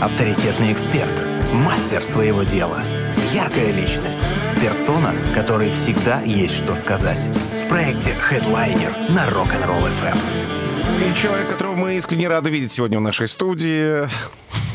Авторитетный 0.00 0.72
эксперт, 0.72 1.12
мастер 1.52 2.04
своего 2.04 2.44
дела, 2.44 2.84
яркая 3.32 3.72
личность, 3.72 4.32
персона, 4.60 5.12
которой 5.34 5.72
всегда 5.72 6.20
есть 6.20 6.54
что 6.54 6.76
сказать. 6.76 7.28
В 7.64 7.68
проекте 7.68 8.10
Headliner 8.30 9.10
на 9.12 9.26
Rock'n'Roll 9.26 9.90
FM. 10.00 11.10
И 11.10 11.14
человек, 11.16 11.50
которого 11.50 11.74
мы 11.74 11.96
искренне 11.96 12.28
рады 12.28 12.48
видеть 12.48 12.70
сегодня 12.70 12.98
в 12.98 13.02
нашей 13.02 13.26
студии. 13.26 14.08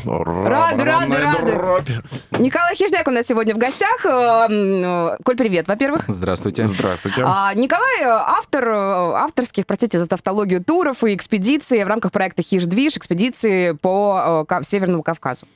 Рады, 0.06 0.84
рады, 0.84 1.16
рады. 1.56 1.92
Николай 2.38 2.74
Хижняк 2.76 3.06
у 3.08 3.10
нас 3.10 3.26
сегодня 3.26 3.54
в 3.54 3.58
гостях. 3.58 4.04
Э, 4.04 4.46
м, 4.50 5.16
Коль, 5.24 5.36
привет, 5.36 5.66
во-первых. 5.68 6.04
Здравствуйте. 6.08 6.66
Здравствуйте. 6.66 7.22
А, 7.24 7.54
Николай 7.54 8.02
э, 8.02 8.06
автор 8.08 8.68
э, 8.68 9.12
авторских, 9.14 9.66
простите 9.66 9.98
за 9.98 10.06
тавтологию, 10.06 10.62
туров 10.62 11.02
и 11.04 11.14
экспедиций 11.14 11.82
в 11.84 11.88
рамках 11.88 12.12
проекта 12.12 12.42
«Хиж-движ», 12.42 12.96
экспедиции 12.96 13.72
по 13.72 14.46
э, 14.50 14.62
Северному 14.62 15.02
Кавказу. 15.02 15.46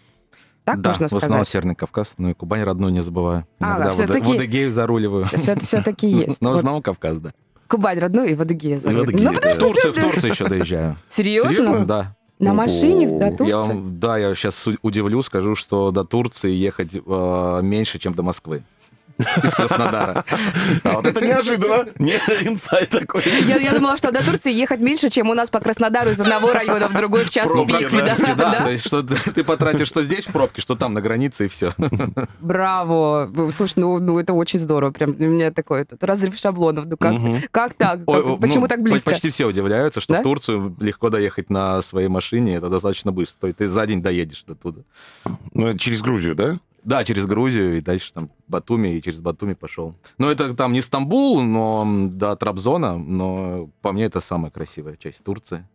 Так 0.64 0.80
да, 0.80 0.90
можно 0.90 1.04
в 1.08 1.12
основном 1.14 1.30
сказать? 1.44 1.48
Северный 1.48 1.74
Кавказ, 1.74 2.14
ну 2.18 2.30
и 2.30 2.34
Кубань 2.34 2.62
родную 2.62 2.92
не 2.92 3.00
забываю. 3.02 3.46
Ага, 3.58 3.70
Иногда 3.70 3.84
в 3.84 3.94
Ада- 3.94 4.04
всё-таки- 4.04 4.32
в 4.32 4.36
Адыгею 4.36 4.72
заруливаю. 4.72 5.24
Все-таки 5.24 6.06
есть. 6.08 6.42
Но 6.42 6.50
в 6.50 6.54
основном 6.54 6.82
Кавказ, 6.82 7.18
да. 7.18 7.30
Кубань 7.68 7.98
родную 7.98 8.28
и 8.30 8.34
в 8.34 8.40
Адыгее. 8.40 8.78
в 8.78 8.86
Адыгее, 8.86 9.30
Ну, 9.30 9.34
да. 9.40 9.54
В 9.54 9.58
Турцию, 9.58 9.92
в 9.92 9.96
всё- 9.96 10.10
Турцию 10.10 10.32
еще 10.32 10.46
доезжаю. 10.48 10.96
Серьезно? 11.08 11.50
Серьезно? 11.52 11.84
Да. 11.86 12.16
На 12.38 12.52
машине 12.52 13.06
до 13.06 13.24
Я 13.26 13.30
Турции? 13.32 13.68
вам, 13.72 13.98
да, 13.98 14.18
я 14.18 14.34
сейчас 14.34 14.68
удивлю, 14.82 15.22
скажу, 15.22 15.54
что 15.54 15.90
до 15.90 16.04
Турции 16.04 16.52
ехать 16.52 16.94
э, 16.94 17.60
меньше, 17.62 17.98
чем 17.98 18.14
до 18.14 18.22
Москвы. 18.22 18.62
Из 19.18 19.54
Краснодара. 19.54 20.24
А 20.84 20.92
вот 20.92 21.06
это 21.06 21.24
неожиданно. 21.24 21.86
Не, 21.98 22.12
инсайт 22.42 22.90
такой. 22.90 23.22
Я, 23.46 23.56
я 23.56 23.72
думала, 23.74 23.96
что 23.96 24.12
до 24.12 24.24
Турции 24.24 24.52
ехать 24.52 24.80
меньше, 24.80 25.08
чем 25.10 25.28
у 25.30 25.34
нас 25.34 25.50
по 25.50 25.60
Краснодару 25.60 26.10
из 26.10 26.20
одного 26.20 26.52
района 26.52 26.88
в 26.88 26.94
другой 26.94 27.24
в 27.24 27.30
час 27.30 27.50
Пробки, 27.50 27.78
пик. 27.78 27.90
да, 27.90 28.14
Да, 28.16 28.34
Да, 28.34 28.64
то 28.64 28.70
есть 28.70 28.86
что 28.86 29.02
ты 29.02 29.42
потратишь 29.44 29.88
что 29.88 30.02
здесь 30.02 30.26
в 30.26 30.32
пробке, 30.32 30.60
что 30.60 30.76
там 30.76 30.94
на 30.94 31.00
границе, 31.00 31.46
и 31.46 31.48
все. 31.48 31.72
Браво! 32.40 33.30
Слушай, 33.54 33.80
ну, 33.80 33.98
ну 33.98 34.18
это 34.18 34.32
очень 34.34 34.58
здорово. 34.58 34.90
Прям 34.90 35.14
для 35.14 35.26
меня 35.28 35.50
такой 35.50 35.82
этот 35.82 36.02
разрыв 36.04 36.38
шаблонов. 36.38 36.86
Ну 36.86 36.96
как, 36.96 37.12
Мгм. 37.12 37.36
как 37.50 37.74
так? 37.74 38.00
Ой, 38.06 38.22
Как- 38.22 38.26
о, 38.32 38.36
Почему 38.36 38.60
ну, 38.62 38.68
так 38.68 38.82
близко? 38.82 39.10
Почти 39.10 39.30
все 39.30 39.46
удивляются, 39.46 40.00
что 40.00 40.14
Да? 40.14 40.20
в 40.20 40.22
Турцию 40.22 40.76
легко 40.80 41.10
доехать 41.10 41.50
на 41.50 41.82
своей 41.82 42.08
машине, 42.08 42.56
это 42.56 42.68
достаточно 42.68 43.12
быстро. 43.12 43.40
То 43.40 43.46
есть 43.48 43.58
ты 43.58 43.68
за 43.68 43.86
день 43.86 44.02
доедешь 44.02 44.44
до 44.46 44.54
туда. 44.54 44.82
Ну, 45.54 45.76
через 45.76 46.02
Грузию, 46.02 46.34
да? 46.34 46.58
Да, 46.82 47.04
через 47.04 47.26
Грузию 47.26 47.78
и 47.78 47.80
дальше 47.80 48.12
там 48.12 48.30
Батуми, 48.46 48.96
и 48.96 49.02
через 49.02 49.20
Батуми 49.20 49.54
пошел. 49.54 49.94
Ну, 50.18 50.30
это 50.30 50.54
там 50.54 50.72
не 50.72 50.80
Стамбул, 50.80 51.42
но 51.42 51.86
до 52.08 52.36
Трабзона, 52.36 52.96
но 52.96 53.68
по 53.82 53.92
мне 53.92 54.04
это 54.04 54.20
самая 54.20 54.50
красивая 54.50 54.96
часть 54.96 55.22
Турции. 55.24 55.66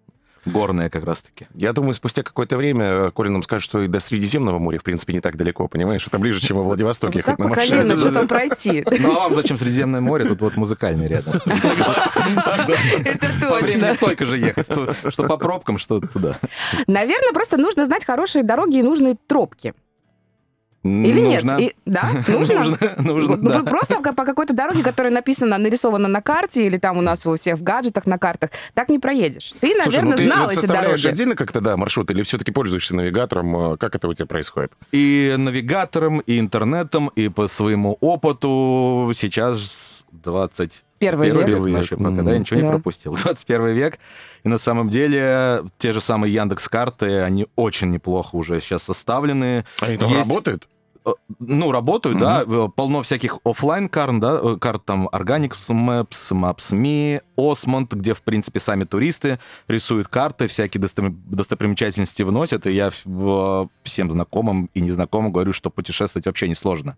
Горная 0.45 0.89
как 0.89 1.05
раз-таки. 1.05 1.47
Я 1.53 1.71
думаю, 1.71 1.93
спустя 1.93 2.21
какое-то 2.21 2.57
время 2.57 3.11
Коля 3.11 3.29
нам 3.29 3.43
скажет, 3.43 3.63
что 3.63 3.81
и 3.81 3.87
до 3.87 4.01
Средиземного 4.01 4.59
моря, 4.59 4.77
в 4.77 4.83
принципе, 4.83 5.13
не 5.13 5.21
так 5.21 5.37
далеко, 5.37 5.69
понимаешь? 5.69 6.05
Это 6.05 6.19
ближе, 6.19 6.41
чем 6.41 6.57
во 6.57 6.63
Владивостоке 6.63 7.19
ехать 7.19 7.39
на 7.39 7.47
по 7.47 7.55
машине. 7.55 7.77
колено, 7.77 7.97
что 7.97 8.11
там 8.11 8.27
пройти? 8.27 8.85
Ну, 8.99 9.11
а 9.15 9.19
вам 9.23 9.35
зачем 9.35 9.57
Средиземное 9.57 10.01
море? 10.01 10.25
Тут 10.25 10.41
вот 10.41 10.57
музыкальный 10.57 11.07
рядом. 11.07 11.35
Это 11.45 13.27
точно. 13.39 13.85
не 13.85 13.93
столько 13.93 14.25
же 14.25 14.37
ехать, 14.37 14.65
что 14.65 14.93
что 15.09 15.23
по 15.23 15.37
пробкам, 15.37 15.77
что 15.77 16.01
туда. 16.01 16.37
Наверное, 16.87 17.31
просто 17.31 17.55
нужно 17.57 17.85
знать 17.85 18.03
хорошие 18.03 18.43
дороги 18.43 18.77
и 18.77 18.83
нужные 18.83 19.15
тропки. 19.27 19.73
Или 20.83 21.21
Нужно. 21.21 21.57
нет? 21.57 21.71
И- 21.71 21.75
да? 21.85 22.09
Нужно? 22.27 22.55
Нужно, 22.63 22.77
нужно, 22.97 23.35
Ну, 23.37 23.49
да. 23.49 23.63
Просто 23.63 24.01
по 24.01 24.25
какой-то 24.25 24.53
дороге, 24.53 24.83
которая 24.83 25.13
написана, 25.13 25.57
нарисована 25.57 26.09
на 26.09 26.21
карте, 26.21 26.65
или 26.67 26.77
там 26.77 26.97
у 26.97 27.01
нас 27.01 27.25
у 27.25 27.33
всех 27.35 27.57
в 27.59 27.63
гаджетах 27.63 28.05
на 28.05 28.17
картах, 28.17 28.49
так 28.73 28.89
не 28.89 28.99
проедешь. 28.99 29.53
Ты, 29.61 29.71
Слушай, 29.81 30.01
ну 30.03 30.09
наверное, 30.09 30.17
ты 30.17 30.23
знал 30.25 30.43
вот 30.43 30.51
эти 30.51 30.59
составляешь 30.59 31.01
дороги. 31.01 31.13
отдельно 31.13 31.35
как-то, 31.35 31.61
да, 31.61 31.77
маршрут, 31.77 32.11
или 32.11 32.23
все-таки 32.23 32.51
пользуешься 32.51 32.95
навигатором? 32.97 33.73
Э, 33.73 33.77
Как 33.77 33.95
это 33.95 34.07
у 34.09 34.13
тебя 34.13 34.25
происходит? 34.25 34.73
И 34.91 35.33
навигатором, 35.37 36.19
и 36.19 36.37
интернетом, 36.37 37.07
и 37.15 37.29
по 37.29 37.47
своему 37.47 37.97
опыту 38.01 39.11
сейчас 39.13 40.03
20 40.11 40.83
Первый 40.99 41.29
век. 41.31 41.47
век 41.47 41.59
нашей, 41.73 41.97
пока, 41.97 42.09
да, 42.11 42.31
я 42.33 42.39
ничего 42.39 42.57
не 42.59 42.65
Да. 42.65 42.71
пропустил. 42.71 43.13
21 43.23 43.67
век. 43.73 43.99
И 44.43 44.49
на 44.49 44.57
самом 44.57 44.89
деле 44.89 45.61
те 45.77 45.93
же 45.93 46.01
самые 46.01 46.33
Яндекс 46.33 46.67
карты, 46.67 47.19
они 47.21 47.47
очень 47.55 47.91
неплохо 47.91 48.35
уже 48.35 48.59
сейчас 48.61 48.83
составлены. 48.83 49.65
Они 49.79 49.97
там 49.97 50.09
Есть- 50.09 50.27
работают? 50.29 50.67
Э, 51.05 51.11
Ну, 51.39 51.71
работают, 51.71 52.19
да, 52.19 52.43
э, 52.47 52.67
полно 52.75 53.01
всяких 53.01 53.39
оффлайн 53.43 53.89
карт, 53.89 54.19
да, 54.19 54.39
э, 54.41 54.57
карт 54.59 54.85
там 54.85 55.09
Organic 55.09 55.53
Maps, 55.69 56.31
Maps.me, 56.31 57.21
OsmAnd, 57.37 57.87
где, 57.95 58.13
в 58.13 58.21
принципе, 58.21 58.59
сами 58.59 58.85
туристы 58.85 59.39
рисуют 59.67 60.07
карты, 60.07 60.47
всякие 60.47 60.81
досто- 60.81 61.15
достопримечательности 61.25 62.23
вносят, 62.23 62.65
и 62.67 62.71
я 62.71 62.91
всем 63.83 64.11
знакомым 64.11 64.69
и 64.73 64.81
незнакомым 64.81 65.31
говорю, 65.31 65.53
что 65.53 65.69
путешествовать 65.69 66.25
вообще 66.25 66.47
несложно. 66.47 66.97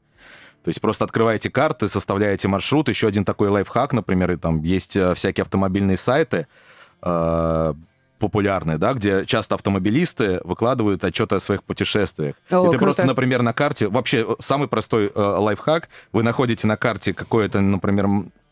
То 0.63 0.69
есть 0.69 0.81
просто 0.81 1.05
открываете 1.05 1.49
карты, 1.49 1.87
составляете 1.89 2.47
маршрут. 2.47 2.89
Еще 2.89 3.07
один 3.07 3.23
такой 3.23 3.49
лайфхак, 3.49 3.93
например, 3.93 4.31
и 4.31 4.35
там 4.35 4.61
есть 4.63 4.95
э, 4.95 5.13
всякие 5.13 5.43
автомобильные 5.43 5.97
сайты, 5.97 6.47
популярные, 8.19 8.77
да, 8.77 8.93
где 8.93 9.25
часто 9.25 9.55
автомобилисты 9.55 10.39
выкладывают 10.43 11.03
отчеты 11.03 11.35
о 11.35 11.39
своих 11.39 11.63
путешествиях. 11.63 12.35
О, 12.49 12.61
и 12.61 12.65
ты 12.65 12.77
круто. 12.77 12.79
просто, 12.79 13.05
например, 13.05 13.41
на 13.41 13.53
карте... 13.53 13.87
Вообще, 13.87 14.25
э, 14.27 14.35
самый 14.39 14.67
простой 14.67 15.11
э, 15.13 15.19
лайфхак. 15.19 15.89
Вы 16.11 16.23
находите 16.23 16.67
на 16.67 16.77
карте 16.77 17.13
какое-то, 17.13 17.61
например, 17.61 18.07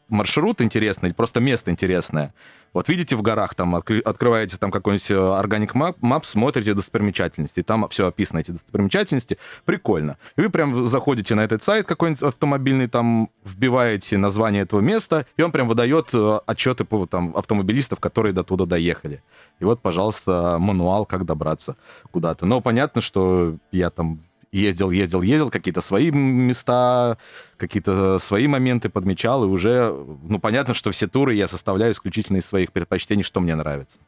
маршрут 0.09 0.61
интересный, 0.61 1.13
просто 1.13 1.39
место 1.39 1.71
интересное. 1.71 2.33
Вот 2.73 2.89
видите 2.89 3.15
в 3.15 3.21
горах, 3.21 3.55
там 3.55 3.75
откры- 3.75 4.01
открываете 4.01 4.57
там 4.57 4.71
какой-нибудь 4.71 5.11
э, 5.11 5.13
Organic 5.13 5.73
Map, 5.73 5.95
Map, 6.01 6.21
смотрите 6.23 6.73
достопримечательности, 6.73 7.59
и 7.59 7.63
там 7.63 7.87
все 7.89 8.07
описано, 8.07 8.39
эти 8.39 8.51
достопримечательности. 8.51 9.37
Прикольно. 9.65 10.17
И 10.35 10.41
вы 10.41 10.49
прям 10.49 10.87
заходите 10.87 11.35
на 11.35 11.41
этот 11.41 11.61
сайт 11.61 11.85
какой-нибудь 11.85 12.23
автомобильный, 12.23 12.87
там 12.87 13.29
вбиваете 13.45 14.17
название 14.17 14.63
этого 14.63 14.81
места, 14.81 15.25
и 15.37 15.41
он 15.41 15.51
прям 15.51 15.67
выдает 15.67 16.09
э, 16.13 16.39
отчеты 16.45 16.83
по 16.83 17.05
там 17.05 17.35
автомобилистов, 17.35 17.99
которые 17.99 18.33
до 18.33 18.43
туда 18.43 18.65
доехали. 18.65 19.23
И 19.59 19.65
вот, 19.65 19.81
пожалуйста, 19.81 20.57
мануал, 20.59 21.05
как 21.05 21.25
добраться 21.25 21.75
куда-то. 22.11 22.45
Но 22.45 22.61
понятно, 22.61 23.01
что 23.01 23.57
я 23.71 23.89
там 23.89 24.19
ездил, 24.53 24.91
ездил, 24.91 25.21
ездил, 25.21 25.49
какие-то 25.49 25.81
свои 25.81 26.11
места, 26.11 27.17
какие-то 27.57 28.19
свои 28.19 28.47
моменты 28.47 28.89
подмечал, 28.89 29.43
и 29.43 29.47
уже, 29.47 29.93
ну, 30.23 30.39
понятно, 30.39 30.73
что 30.73 30.91
все 30.91 31.07
туры 31.07 31.33
я 31.33 31.47
составляю 31.47 31.91
исключительно 31.93 32.37
из 32.37 32.45
своих 32.45 32.71
предпочтений, 32.71 33.23
что 33.23 33.41
мне 33.41 33.55
нравится. 33.55 33.99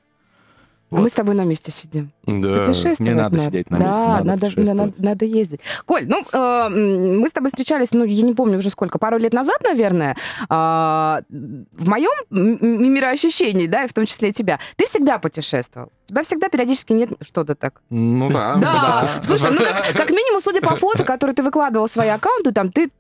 А 0.92 0.96
Мы 0.98 1.10
с 1.10 1.14
тобой 1.14 1.34
на 1.36 1.44
месте 1.44 1.72
сидим. 1.72 2.12
Да. 2.26 2.60
Путешествовать 2.60 3.00
не 3.00 3.14
надо 3.14 3.40
сидеть 3.40 3.70
на 3.72 3.78
месте, 3.78 3.92
Да, 3.92 4.24
надо 4.24 4.50
надо, 4.56 4.74
надо, 4.74 4.94
надо 4.98 5.26
ездить. 5.26 5.60
Коль, 5.86 6.08
ну, 6.08 6.24
э, 6.32 6.70
мы 6.70 7.28
с 7.28 7.32
тобой 7.32 7.50
встречались, 7.50 7.92
ну, 7.92 8.04
я 8.04 8.24
не 8.24 8.34
помню 8.34 8.60
уже 8.60 8.70
сколько, 8.70 9.00
пару 9.00 9.18
лет 9.18 9.34
назад, 9.34 9.58
наверное. 9.64 10.16
А, 10.48 11.22
в 11.30 11.90
моем 11.90 12.12
мироощущении, 12.30 13.68
да, 13.68 13.86
и 13.86 13.88
в 13.88 13.94
том 13.94 14.06
числе 14.06 14.30
и 14.30 14.32
тебя, 14.32 14.60
ты 14.76 14.86
всегда 14.86 15.18
путешествовал. 15.18 15.92
У 16.06 16.10
тебя 16.10 16.22
всегда 16.22 16.50
периодически 16.50 16.94
нет 16.94 17.10
что-то 17.22 17.56
так. 17.56 17.82
Ну 17.90 18.30
да, 18.30 18.56
Да, 18.58 19.10
слушай, 19.24 19.50
ну 19.52 19.58
как, 19.58 19.92
как 19.94 20.10
минимум, 20.12 20.42
судя 20.42 20.62
по 20.62 20.76
фото, 20.76 21.04
которые 21.04 21.36
ты 21.36 21.42
выкладывал 21.42 21.88
в 21.88 21.92
свои 21.92 22.10
аккаунты, 22.10 22.52
там 22.52 22.72
ты 22.72 22.92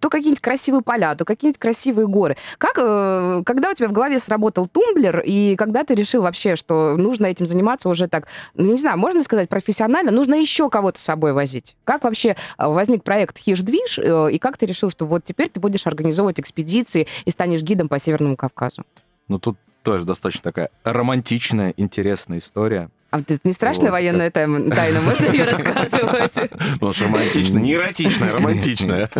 то 0.00 0.10
какие-нибудь 0.10 0.40
красивые 0.40 0.82
поля, 0.82 1.14
то 1.14 1.24
какие-нибудь 1.24 1.60
красивые 1.60 2.06
горы. 2.08 2.36
Как, 2.58 2.76
э, 2.76 3.42
когда 3.44 3.70
у 3.70 3.74
тебя 3.74 3.88
в 3.88 3.92
голове 3.92 4.18
сработал 4.18 4.66
тумблер, 4.66 5.22
и 5.24 5.54
когда 5.56 5.84
ты 5.84 5.94
решил 5.94 6.22
вообще, 6.22 6.56
что 6.56 6.96
нужно 6.96 7.26
этим 7.26 7.46
заниматься 7.46 7.88
уже 7.88 8.08
так, 8.08 8.26
ну, 8.54 8.72
не 8.72 8.78
знаю, 8.78 8.98
можно 8.98 9.22
сказать 9.22 9.48
профессионально, 9.48 10.10
нужно 10.10 10.34
еще 10.34 10.68
кого-то 10.70 10.98
с 10.98 11.02
собой 11.04 11.32
возить? 11.32 11.76
Как 11.84 12.04
вообще 12.04 12.30
э, 12.30 12.66
возник 12.66 13.04
проект 13.04 13.38
«Хиш-движ», 13.38 13.98
э, 13.98 14.32
и 14.32 14.38
как 14.38 14.56
ты 14.56 14.66
решил, 14.66 14.90
что 14.90 15.06
вот 15.06 15.24
теперь 15.24 15.48
ты 15.48 15.60
будешь 15.60 15.86
организовывать 15.86 16.40
экспедиции 16.40 17.06
и 17.24 17.30
станешь 17.30 17.62
гидом 17.62 17.88
по 17.88 17.98
Северному 17.98 18.36
Кавказу? 18.36 18.84
Ну 19.28 19.38
тут 19.38 19.56
тоже 19.82 20.04
достаточно 20.04 20.42
такая 20.42 20.70
романтичная, 20.84 21.74
интересная 21.76 22.38
история. 22.38 22.90
А 23.10 23.18
это 23.18 23.38
не 23.42 23.52
страшная 23.52 23.86
Вот, 23.86 23.92
военная 23.92 24.30
тайна, 24.30 24.70
тайна? 24.70 25.00
можно 25.00 25.26
ее 25.26 25.44
рассказывать? 25.44 26.50
Ну, 26.80 26.92
что 26.92 27.04
романтично. 27.06 27.58
Не 27.58 27.74
эротичная, 27.74 28.32
романтичная. 28.32 29.10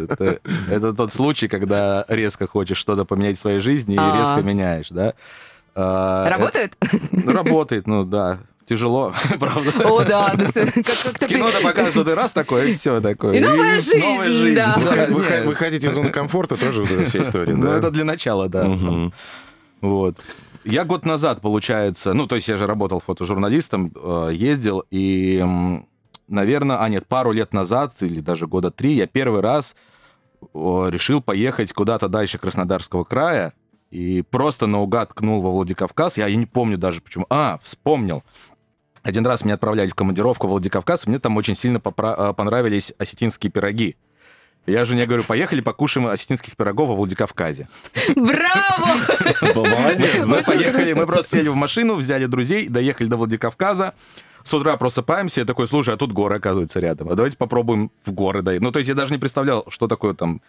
Это, 0.70 0.92
тот 0.94 1.12
случай, 1.12 1.48
когда 1.48 2.04
резко 2.08 2.46
хочешь 2.46 2.78
что-то 2.78 3.04
поменять 3.04 3.36
в 3.36 3.40
своей 3.40 3.58
жизни 3.60 3.94
и 3.96 3.98
А. 3.98 4.16
резко 4.16 4.46
меняешь, 4.46 4.90
да. 4.90 5.14
А, 5.74 6.28
Работает? 6.30 6.76
это- 6.80 7.32
работает, 7.32 7.86
ну 7.86 8.04
да. 8.04 8.38
Тяжело, 8.68 9.12
правда. 9.40 9.70
О, 9.88 10.04
да, 10.04 10.34
ну, 10.36 10.44
как- 10.44 10.72
как-то 11.02 11.26
кино-то 11.26 11.60
показывают, 11.60 11.90
что 11.92 12.04
ты 12.04 12.14
раз 12.14 12.32
такой, 12.32 12.70
и 12.70 12.74
все 12.74 13.00
такое. 13.00 13.34
И 13.34 13.40
новая 13.40 13.80
жизнь, 13.80 14.54
да. 14.54 14.76
Выходить 15.44 15.82
из 15.84 15.92
зоны 15.92 16.10
комфорта 16.10 16.56
тоже 16.56 16.82
вот 16.82 16.90
эта 16.92 17.04
вся 17.06 17.22
история, 17.22 17.54
Ну, 17.54 17.64
да? 17.64 17.76
это 17.78 17.90
для 17.90 18.04
начала, 18.04 18.48
да. 18.48 18.70
Вот. 19.80 20.16
Я 20.64 20.84
год 20.84 21.06
назад, 21.06 21.40
получается, 21.40 22.12
ну, 22.12 22.26
то 22.26 22.36
есть 22.36 22.48
я 22.48 22.56
же 22.56 22.66
работал 22.66 23.00
фотожурналистом, 23.00 23.92
э, 23.94 24.30
ездил, 24.34 24.84
и, 24.90 25.42
наверное, 26.28 26.82
а 26.82 26.88
нет, 26.88 27.06
пару 27.06 27.32
лет 27.32 27.54
назад, 27.54 27.94
или 28.00 28.20
даже 28.20 28.46
года 28.46 28.70
три, 28.70 28.92
я 28.92 29.06
первый 29.06 29.40
раз 29.40 29.74
решил 30.54 31.22
поехать 31.22 31.72
куда-то 31.72 32.08
дальше 32.08 32.38
Краснодарского 32.38 33.04
края, 33.04 33.52
и 33.90 34.22
просто 34.22 34.66
наугад 34.66 35.10
ткнул 35.10 35.42
во 35.42 35.50
Владикавказ, 35.50 36.18
я, 36.18 36.26
я 36.26 36.36
не 36.36 36.46
помню 36.46 36.78
даже 36.78 37.00
почему. 37.00 37.26
А, 37.28 37.58
вспомнил. 37.62 38.22
Один 39.02 39.26
раз 39.26 39.44
меня 39.44 39.54
отправляли 39.54 39.88
в 39.88 39.94
командировку 39.94 40.46
в 40.46 40.50
Владикавказ, 40.50 41.06
и 41.06 41.10
мне 41.10 41.18
там 41.18 41.36
очень 41.36 41.54
сильно 41.54 41.78
попра- 41.78 42.30
э, 42.30 42.34
понравились 42.34 42.92
осетинские 42.98 43.50
пироги. 43.50 43.96
Я 44.66 44.84
жене 44.84 45.06
говорю, 45.06 45.24
поехали 45.24 45.60
покушаем 45.60 46.06
осетинских 46.06 46.56
пирогов 46.56 46.88
во 46.88 46.94
Владикавказе. 46.94 47.68
Браво! 48.14 49.54
Молодец, 49.54 50.26
Мы 50.26 50.42
поехали, 50.42 50.92
мы 50.92 51.06
просто 51.06 51.38
сели 51.38 51.48
в 51.48 51.54
машину, 51.56 51.96
взяли 51.96 52.26
друзей, 52.26 52.68
доехали 52.68 53.08
до 53.08 53.16
Владикавказа. 53.16 53.94
С 54.42 54.54
утра 54.54 54.76
просыпаемся, 54.76 55.40
я 55.40 55.46
такой, 55.46 55.66
слушай, 55.68 55.92
а 55.94 55.96
тут 55.96 56.12
горы, 56.12 56.36
оказывается, 56.36 56.80
рядом. 56.80 57.08
А 57.10 57.14
давайте 57.14 57.36
попробуем 57.36 57.90
в 58.04 58.12
горы 58.12 58.42
доехать. 58.42 58.62
Ну, 58.62 58.72
то 58.72 58.78
есть 58.78 58.88
я 58.88 58.94
даже 58.94 59.12
не 59.12 59.18
представлял, 59.18 59.64
что 59.68 59.86
такое 59.88 60.14
там 60.14 60.40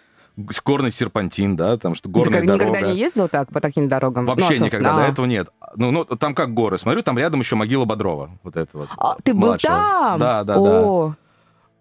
горный 0.64 0.92
серпантин, 0.92 1.58
да, 1.58 1.78
там, 1.78 1.94
что 1.94 2.08
Ты 2.08 2.14
горная 2.14 2.40
как, 2.40 2.48
дорога. 2.48 2.66
никогда 2.70 2.88
не 2.94 2.98
ездил 3.00 3.28
так 3.28 3.50
по 3.50 3.60
таким 3.60 3.90
дорогам? 3.90 4.26
Ну, 4.26 4.32
Вообще 4.32 4.54
особ- 4.54 4.66
никогда, 4.66 4.94
А. 4.94 4.96
до 4.98 5.02
этого 5.04 5.26
нет. 5.26 5.50
Ну, 5.76 5.92
ну, 5.92 6.06
там 6.06 6.34
как 6.36 6.54
горы. 6.54 6.78
Смотрю, 6.78 7.02
там 7.04 7.18
рядом 7.18 7.42
еще 7.42 7.56
могила 7.56 7.84
Бодрова. 7.86 8.30
Вот 8.44 8.56
это 8.56 8.70
вот. 8.78 8.90
А, 8.98 9.18
ты 9.24 9.34
был 9.34 9.48
младшего. 9.48 9.74
там? 9.74 10.20
Да, 10.20 10.44
да, 10.46 10.56
да. 10.56 10.62
О, 10.62 11.16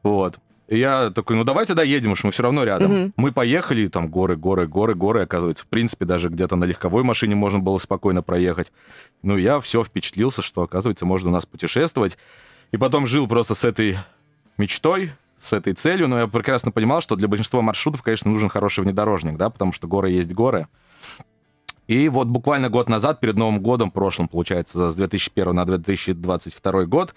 Вот. 0.03 0.37
И 0.70 0.78
я 0.78 1.11
такой, 1.11 1.34
ну 1.34 1.43
давайте 1.43 1.75
доедем, 1.75 2.12
уж 2.12 2.22
мы 2.22 2.31
все 2.31 2.44
равно 2.44 2.62
рядом. 2.62 2.93
Мгм. 2.93 3.14
Мы 3.17 3.32
поехали, 3.32 3.88
там 3.88 4.08
горы, 4.08 4.37
горы, 4.37 4.69
горы, 4.69 4.94
горы, 4.94 5.22
оказывается. 5.22 5.64
В 5.64 5.67
принципе, 5.67 6.05
даже 6.05 6.28
где-то 6.28 6.55
на 6.55 6.62
легковой 6.62 7.02
машине 7.02 7.34
можно 7.34 7.58
было 7.58 7.78
спокойно 7.78 8.22
проехать. 8.22 8.70
Ну, 9.22 9.37
я 9.37 9.58
все 9.58 9.82
впечатлился, 9.82 10.43
что, 10.43 10.62
оказывается, 10.62 11.05
можно 11.05 11.31
у 11.31 11.32
нас 11.32 11.44
путешествовать. 11.44 12.17
И 12.70 12.76
потом 12.76 13.08
жил 13.08 13.26
просто 13.26 13.56
с 13.56 13.64
этой 13.64 13.99
мечтой, 14.58 15.11
с 15.40 15.52
этой 15.52 15.72
целью, 15.72 16.06
но 16.06 16.20
я 16.20 16.26
прекрасно 16.28 16.70
понимал, 16.70 17.00
что 17.00 17.16
для 17.16 17.26
большинства 17.26 17.61
маршрутов, 17.62 18.05
конечно, 18.05 18.31
нужен 18.31 18.49
хороший 18.49 18.84
внедорожник, 18.84 19.37
да, 19.37 19.50
потому 19.50 19.73
что 19.73 19.88
горы 19.88 20.11
есть 20.11 20.32
горы. 20.32 20.69
И 21.88 22.08
вот 22.08 22.28
буквально 22.28 22.69
год 22.69 22.88
назад, 22.88 23.19
перед 23.19 23.34
Новым 23.34 23.61
годом, 23.61 23.90
прошлым, 23.90 24.28
получается, 24.28 24.93
с 24.93 24.94
2001 24.94 25.52
на 25.52 25.64
2022 25.64 26.84
год, 26.84 27.12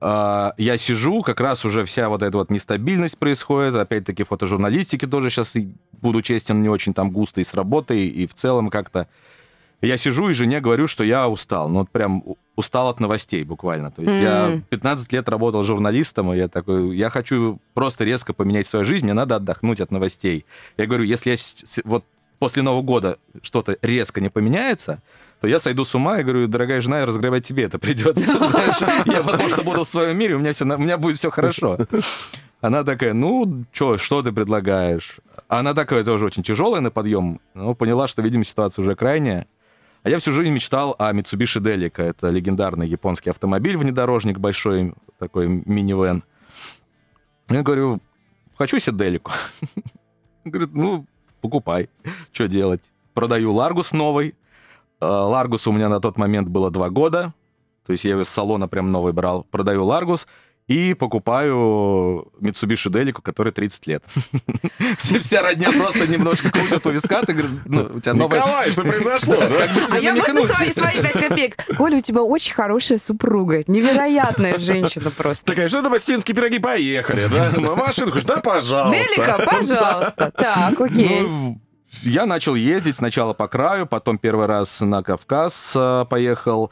я 0.00 0.76
сижу, 0.78 1.22
как 1.22 1.40
раз 1.40 1.64
уже 1.64 1.84
вся 1.84 2.08
вот 2.08 2.22
эта 2.22 2.36
вот 2.36 2.50
нестабильность 2.50 3.18
происходит, 3.18 3.74
опять-таки 3.76 4.24
фотожурналистики 4.24 5.06
тоже 5.06 5.30
сейчас, 5.30 5.56
буду 5.92 6.22
честен, 6.22 6.62
не 6.62 6.68
очень 6.68 6.92
там 6.94 7.10
густо 7.10 7.40
и 7.40 7.44
с 7.44 7.54
работой, 7.54 8.06
и 8.06 8.26
в 8.26 8.34
целом 8.34 8.68
как-то. 8.70 9.08
Я 9.82 9.98
сижу 9.98 10.30
и 10.30 10.32
жене 10.32 10.60
говорю, 10.60 10.88
что 10.88 11.04
я 11.04 11.28
устал, 11.28 11.68
ну 11.68 11.80
вот 11.80 11.90
прям 11.90 12.22
устал 12.56 12.88
от 12.88 12.98
новостей 12.98 13.44
буквально. 13.44 13.90
То 13.90 14.02
есть 14.02 14.22
я 14.22 14.48
М. 14.48 14.62
15 14.62 15.12
лет 15.12 15.28
работал 15.28 15.64
журналистом, 15.64 16.32
и 16.32 16.38
я 16.38 16.48
такой, 16.48 16.96
я 16.96 17.10
хочу 17.10 17.60
просто 17.74 18.04
резко 18.04 18.32
поменять 18.32 18.66
свою 18.66 18.86
жизнь, 18.86 19.04
мне 19.04 19.12
надо 19.12 19.36
отдохнуть 19.36 19.80
от 19.82 19.90
новостей. 19.90 20.46
Я 20.78 20.86
говорю, 20.86 21.04
если 21.04 21.30
я 21.30 21.36
вот 21.84 22.04
после 22.38 22.62
Нового 22.62 22.82
года 22.82 23.18
что-то 23.42 23.76
резко 23.82 24.20
не 24.22 24.30
поменяется, 24.30 25.02
то 25.40 25.46
я 25.46 25.58
сойду 25.58 25.84
с 25.84 25.94
ума 25.94 26.20
и 26.20 26.22
говорю, 26.22 26.46
дорогая 26.46 26.80
жена, 26.80 27.04
разогревать 27.04 27.46
тебе 27.46 27.64
это 27.64 27.78
придется. 27.78 28.32
Я 29.06 29.22
потому 29.22 29.48
что 29.50 29.62
буду 29.62 29.84
в 29.84 29.88
своем 29.88 30.18
мире, 30.18 30.34
у 30.34 30.38
меня, 30.38 30.52
все, 30.52 30.64
у 30.64 30.78
меня 30.78 30.96
будет 30.96 31.18
все 31.18 31.30
хорошо. 31.30 31.78
Она 32.60 32.84
такая, 32.84 33.12
ну, 33.12 33.64
чё, 33.72 33.98
что 33.98 34.22
ты 34.22 34.32
предлагаешь? 34.32 35.18
Она 35.48 35.74
такая 35.74 36.04
тоже 36.04 36.24
очень 36.24 36.42
тяжелая 36.42 36.80
на 36.80 36.90
подъем, 36.90 37.40
но 37.54 37.74
поняла, 37.74 38.08
что, 38.08 38.22
видимо, 38.22 38.44
ситуация 38.44 38.82
уже 38.82 38.96
крайняя. 38.96 39.46
А 40.02 40.08
я 40.08 40.18
всю 40.18 40.32
жизнь 40.32 40.52
мечтал 40.52 40.94
о 40.98 41.12
Mitsubishi 41.12 41.60
Delica. 41.60 42.02
Это 42.02 42.30
легендарный 42.30 42.88
японский 42.88 43.30
автомобиль, 43.30 43.76
внедорожник 43.76 44.38
большой, 44.38 44.94
такой 45.18 45.48
минивэн. 45.48 46.24
Я 47.48 47.62
говорю, 47.62 48.00
хочу 48.56 48.78
себе 48.80 48.96
Делику. 48.96 49.32
Говорит, 50.44 50.70
ну, 50.74 51.06
покупай. 51.40 51.88
Что 52.32 52.48
делать? 52.48 52.92
Продаю 53.14 53.52
Ларгус 53.52 53.92
новый. 53.92 54.34
Ларгус 55.06 55.66
у 55.66 55.72
меня 55.72 55.88
на 55.88 56.00
тот 56.00 56.18
момент 56.18 56.48
было 56.48 56.70
два 56.70 56.90
года. 56.90 57.32
То 57.86 57.92
есть 57.92 58.04
я 58.04 58.12
его 58.12 58.24
с 58.24 58.28
салона 58.28 58.66
прям 58.68 58.90
новый 58.90 59.12
брал. 59.12 59.44
Продаю 59.50 59.84
Ларгус 59.84 60.26
и 60.66 60.94
покупаю 60.94 62.26
Mitsubishi 62.40 62.90
Delica, 62.90 63.22
который 63.22 63.52
30 63.52 63.86
лет. 63.86 64.04
Все- 64.98 65.20
Вся 65.20 65.40
родня 65.42 65.70
просто 65.70 66.08
немножко 66.08 66.50
крутят 66.50 66.84
у 66.86 66.90
виска. 66.90 67.22
Ты 67.22 67.34
говоришь, 67.34 67.52
ну, 67.66 67.88
у 67.94 68.00
тебя 68.00 68.14
новая... 68.14 68.40
Николай, 68.40 68.70
что 68.72 68.82
произошло? 68.82 69.36
да? 69.36 69.46
Как 69.48 69.70
бы 69.74 69.80
А 69.82 69.86
тебе 69.86 70.02
я 70.02 70.12
намекнуть? 70.14 70.50
свои, 70.50 70.72
свои 70.72 71.00
пять 71.00 71.12
копеек. 71.12 71.76
Коля, 71.76 71.98
у 71.98 72.00
тебя 72.00 72.22
очень 72.22 72.52
хорошая 72.54 72.98
супруга. 72.98 73.62
Невероятная 73.68 74.58
женщина 74.58 75.12
просто. 75.12 75.44
Такая, 75.52 75.68
что 75.68 75.78
это 75.78 75.92
осетинские 75.94 76.34
пироги, 76.34 76.58
поехали, 76.58 77.28
да? 77.30 77.52
Машину, 77.76 78.08
говоришь, 78.08 78.26
да, 78.26 78.38
пожалуйста. 78.38 78.90
Нелика, 78.98 79.42
пожалуйста. 79.46 80.32
Так, 80.36 80.80
окей. 80.80 81.56
Я 82.02 82.26
начал 82.26 82.54
ездить 82.54 82.96
сначала 82.96 83.32
по 83.32 83.48
краю, 83.48 83.86
потом 83.86 84.18
первый 84.18 84.46
раз 84.46 84.80
на 84.80 85.02
Кавказ 85.02 85.72
э, 85.74 86.04
поехал. 86.08 86.70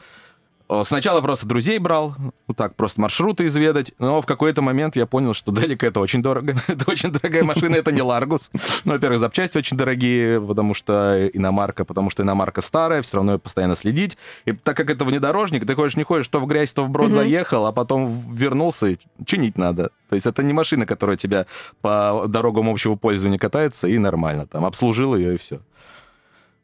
Э, 0.67 0.83
Сначала 0.83 1.21
просто 1.21 1.45
друзей 1.45 1.77
брал, 1.79 2.15
ну 2.47 2.53
так, 2.53 2.75
просто 2.75 2.99
маршруты 3.01 3.45
изведать, 3.47 3.93
но 3.99 4.21
в 4.21 4.25
какой-то 4.25 4.61
момент 4.61 4.95
я 4.95 5.05
понял, 5.05 5.33
что 5.33 5.51
Делика 5.51 5.85
это 5.85 5.99
очень 5.99 6.21
дорого, 6.21 6.55
это 6.67 6.89
очень 6.89 7.11
дорогая 7.11 7.43
машина, 7.43 7.75
это 7.75 7.91
не 7.91 8.01
Ларгус. 8.01 8.51
Ну, 8.83 8.93
во-первых, 8.93 9.19
запчасти 9.19 9.57
очень 9.57 9.77
дорогие, 9.77 10.41
потому 10.41 10.73
что 10.73 11.27
иномарка, 11.33 11.85
потому 11.85 12.09
что 12.09 12.23
иномарка 12.23 12.61
старая, 12.61 13.01
все 13.01 13.17
равно 13.17 13.33
ее 13.33 13.39
постоянно 13.39 13.75
следить. 13.75 14.17
И 14.45 14.53
так 14.53 14.75
как 14.75 14.89
это 14.89 15.05
внедорожник, 15.05 15.65
ты 15.65 15.75
ходишь, 15.75 15.97
не 15.97 16.03
ходишь, 16.03 16.27
то 16.27 16.39
в 16.39 16.47
грязь, 16.47 16.73
то 16.73 16.83
в 16.83 16.89
брод 16.89 17.11
заехал, 17.11 17.65
а 17.65 17.71
потом 17.71 18.09
вернулся, 18.33 18.87
и 18.87 18.97
чинить 19.25 19.57
надо. 19.57 19.91
То 20.09 20.15
есть 20.15 20.25
это 20.25 20.43
не 20.43 20.53
машина, 20.53 20.85
которая 20.85 21.17
тебя 21.17 21.45
по 21.81 22.25
дорогам 22.27 22.69
общего 22.69 22.95
пользования 22.95 23.37
катается, 23.37 23.87
и 23.87 23.97
нормально. 23.97 24.47
Там 24.47 24.65
обслужил 24.65 25.15
ее, 25.15 25.35
и 25.35 25.37
все. 25.37 25.59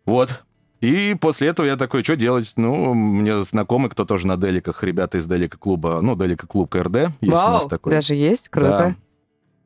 Вот. 0.06 0.44
И 0.81 1.16
после 1.19 1.50
этого 1.50 1.68
я 1.68 1.78
такой, 1.78 2.04
что 2.04 2.16
делать? 2.16 2.54
Ну, 2.57 2.94
мне 2.95 3.44
знакомый, 3.44 3.89
кто 3.92 4.04
тоже 4.04 4.25
на 4.25 4.36
Деликах, 4.36 4.83
ребята 4.83 5.19
из 5.19 5.28
Делика 5.28 5.57
клуба, 5.57 6.01
ну, 6.01 6.16
Делика 6.16 6.48
клуб 6.48 6.72
КРД, 6.72 6.95
есть 6.95 7.13
у 7.22 7.30
нас 7.31 7.62
Вау, 7.63 7.69
такой. 7.69 7.92
даже 7.94 8.16
есть, 8.16 8.50
круто. 8.50 8.95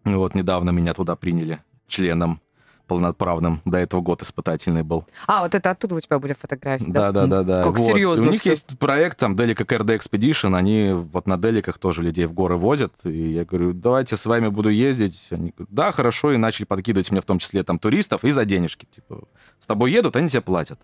Да. 0.05 0.11
Ну, 0.11 0.19
Вот 0.19 0.35
недавно 0.35 0.71
меня 0.71 0.93
туда 0.93 1.15
приняли 1.15 1.59
членом 1.87 2.41
полноправным. 2.87 3.61
До 3.65 3.79
этого 3.79 4.01
год 4.01 4.21
испытательный 4.21 4.83
был. 4.83 5.05
А, 5.25 5.41
вот 5.43 5.55
это 5.55 5.71
оттуда 5.71 5.95
у 5.95 5.99
тебя 5.99 6.19
были 6.19 6.33
фотографии, 6.33 6.85
Да, 6.87 7.11
да, 7.11 7.25
да, 7.25 7.43
да. 7.43 7.63
Как 7.63 7.79
Вот. 7.79 7.87
серьезно 7.87 8.27
У 8.27 8.31
них 8.31 8.41
всё. 8.41 8.51
есть 8.51 8.77
проект, 8.77 9.17
там, 9.17 9.35
Delica 9.35 9.65
KRD 9.65 9.97
Expedition, 9.97 10.55
они 10.55 10.91
вот 10.93 11.25
на 11.27 11.37
Деликах 11.37 11.77
тоже 11.79 12.03
людей 12.03 12.25
в 12.25 12.33
горы 12.33 12.57
возят. 12.57 12.93
И 13.05 13.29
я 13.31 13.45
говорю, 13.45 13.73
давайте 13.73 14.17
с 14.17 14.25
вами 14.25 14.49
буду 14.49 14.69
ездить. 14.69 15.27
Они 15.31 15.51
говорят, 15.55 15.73
да, 15.73 15.91
хорошо, 15.91 16.33
и 16.33 16.37
начали 16.37 16.65
подкидывать 16.65 17.09
мне 17.09 17.21
в 17.21 17.25
том 17.25 17.39
числе 17.39 17.63
там 17.63 17.79
туристов 17.79 18.23
и 18.23 18.31
за 18.31 18.45
денежки. 18.45 18.85
Типа, 18.93 19.23
с 19.59 19.65
тобой 19.65 19.91
едут, 19.91 20.15
они 20.17 20.29
тебе 20.29 20.41
платят. 20.41 20.79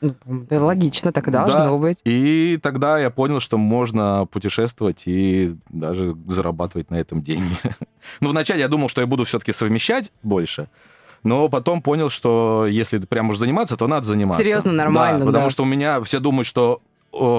Ну, 0.00 0.14
это 0.50 0.62
логично, 0.64 1.10
так 1.12 1.26
и 1.28 1.30
должно 1.30 1.56
Да. 1.64 1.76
быть. 1.76 2.00
И 2.04 2.58
тогда 2.62 2.98
я 2.98 3.10
понял, 3.10 3.40
что 3.40 3.56
можно 3.58 4.26
путешествовать 4.30 5.04
и 5.06 5.56
даже 5.70 6.14
зарабатывать 6.26 6.90
на 6.90 6.96
этом 6.96 7.22
деньги. 7.22 7.54
Ну, 8.20 8.30
вначале 8.30 8.60
я 8.60 8.68
думал, 8.68 8.88
что 8.88 9.00
я 9.00 9.06
буду 9.06 9.24
все-таки 9.24 9.52
совмещать 9.52 10.12
больше, 10.22 10.68
но 11.24 11.48
потом 11.48 11.82
понял, 11.82 12.08
что 12.08 12.66
если 12.68 12.98
прям 12.98 13.30
уж 13.30 13.36
заниматься, 13.38 13.76
то 13.76 13.88
надо 13.88 14.06
заниматься. 14.06 14.42
Серьезно, 14.42 14.70
нормально, 14.72 15.20
Да, 15.20 15.26
потому 15.26 15.44
да. 15.46 15.50
что 15.50 15.62
у 15.64 15.66
меня 15.66 16.00
все 16.02 16.20
думают, 16.20 16.46
что 16.46 16.82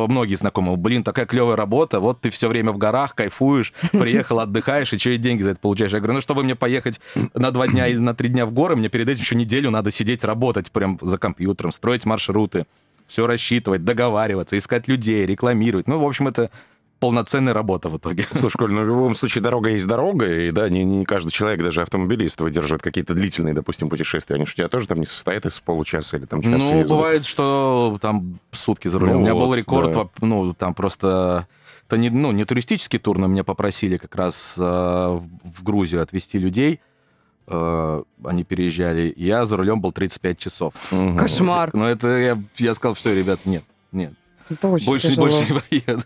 многие 0.07 0.35
знакомые, 0.35 0.77
блин, 0.77 1.03
такая 1.03 1.25
клевая 1.25 1.55
работа, 1.55 1.99
вот 1.99 2.21
ты 2.21 2.29
все 2.29 2.47
время 2.47 2.71
в 2.71 2.77
горах, 2.77 3.15
кайфуешь, 3.15 3.73
приехал, 3.91 4.39
отдыхаешь, 4.39 4.93
и 4.93 4.97
что 4.97 5.09
и 5.11 5.17
деньги 5.17 5.43
за 5.43 5.51
это 5.51 5.59
получаешь. 5.59 5.93
Я 5.93 5.99
говорю, 5.99 6.13
ну, 6.13 6.21
чтобы 6.21 6.43
мне 6.43 6.55
поехать 6.55 6.99
на 7.33 7.51
два 7.51 7.67
дня 7.67 7.87
или 7.87 7.97
на 7.97 8.13
три 8.13 8.29
дня 8.29 8.45
в 8.45 8.51
горы, 8.51 8.75
мне 8.75 8.89
перед 8.89 9.09
этим 9.09 9.21
еще 9.21 9.35
неделю 9.35 9.71
надо 9.71 9.91
сидеть, 9.91 10.23
работать 10.23 10.71
прям 10.71 10.97
за 11.01 11.17
компьютером, 11.17 11.71
строить 11.71 12.05
маршруты, 12.05 12.65
все 13.07 13.25
рассчитывать, 13.25 13.85
договариваться, 13.85 14.57
искать 14.57 14.87
людей, 14.87 15.25
рекламировать. 15.25 15.87
Ну, 15.87 15.99
в 15.99 16.05
общем, 16.05 16.27
это 16.27 16.49
полноценная 16.99 17.53
работа 17.53 17.89
в 17.89 17.97
итоге. 17.97 18.25
Слушай, 18.39 18.57
Коль, 18.57 18.71
ну 18.71 18.81
в 18.83 18.87
любом 18.87 19.15
случае 19.15 19.41
дорога 19.41 19.69
есть 19.69 19.87
дорога, 19.87 20.25
и 20.31 20.51
да, 20.51 20.69
не, 20.69 20.83
не 20.83 21.05
каждый 21.05 21.31
человек, 21.31 21.61
даже 21.63 21.81
автомобилист, 21.81 22.39
выдерживает 22.41 22.81
какие-то 22.81 23.13
длительные, 23.13 23.53
допустим, 23.53 23.89
путешествия. 23.89 24.35
Они 24.35 24.45
же 24.45 24.53
у 24.53 24.55
тебя 24.55 24.67
тоже 24.67 24.87
там 24.87 24.99
не 24.99 25.05
состоят 25.05 25.45
из 25.45 25.59
получаса 25.59 26.17
или 26.17 26.25
там 26.25 26.41
часа 26.41 26.57
Ну, 26.57 26.79
езды. 26.79 26.93
бывает, 26.93 27.25
что 27.25 27.97
там 28.01 28.39
сутки 28.51 28.87
за 28.87 28.99
рулем. 28.99 29.13
Ну 29.15 29.19
У 29.19 29.21
меня 29.23 29.33
был 29.33 29.47
вот, 29.47 29.55
рекорд, 29.55 29.93
да. 29.93 30.07
ну, 30.21 30.53
там 30.53 30.73
просто... 30.73 31.47
Это 31.87 31.97
не, 31.97 32.09
ну, 32.09 32.31
не 32.33 32.43
туристический 32.43 32.99
тур, 32.99 33.17
но 33.17 33.27
меня 33.27 33.45
попросили 33.45 33.95
как 33.95 34.13
раз 34.15 34.55
э, 34.57 34.61
в 34.61 35.63
Грузию 35.63 36.01
отвезти 36.01 36.37
людей. 36.37 36.81
Э, 37.47 38.03
они 38.25 38.43
переезжали. 38.43 39.13
Я 39.15 39.45
за 39.45 39.55
рулем 39.55 39.79
был 39.79 39.93
35 39.93 40.37
часов. 40.37 40.73
Мгм. 40.91 41.17
Кошмар. 41.17 41.69
Но 41.73 41.87
это 41.87 42.07
я, 42.17 42.37
я 42.57 42.73
сказал, 42.75 42.93
все, 42.93 43.15
ребят, 43.15 43.39
нет, 43.45 43.63
нет. 43.93 44.11
Это 44.49 44.67
очень 44.67 44.85
Больше, 44.85 45.07
тяжело. 45.09 45.27
больше 45.27 45.53
не 45.53 45.59
поеду. 45.85 46.03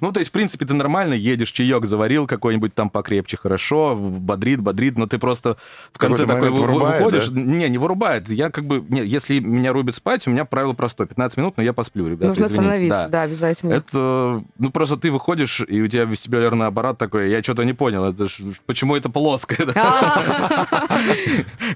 Ну, 0.00 0.12
то 0.12 0.18
есть, 0.20 0.30
в 0.30 0.32
принципе, 0.32 0.64
ты 0.66 0.74
нормально 0.74 1.14
едешь, 1.14 1.50
чаек 1.52 1.84
заварил 1.86 2.26
какой-нибудь 2.26 2.74
там 2.74 2.90
покрепче, 2.90 3.36
хорошо, 3.36 3.94
бодрит, 3.96 4.60
бодрит, 4.60 4.98
но 4.98 5.06
ты 5.06 5.18
просто 5.18 5.56
в 5.92 5.98
конце 5.98 6.26
такой 6.26 6.50
вы- 6.50 6.56
вы- 6.56 6.60
вырубает, 6.62 6.98
выходишь. 7.04 7.28
да? 7.28 7.40
Не, 7.40 7.68
не 7.68 7.78
вырубает. 7.78 8.28
Я 8.30 8.50
как 8.50 8.64
бы... 8.64 8.84
Не, 8.88 9.04
если 9.04 9.38
меня 9.40 9.72
рубит 9.72 9.94
спать, 9.94 10.26
у 10.26 10.30
меня 10.30 10.44
правило 10.44 10.72
простое. 10.72 11.06
15 11.06 11.36
минут, 11.38 11.54
но 11.56 11.62
я 11.62 11.72
посплю, 11.72 12.06
ребята, 12.08 12.28
Нужно 12.28 12.44
извините. 12.46 12.62
остановиться, 12.62 13.02
Да. 13.04 13.08
да, 13.08 13.22
обязательно. 13.22 13.72
Это, 13.74 14.42
ну, 14.58 14.70
просто 14.70 14.96
ты 14.96 15.10
выходишь, 15.12 15.60
и 15.68 15.80
у 15.82 15.88
тебя 15.88 16.04
вестибулярный 16.04 16.66
аппарат 16.66 16.98
такой, 16.98 17.30
я 17.30 17.42
что-то 17.42 17.64
не 17.64 17.72
понял, 17.72 18.04
это 18.04 18.28
ж- 18.28 18.40
почему 18.66 18.96
это 18.96 19.08
плоское? 19.10 19.66
А, 19.76 20.88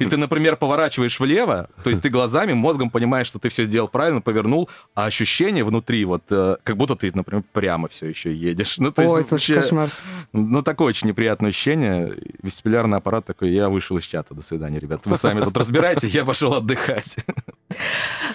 И 0.01 0.05
ты, 0.07 0.17
например, 0.17 0.57
поворачиваешь 0.57 1.19
влево, 1.21 1.69
то 1.85 1.91
есть 1.91 2.03
ты 2.03 2.09
глазами, 2.09 2.53
мозгом 2.53 2.91
понимаешь, 2.91 3.27
что 3.27 3.39
ты 3.39 3.49
все 3.49 3.65
сделал 3.65 3.89
правильно, 3.89 4.21
повернул, 4.21 4.69
а 4.95 5.07
ощущение 5.07 5.65
внутри 5.65 5.83
внутри, 5.83 6.05
вот 6.05 6.23
э, 6.31 6.57
как 6.65 6.77
будто 6.77 6.95
ты, 6.97 7.11
например, 7.15 7.43
прямо 7.53 7.89
все 7.93 8.07
еще 8.07 8.35
едешь. 8.35 8.79
Ну, 8.83 8.91
то 8.91 9.03
Ой, 9.03 9.19
есть, 9.19 9.29
слушай, 9.29 9.55
вообще, 9.55 9.55
кошмар. 9.55 9.91
ну, 10.33 10.63
такое 10.63 10.89
очень 10.89 11.09
неприятное 11.09 11.51
ощущение. 11.51 12.13
Вестибулярный 12.43 12.99
аппарат 12.99 13.25
такой, 13.25 13.51
я 13.51 13.69
вышел 13.69 13.97
из 13.99 14.05
чата, 14.05 14.35
до 14.35 14.43
свидания, 14.43 14.81
ребят. 14.81 15.07
Вы 15.07 15.17
сами 15.17 15.41
тут 15.41 15.57
разбирайтесь, 15.57 16.11
я 16.13 16.25
пошел 16.25 16.55
отдыхать. 16.55 17.17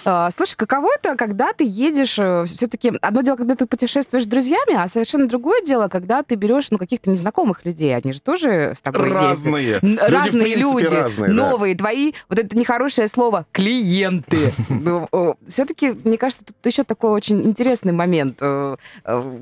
А, 0.04 0.30
Слушай, 0.30 0.56
каково 0.56 0.88
это, 0.98 1.16
когда 1.16 1.52
ты 1.52 1.64
едешь, 1.66 2.14
все-таки 2.48 2.92
одно 3.00 3.22
дело, 3.22 3.36
когда 3.36 3.54
ты 3.54 3.66
путешествуешь 3.66 4.24
с 4.24 4.26
друзьями, 4.26 4.74
а 4.76 4.88
совершенно 4.88 5.26
другое 5.26 5.62
дело, 5.62 5.88
когда 5.88 6.22
ты 6.22 6.34
берешь, 6.34 6.70
ну, 6.70 6.78
каких-то 6.78 7.10
незнакомых 7.10 7.64
людей, 7.64 7.94
они 7.96 8.12
же 8.12 8.20
тоже 8.20 8.72
с 8.74 8.80
тобой 8.80 9.04
ездят. 9.04 9.22
Разные. 9.22 9.78
Люди, 9.82 9.96
в 9.96 10.08
разные 10.08 10.42
принципе, 10.42 10.80
люди, 10.80 10.94
разные, 10.94 11.28
да. 11.28 11.50
новые, 11.50 11.76
твои, 11.76 12.12
вот 12.28 12.38
это 12.38 12.56
нехорошее 12.56 13.08
слово, 13.08 13.46
клиенты. 13.52 14.52
Все-таки, 15.46 15.90
мне 16.04 16.16
кажется, 16.18 16.44
тут 16.44 16.56
еще 16.64 16.84
такой 16.84 17.10
очень 17.10 17.42
интересный 17.42 17.92
момент. 17.92 18.38
Э, 18.40 18.76
э, 19.04 19.38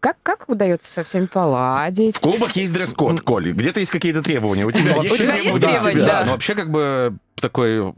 Как, 0.00 0.16
как 0.22 0.48
удается 0.48 0.90
со 0.90 1.02
всеми 1.04 1.26
поладить? 1.26 2.16
В 2.16 2.20
клубах 2.20 2.52
есть 2.52 2.72
дресс-код, 2.72 3.20
Коль. 3.22 3.52
Где-то 3.52 3.80
есть 3.80 3.92
какие-то 3.92 4.22
требования. 4.22 4.64
У 4.66 4.70
тебя 4.70 4.94
Ну, 4.96 5.02
есть 5.02 5.14
У 5.14 5.18
тебя 5.18 5.36
есть 5.36 5.58
требования? 5.58 6.06
да. 6.06 6.22
Ну, 6.26 6.32
вообще, 6.32 6.54
как 6.54 6.70
бы, 6.70 7.14
такой 7.40 7.94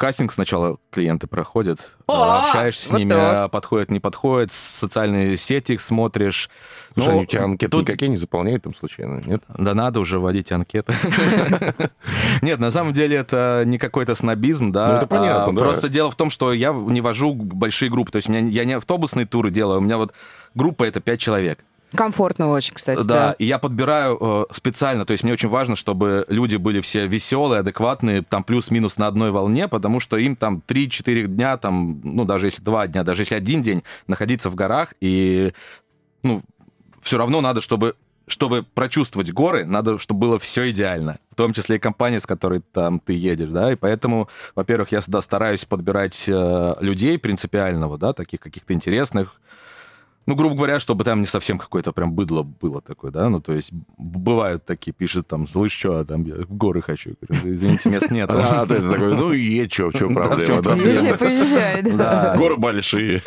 кастинг 0.00 0.32
сначала 0.32 0.78
клиенты 0.90 1.26
проходят, 1.26 1.92
О, 2.06 2.40
общаешься 2.40 2.88
с 2.88 2.90
вот 2.90 2.98
ними, 2.98 3.10
так. 3.10 3.34
а 3.34 3.48
подходит, 3.48 3.90
не 3.90 4.00
подходит, 4.00 4.50
социальные 4.50 5.36
сети 5.36 5.72
их 5.74 5.82
смотришь. 5.82 6.48
Слушай, 6.94 7.08
Ну, 7.12 7.18
у 7.20 7.26
тебя 7.26 7.44
анкеты 7.44 7.70
тут- 7.70 7.82
никакие 7.82 8.08
не 8.08 8.16
заполняют 8.16 8.62
там 8.62 8.74
случайно, 8.74 9.20
нет? 9.26 9.42
Да 9.58 9.74
надо 9.74 10.00
уже 10.00 10.18
вводить 10.18 10.50
анкеты. 10.52 10.92
Нет, 12.42 12.58
на 12.58 12.70
самом 12.70 12.92
деле 12.94 13.18
это 13.18 13.62
не 13.66 13.76
какой-то 13.78 14.14
снобизм, 14.14 14.72
да. 14.72 14.88
Ну, 14.88 14.96
это 14.96 15.06
понятно, 15.06 15.44
а 15.44 15.52
да. 15.52 15.60
Просто 15.60 15.88
дело 15.88 16.10
в 16.10 16.16
том, 16.16 16.30
что 16.30 16.52
я 16.52 16.72
не 16.72 17.00
вожу 17.02 17.34
большие 17.34 17.90
группы. 17.90 18.10
То 18.10 18.16
есть 18.16 18.28
я 18.28 18.64
не 18.64 18.72
автобусные 18.72 19.26
туры 19.26 19.50
делаю, 19.50 19.78
у 19.78 19.82
меня 19.82 19.98
вот 19.98 20.12
группа 20.54 20.84
это 20.84 21.00
5 21.00 21.20
человек. 21.20 21.58
Комфортно 21.94 22.50
очень, 22.50 22.74
кстати. 22.74 22.98
Да, 22.98 23.04
Да. 23.04 23.34
и 23.38 23.44
я 23.44 23.58
подбираю 23.58 24.16
э, 24.20 24.44
специально, 24.52 25.04
то 25.04 25.12
есть 25.12 25.24
мне 25.24 25.32
очень 25.32 25.48
важно, 25.48 25.76
чтобы 25.76 26.24
люди 26.28 26.56
были 26.56 26.80
все 26.80 27.06
веселые, 27.06 27.60
адекватные, 27.60 28.22
там 28.22 28.44
плюс-минус 28.44 28.98
на 28.98 29.06
одной 29.06 29.30
волне, 29.30 29.68
потому 29.68 30.00
что 30.00 30.16
им 30.16 30.36
там 30.36 30.62
3-4 30.66 31.26
дня, 31.26 31.56
там, 31.56 32.00
ну 32.04 32.24
даже 32.24 32.46
если 32.46 32.62
2 32.62 32.86
дня, 32.88 33.02
даже 33.02 33.22
если 33.22 33.34
один 33.34 33.62
день 33.62 33.82
находиться 34.06 34.50
в 34.50 34.54
горах, 34.54 34.94
и, 35.00 35.52
ну, 36.22 36.42
все 37.00 37.18
равно 37.18 37.40
надо, 37.40 37.60
чтобы 37.60 37.94
чтобы 38.26 38.62
прочувствовать 38.62 39.32
горы, 39.32 39.64
надо, 39.64 39.98
чтобы 39.98 40.20
было 40.20 40.38
все 40.38 40.70
идеально, 40.70 41.18
в 41.32 41.34
том 41.34 41.52
числе 41.52 41.76
и 41.76 41.78
компания, 41.80 42.20
с 42.20 42.26
которой 42.26 42.60
там 42.60 43.00
ты 43.00 43.14
едешь, 43.14 43.48
да, 43.48 43.72
и 43.72 43.74
поэтому, 43.74 44.28
во-первых, 44.54 44.92
я 44.92 45.00
всегда 45.00 45.20
стараюсь 45.20 45.64
подбирать 45.64 46.26
э, 46.28 46.74
людей 46.80 47.18
принципиального, 47.18 47.98
да, 47.98 48.12
таких 48.12 48.38
каких-то 48.38 48.72
интересных, 48.72 49.40
ну, 50.30 50.36
грубо 50.36 50.54
говоря, 50.54 50.78
чтобы 50.78 51.02
там 51.02 51.20
не 51.20 51.26
совсем 51.26 51.58
какое-то 51.58 51.92
прям 51.92 52.12
быдло 52.12 52.44
было 52.44 52.80
такое, 52.80 53.10
да, 53.10 53.28
ну, 53.28 53.40
то 53.40 53.52
есть 53.52 53.72
бывают 53.98 54.64
такие, 54.64 54.92
пишут 54.92 55.26
там, 55.26 55.48
слышь, 55.48 55.72
что, 55.72 56.04
там, 56.04 56.24
я 56.24 56.36
в 56.36 56.54
горы 56.56 56.80
хочу. 56.82 57.10
Я 57.20 57.36
говорю, 57.36 57.52
извините, 57.54 57.90
мест 57.90 58.10
нет. 58.12 58.30
А, 58.32 58.64
ты 58.64 58.76
такой, 58.80 59.16
ну 59.16 59.32
и 59.32 59.40
едь, 59.40 59.72
что, 59.72 59.88
в 59.90 59.94
чем 59.94 60.14
Да, 60.14 60.22
в 60.22 60.26
проблема? 60.28 60.46
чём 60.54 60.62
да? 60.62 60.70
Поезжай, 60.76 61.14
поезжай. 61.18 61.82
да. 61.82 62.34
Горы 62.36 62.56
большие. 62.56 63.22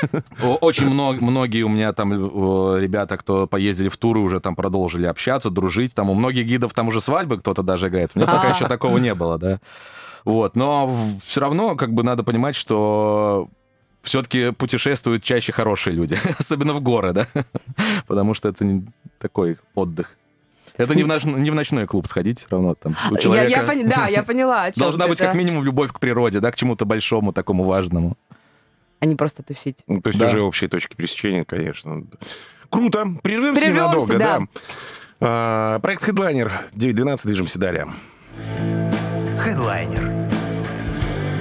Очень 0.61 0.89
мно- 0.89 1.13
многие 1.19 1.63
у 1.63 1.69
меня 1.69 1.91
там 1.91 2.13
э, 2.13 2.79
ребята, 2.79 3.17
кто 3.17 3.45
поездили 3.47 3.89
в 3.89 3.97
туры, 3.97 4.21
уже 4.21 4.39
там 4.39 4.55
продолжили 4.55 5.05
общаться, 5.05 5.49
дружить. 5.49 5.93
Там 5.93 6.09
у 6.09 6.13
многих 6.13 6.45
гидов 6.45 6.73
там 6.73 6.87
уже 6.87 7.01
свадьбы 7.01 7.37
кто-то 7.39 7.63
даже 7.63 7.89
играет. 7.89 8.11
У 8.15 8.19
меня 8.19 8.27
пока 8.31 8.47
А. 8.47 8.51
еще 8.51 8.67
такого 8.69 8.97
не 8.97 9.13
было, 9.13 9.37
да. 9.37 9.59
Вот, 10.25 10.55
но 10.55 10.89
все 11.25 11.41
равно 11.41 11.75
как 11.75 11.93
бы 11.93 12.01
надо 12.03 12.23
понимать, 12.23 12.55
что 12.55 13.49
все-таки 14.03 14.51
путешествуют 14.51 15.23
чаще 15.23 15.51
хорошие 15.51 15.95
люди, 15.95 16.17
особенно 16.39 16.73
в 16.73 16.81
горы, 16.81 17.13
да, 17.13 17.27
потому 18.07 18.33
что 18.33 18.49
это 18.49 18.63
не 18.65 18.85
такой 19.19 19.57
отдых. 19.75 20.15
Это 20.75 20.95
не 20.95 21.03
в, 21.03 21.07
наш- 21.07 21.23
не 21.25 21.51
в 21.51 21.55
ночной 21.55 21.85
клуб 21.85 22.07
сходить, 22.07 22.39
все 22.39 22.47
равно 22.49 22.73
там 22.73 22.95
у 23.11 23.15
Я, 23.15 23.19
человека 23.21 23.49
я 23.49 23.63
пони- 23.63 23.83
да, 23.87 24.07
я 24.07 24.23
поняла. 24.23 24.69
должна 24.75 25.07
быть 25.07 25.19
да. 25.19 25.25
как 25.27 25.35
минимум 25.35 25.63
любовь 25.63 25.91
к 25.91 25.99
природе, 25.99 26.39
да, 26.39 26.51
к 26.51 26.55
чему-то 26.55 26.85
большому, 26.85 27.31
такому 27.31 27.63
важному. 27.63 28.17
А 28.99 29.05
не 29.05 29.15
просто 29.15 29.43
тусить. 29.43 29.83
Ну, 29.87 30.01
то 30.01 30.07
есть 30.09 30.19
Да. 30.19 30.27
уже 30.27 30.41
общие 30.41 30.69
точки 30.69 30.95
пересечения, 30.95 31.43
конечно. 31.43 32.03
Круто. 32.69 33.05
Прервемся, 33.21 33.61
Прервемся, 33.61 33.67
ненадолго, 33.69 34.17
да. 34.17 34.39
да. 34.39 34.47
А, 35.19 35.79
проект 35.79 36.07
Headliner 36.07 36.71
9.12, 36.73 37.25
движемся 37.27 37.59
далее. 37.59 37.93
Хедлайнер 39.39 40.03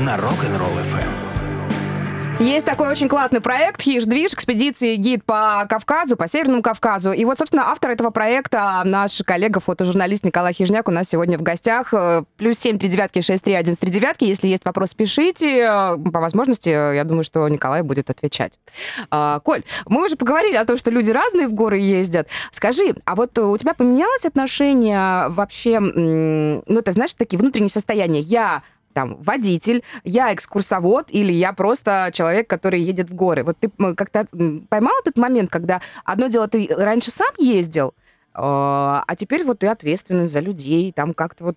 на 0.01 0.17
Rock'n'Roll 0.19 0.83
FM. 0.83 1.22
Есть 2.43 2.67
такой 2.67 2.89
очень 2.89 3.09
классный 3.09 3.41
проект 3.41 3.81
«Хиш-движ», 3.81 4.35
экспедиции 4.35 4.97
гид 4.97 5.25
по 5.25 5.65
Кавказу, 5.69 6.17
по 6.17 6.27
Северному 6.27 6.61
Кавказу. 6.61 7.13
И 7.13 7.25
вот, 7.25 7.39
собственно, 7.39 7.71
автор 7.71 7.93
этого 7.93 8.11
проекта, 8.11 8.83
наш 8.85 9.23
коллега, 9.25 9.61
фотожурналист 9.61 10.25
Николай 10.25 10.53
Хижняк 10.53 10.89
у 10.89 10.91
нас 10.91 11.09
сегодня 11.09 11.39
в 11.39 11.43
гостях. 11.43 11.95
Э, 11.95 12.25
Плюс 12.37 12.59
семь 12.59 12.81
три 12.81 12.89
девятки, 12.89 13.21
шесть 13.21 13.45
три 13.45 13.55
один 13.55 13.77
три 13.77 13.91
девятки. 13.91 14.25
Если 14.25 14.49
есть 14.49 14.65
вопрос, 14.65 14.93
пишите. 14.93 15.61
Э, 15.61 15.97
По 15.97 16.19
возможности, 16.19 16.71
э, 16.71 16.97
я 16.97 17.05
думаю, 17.05 17.23
что 17.23 17.49
Николай 17.49 17.83
будет 17.83 18.11
отвечать. 18.11 18.59
Коль, 19.09 19.63
мы 19.87 20.05
уже 20.05 20.17
поговорили 20.17 20.57
о 20.57 20.65
том, 20.65 20.77
что 20.77 20.91
люди 20.91 21.13
разные 21.13 21.47
в 21.47 21.55
горы 21.55 21.79
ездят. 21.79 22.29
Скажи, 22.51 22.97
а 23.05 23.15
вот 23.15 23.39
у 23.39 23.57
тебя 23.57 23.73
поменялось 23.73 24.27
отношение 24.27 25.29
вообще, 25.29 25.79
ну, 25.79 26.83
ты 26.83 26.91
знаешь, 26.93 27.15
такие 27.15 27.39
внутренние 27.39 27.71
состояния? 27.71 28.21
Я 28.21 28.63
там 28.93 29.17
водитель, 29.23 29.83
я 30.05 30.33
экскурсовод 30.33 31.11
или 31.11 31.33
я 31.33 31.53
просто 31.53 32.11
человек, 32.13 32.49
который 32.49 32.81
едет 32.81 33.11
в 33.11 33.15
горы. 33.15 33.45
Вот 33.45 33.57
ты 33.59 33.71
как-то 33.95 34.27
поймал 34.69 34.95
этот 35.01 35.17
момент, 35.17 35.51
когда 35.51 35.81
одно 36.05 36.29
дело 36.29 36.49
ты 36.49 36.69
раньше 36.71 37.11
сам 37.11 37.31
ездил, 37.39 37.95
э, 38.35 38.41
а 38.41 39.15
теперь 39.17 39.45
вот 39.45 39.61
ты 39.61 39.67
ответственный 39.69 40.27
за 40.27 40.41
людей, 40.41 40.93
там 40.93 41.15
как-то 41.15 41.45
вот 41.45 41.57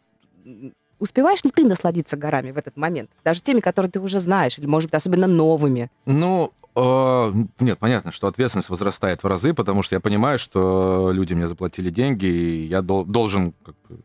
успеваешь 0.99 1.43
ли 1.43 1.51
ты 1.51 1.65
насладиться 1.65 2.17
горами 2.17 2.51
в 2.51 2.57
этот 2.57 2.77
момент? 2.77 3.09
Даже 3.23 3.41
теми, 3.41 3.59
которые 3.59 3.91
ты 3.91 3.99
уже 3.99 4.19
знаешь, 4.19 4.57
или, 4.57 4.65
может 4.65 4.89
быть, 4.89 4.95
особенно 4.95 5.27
новыми. 5.27 5.89
Ну, 6.05 6.51
э, 6.75 7.33
нет, 7.59 7.77
понятно, 7.79 8.11
что 8.11 8.27
ответственность 8.27 8.69
возрастает 8.69 9.23
в 9.23 9.27
разы, 9.27 9.53
потому 9.53 9.83
что 9.83 9.95
я 9.95 9.99
понимаю, 9.99 10.39
что 10.39 11.11
люди 11.11 11.33
мне 11.33 11.47
заплатили 11.47 11.89
деньги, 11.89 12.25
и 12.25 12.65
я 12.67 12.81
дол- 12.81 13.05
должен 13.05 13.53
как 13.63 13.75
бы, 13.89 13.99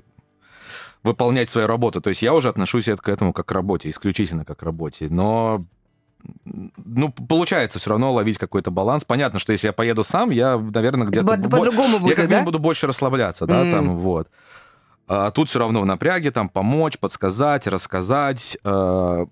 выполнять 1.03 1.49
свою 1.49 1.67
работу. 1.67 2.01
То 2.01 2.11
есть 2.11 2.23
я 2.23 2.35
уже 2.35 2.49
отношусь 2.49 2.87
к 2.87 3.09
этому 3.09 3.33
как 3.33 3.47
к 3.47 3.53
работе, 3.53 3.89
исключительно 3.91 4.45
как 4.45 4.59
к 4.59 4.63
работе. 4.63 5.09
Но 5.11 5.65
ну, 6.45 7.11
получается 7.13 7.79
все 7.79 7.91
равно 7.91 8.13
ловить 8.13 8.39
какой-то 8.39 8.71
баланс. 8.71 9.05
Понятно, 9.05 9.39
что 9.39 9.53
если 9.53 9.69
я 9.69 9.73
поеду 9.73 10.05
сам, 10.05 10.31
я, 10.31 10.59
наверное, 10.59 11.07
где-то... 11.07 11.27
По- 11.27 11.49
По-другому 11.49 11.95
я 11.95 12.01
будет, 12.01 12.17
как 12.17 12.27
минимум 12.27 12.45
да? 12.45 12.47
буду 12.47 12.59
больше 12.59 12.87
расслабляться, 12.87 13.47
да, 13.47 13.63
М. 13.63 13.73
там, 13.73 13.99
вот. 13.99 14.29
А 15.09 15.31
тут 15.31 15.49
все 15.49 15.59
равно 15.59 15.81
в 15.81 15.87
напряге, 15.87 16.31
там, 16.31 16.49
помочь, 16.49 16.99
подсказать, 16.99 17.67
рассказать. 17.67 18.59
э, 18.63 19.27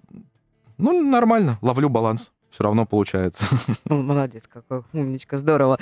ну, 0.78 1.10
нормально, 1.10 1.58
ловлю 1.62 1.88
баланс. 1.88 2.32
Все 2.50 2.64
равно 2.64 2.86
получается. 2.86 3.44
Ну, 3.84 4.02
молодец, 4.02 4.46
какой 4.46 4.82
умничка, 4.92 5.36
здорово. 5.36 5.78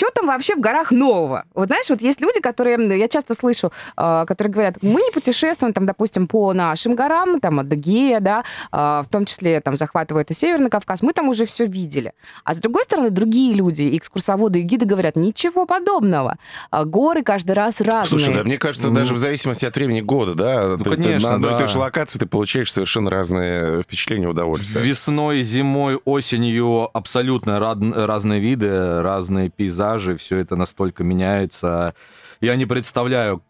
Что 0.00 0.10
там 0.12 0.28
вообще 0.28 0.54
в 0.56 0.60
горах 0.60 0.92
нового? 0.92 1.44
Вот 1.54 1.68
знаешь, 1.68 1.90
вот 1.90 2.00
есть 2.00 2.22
люди, 2.22 2.40
которые, 2.40 2.98
я 2.98 3.06
часто 3.08 3.34
слышу, 3.34 3.70
а, 3.96 4.24
которые 4.24 4.50
говорят, 4.52 4.76
мы 4.80 5.02
не 5.02 5.10
путешествуем, 5.10 5.74
там, 5.74 5.84
допустим, 5.84 6.26
по 6.26 6.54
нашим 6.54 6.94
горам, 6.94 7.38
там, 7.38 7.60
Адыгея, 7.60 8.20
да, 8.20 8.44
а, 8.72 9.02
в 9.02 9.08
том 9.08 9.26
числе 9.26 9.60
там 9.60 9.76
захватывают 9.76 10.30
и 10.30 10.34
Северный 10.34 10.70
Кавказ, 10.70 11.02
мы 11.02 11.12
там 11.12 11.28
уже 11.28 11.44
все 11.44 11.66
видели. 11.66 12.12
А 12.44 12.54
с 12.54 12.58
другой 12.58 12.84
стороны, 12.84 13.10
другие 13.10 13.52
люди, 13.52 13.94
экскурсоводы 13.98 14.60
и 14.60 14.62
гиды 14.62 14.86
говорят, 14.86 15.16
ничего 15.16 15.66
подобного. 15.66 16.38
А, 16.70 16.84
горы 16.86 17.22
каждый 17.22 17.52
раз 17.52 17.82
разные. 17.82 18.04
Слушай, 18.04 18.34
да, 18.34 18.42
мне 18.42 18.56
кажется, 18.56 18.88
Ну. 18.88 18.94
даже 18.94 19.12
в 19.12 19.18
зависимости 19.18 19.66
от 19.66 19.74
времени 19.74 20.00
года, 20.00 20.34
да, 20.34 20.76
ты- 20.78 20.84
ты 20.84 20.90
конечно, 20.96 21.28
на 21.28 21.34
одной 21.34 21.50
и 21.50 21.52
той 21.52 21.60
да. 21.62 21.66
же 21.68 21.78
локации 21.78 22.18
ты 22.18 22.24
получаешь 22.24 22.72
совершенно 22.72 23.10
разные 23.10 23.82
впечатления, 23.82 24.28
удовольствия. 24.28 24.80
Весной, 24.80 25.40
зимой, 25.42 25.98
осенью 26.06 26.88
абсолютно 26.96 27.58
рад- 27.60 27.78
разные 27.94 28.40
виды, 28.40 29.02
разные 29.02 29.50
пейзажи, 29.50 29.89
все 30.16 30.36
это 30.36 30.56
настолько 30.56 31.04
меняется. 31.04 31.94
Я 32.40 32.56
не 32.56 32.66
представляю, 32.66 33.42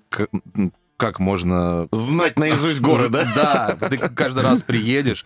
как 0.96 1.18
можно... 1.18 1.88
Знать 1.92 2.38
наизусть 2.38 2.80
горы, 2.80 3.08
да? 3.08 3.76
Да, 3.80 3.88
ты 3.88 3.96
каждый 3.96 4.42
раз 4.42 4.62
приедешь, 4.62 5.24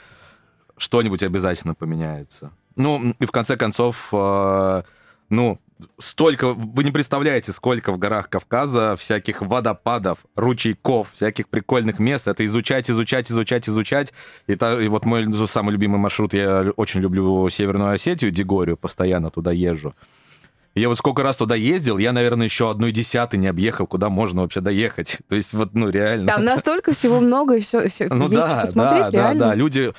что-нибудь 0.76 1.22
обязательно 1.22 1.74
поменяется. 1.74 2.52
Ну, 2.76 3.14
и 3.18 3.26
в 3.26 3.30
конце 3.30 3.56
концов, 3.56 4.08
э, 4.12 4.82
ну, 5.30 5.60
столько, 5.98 6.52
вы 6.52 6.84
не 6.84 6.90
представляете, 6.90 7.52
сколько 7.52 7.92
в 7.92 7.98
горах 7.98 8.28
Кавказа 8.28 8.96
всяких 8.96 9.42
водопадов, 9.42 10.24
ручейков, 10.36 11.12
всяких 11.12 11.48
прикольных 11.48 11.98
мест. 11.98 12.28
Это 12.28 12.44
изучать, 12.46 12.90
изучать, 12.90 13.30
изучать, 13.30 13.68
изучать. 13.68 14.12
И, 14.46 14.56
та- 14.56 14.80
и 14.80 14.88
вот 14.88 15.04
мой 15.04 15.26
самый 15.46 15.72
любимый 15.72 15.98
маршрут, 15.98 16.34
я 16.34 16.70
очень 16.76 17.00
люблю 17.00 17.48
Северную 17.50 17.92
Осетию, 17.92 18.30
Дегорию, 18.30 18.76
постоянно 18.76 19.30
туда 19.30 19.52
езжу. 19.52 19.94
Я 20.74 20.88
вот 20.88 20.98
сколько 20.98 21.22
раз 21.22 21.36
туда 21.36 21.54
ездил, 21.54 21.98
я, 21.98 22.12
наверное, 22.12 22.46
еще 22.46 22.70
одной 22.70 22.90
десятой 22.90 23.36
не 23.36 23.46
объехал, 23.46 23.86
куда 23.86 24.08
можно 24.08 24.42
вообще 24.42 24.60
доехать. 24.60 25.18
То 25.28 25.36
есть 25.36 25.54
вот, 25.54 25.74
ну, 25.74 25.88
реально. 25.88 26.26
Там 26.26 26.44
настолько 26.44 26.92
всего 26.92 27.20
много, 27.20 27.54
и 27.56 27.60
все, 27.60 27.88
все 27.88 28.08
Ну 28.08 28.28
есть 28.28 28.34
да, 28.34 28.48
что 28.48 28.60
посмотреть, 28.60 29.04
да, 29.04 29.10
да, 29.10 29.18
реально. 29.18 29.40
да. 29.40 29.54
Люди 29.54 29.92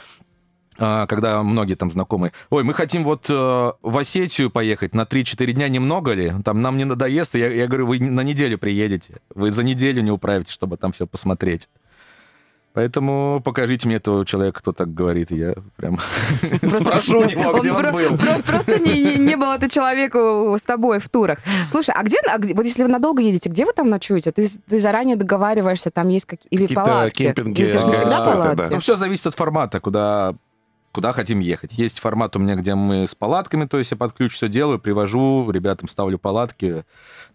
а, 0.78 1.08
когда 1.08 1.42
многие 1.42 1.76
там 1.76 1.90
знакомые, 1.90 2.34
ой, 2.50 2.64
мы 2.64 2.74
хотим 2.74 3.06
вот 3.06 3.30
э, 3.30 3.34
в 3.34 3.98
Осетию 3.98 4.50
поехать 4.50 4.94
на 4.94 5.04
3-4 5.04 5.54
дня, 5.54 5.70
немного 5.70 6.12
ли? 6.12 6.34
Там 6.44 6.62
нам 6.62 6.76
не 6.76 6.84
надоест. 6.84 7.36
И 7.36 7.40
Я, 7.40 7.50
я 7.50 7.68
говорю, 7.68 7.88
вы 7.88 8.00
на 8.00 8.22
неделю 8.22 8.58
приедете. 8.58 9.22
Вы 9.34 9.52
за 9.52 9.64
неделю 9.64 10.02
не 10.02 10.12
управите, 10.12 10.52
чтобы 10.52 10.76
там 10.76 10.92
все 10.92 11.08
посмотреть. 11.08 11.70
Поэтому 12.76 13.42
покажите 13.44 13.88
мне 13.88 13.96
этого 13.98 14.26
человека, 14.26 14.60
кто 14.60 14.72
так 14.74 14.94
говорит. 14.94 15.32
и 15.32 15.38
Я 15.38 15.54
прям 15.78 15.98
спрошу 16.70 17.22
у 17.22 17.26
него, 17.26 17.54
где 17.58 17.72
он 17.72 17.92
был. 17.92 18.18
про- 18.18 18.44
Просто 18.46 18.80
не, 18.80 19.02
не- 19.04 19.16
не 19.18 19.36
был 19.38 19.52
это 19.52 19.70
человеку 19.70 20.56
с 20.58 20.62
тобой 20.64 21.00
в 21.00 21.08
турах. 21.10 21.40
Слушай, 21.70 21.96
а 21.98 22.04
где, 22.04 22.18
а 22.30 22.38
где- 22.38 22.54
вот 22.54 22.66
если 22.66 22.84
вы 22.84 22.90
надолго 22.90 23.22
едете, 23.22 23.50
где 23.50 23.66
вы 23.66 23.72
там 23.74 23.90
ночуете? 23.90 24.32
Ты, 24.32 24.48
заранее 24.78 25.16
договариваешься, 25.16 25.90
там 25.90 26.10
есть 26.10 26.26
какие 26.26 26.48
или 26.50 26.64
Какие-то 26.64 26.84
палатки? 26.84 27.24
кемпинги, 27.34 27.64
это 27.64 27.80
же 27.80 27.86
не 27.88 27.94
а, 27.94 27.96
всегда 27.96 28.22
палатки? 28.22 28.74
Ну, 28.74 28.80
все 28.80 28.96
зависит 28.98 29.28
от 29.28 29.36
формата, 29.36 29.80
куда, 29.80 30.36
куда 30.96 31.12
хотим 31.12 31.42
ехать. 31.42 31.74
Есть 31.78 32.00
формат 32.00 32.38
у 32.38 32.40
меня, 32.40 32.56
где 32.56 32.74
мы 32.74 33.06
с 33.06 33.14
палатками, 33.14 33.66
то 33.66 33.78
есть 33.78 33.92
я 33.92 33.98
под 33.98 34.14
ключ 34.14 34.34
все 34.34 34.48
делаю, 34.48 34.80
привожу, 34.80 35.52
ребятам 35.52 35.90
ставлю 35.90 36.18
палатки, 36.18 36.86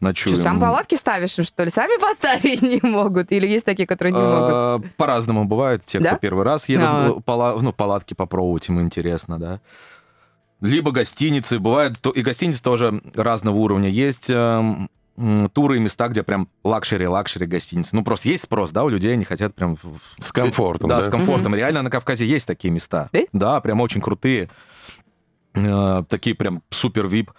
ночуем. 0.00 0.36
Что, 0.36 0.44
сам 0.44 0.58
палатки 0.58 0.94
ставишь 0.94 1.32
что 1.32 1.62
ли? 1.64 1.68
Сами 1.68 2.00
поставить 2.00 2.62
не 2.62 2.80
могут? 2.82 3.30
Или 3.32 3.46
есть 3.46 3.66
такие, 3.66 3.86
которые 3.86 4.14
не 4.14 4.18
могут? 4.18 4.50
А, 4.50 4.80
По-разному 4.96 5.44
бывает. 5.44 5.84
Те, 5.84 6.00
кто 6.00 6.16
первый 6.16 6.42
раз 6.44 6.70
едут, 6.70 6.86
А. 6.88 7.06
ну, 7.26 7.60
ну, 7.60 7.72
палатки 7.74 8.14
попробовать, 8.14 8.66
им 8.70 8.80
интересно, 8.80 9.38
да. 9.38 9.60
Либо 10.62 10.90
гостиницы. 10.90 11.58
Бывает, 11.58 11.98
то- 12.00 12.12
и 12.12 12.22
гостиницы 12.22 12.62
тоже 12.62 13.02
разного 13.14 13.56
уровня. 13.56 13.90
Есть 13.90 14.30
эм, 14.30 14.88
туры 15.52 15.76
и 15.76 15.80
места, 15.80 16.08
где 16.08 16.22
прям 16.22 16.48
luxury-luxury 16.64 17.46
гостиницы. 17.46 17.94
Ну, 17.94 18.02
просто 18.04 18.28
есть 18.28 18.44
спрос, 18.44 18.70
да, 18.70 18.84
у 18.84 18.88
людей, 18.88 19.12
они 19.14 19.24
хотят 19.24 19.54
прям... 19.54 19.76
С 20.18 20.32
комфортом, 20.32 20.88
Да, 20.88 20.98
да? 20.98 21.02
с 21.02 21.08
комфортом. 21.08 21.54
Реально 21.54 21.82
на 21.82 21.90
Кавказе 21.90 22.26
есть 22.26 22.46
такие 22.46 22.70
места. 22.72 23.08
Да? 23.12 23.20
Да, 23.32 23.60
прям 23.60 23.80
очень 23.80 24.00
крутые. 24.00 24.48
Э, 25.54 26.04
Такие 26.08 26.34
прям 26.36 26.62
супер 26.70 27.06
VIP. 27.06 27.32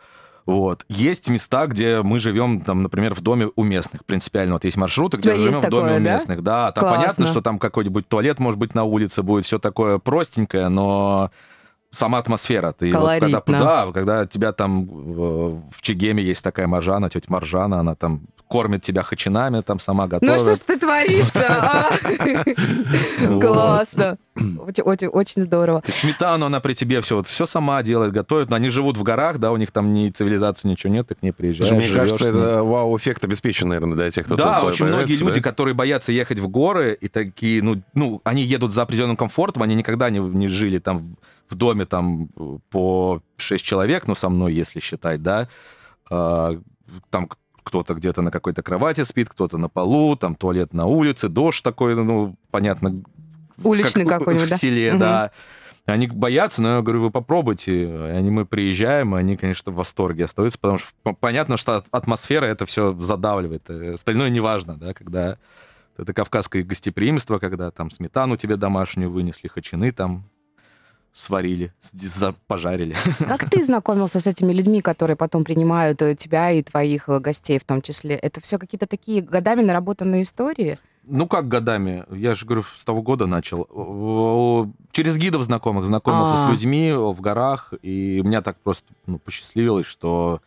Вот. 0.46 0.86
Есть 0.90 1.30
места, 1.30 1.68
где 1.68 2.02
мы 2.02 2.20
живем, 2.20 2.62
там, 2.62 2.82
например, 2.82 3.14
в 3.14 3.22
доме 3.22 3.50
у 3.56 3.64
местных. 3.64 4.04
Принципиально 4.06 4.54
вот 4.54 4.64
есть 4.66 4.76
маршруты, 4.78 5.18
где 5.18 5.32
есть 5.32 5.42
живем 5.44 5.62
в 5.62 5.70
доме 5.70 5.70
такое, 5.70 6.00
у 6.00 6.04
да? 6.04 6.14
местных. 6.14 6.42
Да, 6.44 6.72
там 6.72 6.84
Классно. 6.84 7.00
понятно, 7.00 7.28
что 7.28 7.42
там 7.42 7.60
какой-нибудь 7.60 8.08
туалет, 8.08 8.40
может 8.40 8.60
быть, 8.60 8.74
на 8.76 8.84
улице 8.84 9.22
будет, 9.24 9.46
все 9.46 9.60
такое 9.60 9.98
простенькое, 10.00 10.70
но 10.70 11.32
сама 11.92 12.18
атмосфера. 12.18 12.72
Ты 12.72 12.92
вот 12.92 13.08
когда, 13.08 13.42
Колоритно. 13.42 13.60
да, 13.60 13.92
когда 13.92 14.26
тебя 14.26 14.54
там 14.54 14.90
э, 14.90 15.62
в 15.72 15.82
Чегеме 15.82 16.24
есть 16.24 16.44
такая 16.44 16.68
Маржана, 16.68 17.10
тетя 17.10 17.28
Маржана, 17.30 17.80
она 17.80 17.96
там 17.96 18.22
кормит 18.52 18.82
тебя 18.82 19.02
хачинами, 19.02 19.62
там 19.62 19.80
сама 19.80 20.04
Ну 20.04 20.10
готовит. 20.10 20.42
что 20.42 20.56
ж 20.56 20.60
ты 20.60 20.78
творишь-то? 20.78 21.48
а? 21.48 23.40
Классно. 23.40 24.18
Очень, 24.36 25.42
здорово. 25.42 25.82
Сметану 25.88 26.48
она 26.48 26.60
при 26.60 26.74
тебе 26.74 27.00
все, 27.02 27.16
вот 27.16 27.28
все 27.28 27.46
сама 27.46 27.82
делает, 27.82 28.12
готовит. 28.12 28.50
Но 28.50 28.58
они 28.58 28.68
живут 28.68 28.98
в 28.98 29.04
горах, 29.04 29.38
да, 29.40 29.54
у 29.54 29.58
них 29.58 29.72
там 29.72 29.94
ни 29.94 30.10
цивилизации, 30.10 30.68
ничего 30.68 30.92
нет, 30.92 31.08
ты 31.08 31.16
к 31.16 31.24
ней 31.24 31.32
приезжаешь. 31.32 31.72
Мне 31.72 31.88
кажется, 31.98 32.28
это 32.28 32.64
вау-эффект 32.64 33.24
обеспечен, 33.24 33.70
наверное, 33.70 33.96
для 33.96 34.12
тех, 34.12 34.26
кто 34.26 34.36
Да, 34.36 34.64
очень 34.64 34.86
многие 34.86 35.18
люди, 35.18 35.40
да? 35.40 35.50
которые 35.50 35.74
боятся 35.74 36.12
ехать 36.12 36.40
в 36.40 36.50
горы, 36.50 36.98
и 37.00 37.08
такие, 37.08 37.64
ну, 37.64 37.82
ну, 37.94 38.22
они 38.26 38.44
едут 38.44 38.74
за 38.74 38.82
определенным 38.82 39.16
комфортом, 39.16 39.64
они 39.64 39.76
никогда 39.76 40.10
не, 40.10 40.20
не 40.20 40.50
жили 40.50 40.80
там 40.80 41.16
в, 41.50 41.56
доме 41.56 41.86
там 41.86 42.28
по 42.70 43.22
6 43.38 43.64
человек, 43.64 44.08
ну, 44.08 44.16
со 44.16 44.30
мной, 44.30 44.54
если 44.54 44.82
считать, 44.82 45.24
да, 45.24 45.48
А, 46.10 46.58
там 47.10 47.30
кто-то 47.64 47.94
где-то 47.94 48.22
на 48.22 48.32
какой-то 48.32 48.64
кровати 48.64 49.04
спит, 49.04 49.30
кто-то 49.30 49.58
на 49.58 49.70
полу, 49.70 50.16
там 50.16 50.36
туалет 50.36 50.74
на 50.74 50.86
улице, 50.86 51.30
дождь 51.30 51.64
такой, 51.64 51.96
ну, 51.96 52.36
понятно, 52.52 53.02
в- 53.58 53.68
Уличный 53.68 54.06
как- 54.06 54.20
какой-нибудь, 54.20 54.48
в 54.48 54.50
да? 54.52 54.58
селе, 54.58 54.90
Мгм. 54.92 55.00
да. 55.00 55.32
Они 55.86 56.08
боятся, 56.08 56.62
но 56.62 56.76
я 56.78 56.82
говорю, 56.82 57.02
вы 57.02 57.12
попробуйте. 57.12 57.88
Они, 58.16 58.30
мы 58.30 58.46
приезжаем, 58.46 59.16
и 59.16 59.20
они, 59.20 59.36
конечно, 59.36 59.72
в 59.72 59.76
восторге 59.76 60.26
остаются, 60.26 60.60
потому 60.60 60.78
что 60.78 60.90
понятно, 61.20 61.58
что 61.58 61.84
атмосфера 61.92 62.46
это 62.46 62.66
все 62.66 62.96
задавливает. 63.00 63.70
э, 63.70 63.94
Остальное 63.96 64.30
не 64.30 64.40
важно, 64.40 64.78
да, 64.78 64.94
когда 64.94 65.38
это 65.98 66.14
кавказское 66.14 66.64
гостеприимство, 66.64 67.40
когда 67.40 67.72
там 67.72 67.90
сметану 67.92 68.38
тебе 68.38 68.56
домашнюю 68.58 69.10
вынесли, 69.12 69.48
хачины 69.48 69.92
там 69.92 70.24
сварили, 71.14 71.74
пожарили. 72.48 72.96
Как 73.20 73.50
ты 73.50 73.64
знакомился 73.64 74.20
с 74.20 74.28
этими 74.28 74.54
людьми, 74.54 74.82
которые 74.82 75.18
потом 75.18 75.44
принимают 75.44 76.02
э, 76.02 76.16
тебя 76.16 76.52
и 76.52 76.64
твоих 76.64 77.10
э, 77.10 77.20
гостей 77.20 77.60
в 77.60 77.64
том 77.64 77.82
числе? 77.82 78.16
Это 78.16 78.42
все 78.42 78.58
какие-то 78.58 78.88
такие 78.88 79.22
годами 79.22 79.62
наработанные 79.62 80.24
истории? 80.24 80.78
Ну, 81.04 81.28
как 81.28 81.48
годами? 81.48 82.06
Я 82.12 82.36
же, 82.36 82.46
говорю, 82.46 82.64
с 82.64 82.84
того 82.84 83.02
года 83.02 83.26
начал. 83.26 83.68
Через 84.92 85.18
гидов 85.18 85.42
знакомых 85.44 85.86
знакомился 85.86 86.34
А. 86.36 86.48
с 86.48 86.50
людьми 86.50 86.94
в 86.94 87.20
горах, 87.22 87.74
и 87.82 88.22
меня 88.22 88.42
так 88.42 88.58
просто 88.58 88.86
ну, 89.08 89.18
посчастливилось, 89.18 89.88
что 89.88 90.42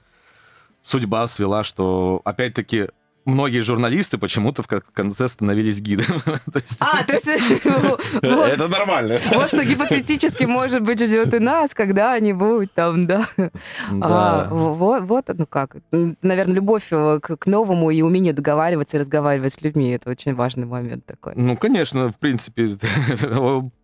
судьба 0.83 1.27
свела, 1.27 1.65
что, 1.65 2.21
опять-таки, 2.25 2.87
многие 3.25 3.61
журналисты 3.63 4.19
почему-то 4.19 4.63
в 4.63 4.67
конце 4.93 5.29
становились 5.29 5.81
есть- 6.59 6.77
А, 6.81 7.03
то 7.05 7.15
есть 7.15 7.27
Это 8.23 8.69
нормально. 8.69 9.21
вот 9.33 9.49
что 9.49 9.65
гипотетически, 9.65 10.45
может 10.45 10.83
быть, 10.83 11.01
ждет 11.05 11.35
и 11.35 11.39
нас 11.39 11.75
когда-нибудь 11.75 12.73
там, 12.75 13.07
да. 13.07 13.27
А, 13.37 14.45
Да. 14.45 14.49
Вот, 14.51 15.25
ну 15.35 15.47
как. 15.47 15.77
Наверное, 15.91 16.55
любовь 16.55 16.89
э, 16.91 17.19
к, 17.23 17.37
к 17.37 17.47
новому 17.47 17.91
и 17.91 18.03
умение 18.03 18.33
договариваться 18.33 18.97
и 18.97 19.01
разговаривать 19.01 19.53
с 19.53 19.63
людьми. 19.63 19.91
Это 19.91 20.11
очень 20.11 20.35
важный 20.35 20.67
момент 20.67 21.07
такой. 21.07 21.35
Ну, 21.37 21.57
конечно, 21.57 22.11
в 22.13 22.19
принципе, 22.19 22.71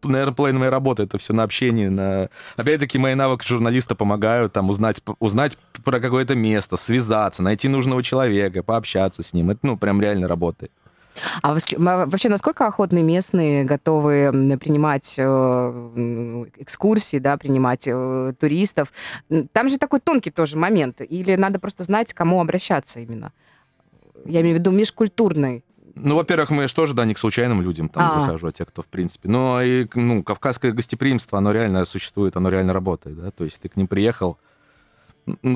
наверное, 0.02 0.34
половина 0.34 0.58
моей 0.58 0.70
работы 0.70 1.04
это 1.04 1.18
все 1.18 1.32
на 1.32 1.42
общении. 1.42 1.88
На... 1.88 2.28
Опять-таки, 2.56 2.98
мои 2.98 3.14
навыки 3.14 3.46
журналиста 3.46 3.94
помогают 3.94 4.52
там 4.52 4.68
узнать, 4.70 5.02
узнать 5.18 5.56
про 5.84 6.00
какое-то 6.00 6.34
место, 6.34 6.76
связаться, 6.76 7.42
найти 7.42 7.68
нужного 7.68 8.02
человека, 8.02 8.62
пообщаться 8.62 9.22
с 9.30 9.34
ним. 9.34 9.50
Это, 9.50 9.60
ну, 9.62 9.76
прям 9.76 10.00
реально 10.00 10.28
работает. 10.28 10.72
А 11.42 11.52
вообще, 11.52 12.28
насколько 12.28 12.66
охотные 12.66 13.02
местные 13.02 13.64
готовы 13.64 14.30
принимать 14.58 15.16
э, 15.18 16.46
экскурсии, 16.56 17.18
да, 17.18 17.36
принимать 17.36 17.86
э, 17.86 18.32
туристов? 18.38 18.92
Там 19.52 19.68
же 19.68 19.78
такой 19.78 20.00
тонкий 20.00 20.30
тоже 20.30 20.56
момент. 20.56 21.00
Или 21.00 21.36
надо 21.36 21.58
просто 21.58 21.84
знать, 21.84 22.12
к 22.12 22.16
кому 22.16 22.40
обращаться 22.40 23.00
именно? 23.00 23.32
Я 24.24 24.40
имею 24.40 24.56
в 24.56 24.58
виду 24.60 24.70
межкультурный. 24.70 25.64
Ну, 25.94 26.16
во-первых, 26.16 26.50
мы 26.50 26.68
же 26.68 26.74
тоже, 26.74 26.94
да, 26.94 27.04
не 27.04 27.14
к 27.14 27.18
случайным 27.18 27.60
людям 27.60 27.88
там 27.88 28.10
А. 28.10 28.20
захожу, 28.20 28.46
а 28.46 28.52
те, 28.52 28.64
кто, 28.64 28.82
в 28.82 28.86
принципе. 28.86 29.28
Но 29.28 29.60
и, 29.60 29.86
ну, 29.94 30.22
кавказское 30.22 30.72
гостеприимство, 30.72 31.38
оно 31.38 31.52
реально 31.52 31.84
существует, 31.84 32.36
оно 32.36 32.48
реально 32.48 32.72
работает, 32.72 33.20
да. 33.20 33.30
То 33.30 33.44
есть 33.44 33.60
ты 33.60 33.68
к 33.68 33.76
ним 33.76 33.88
приехал. 33.88 34.38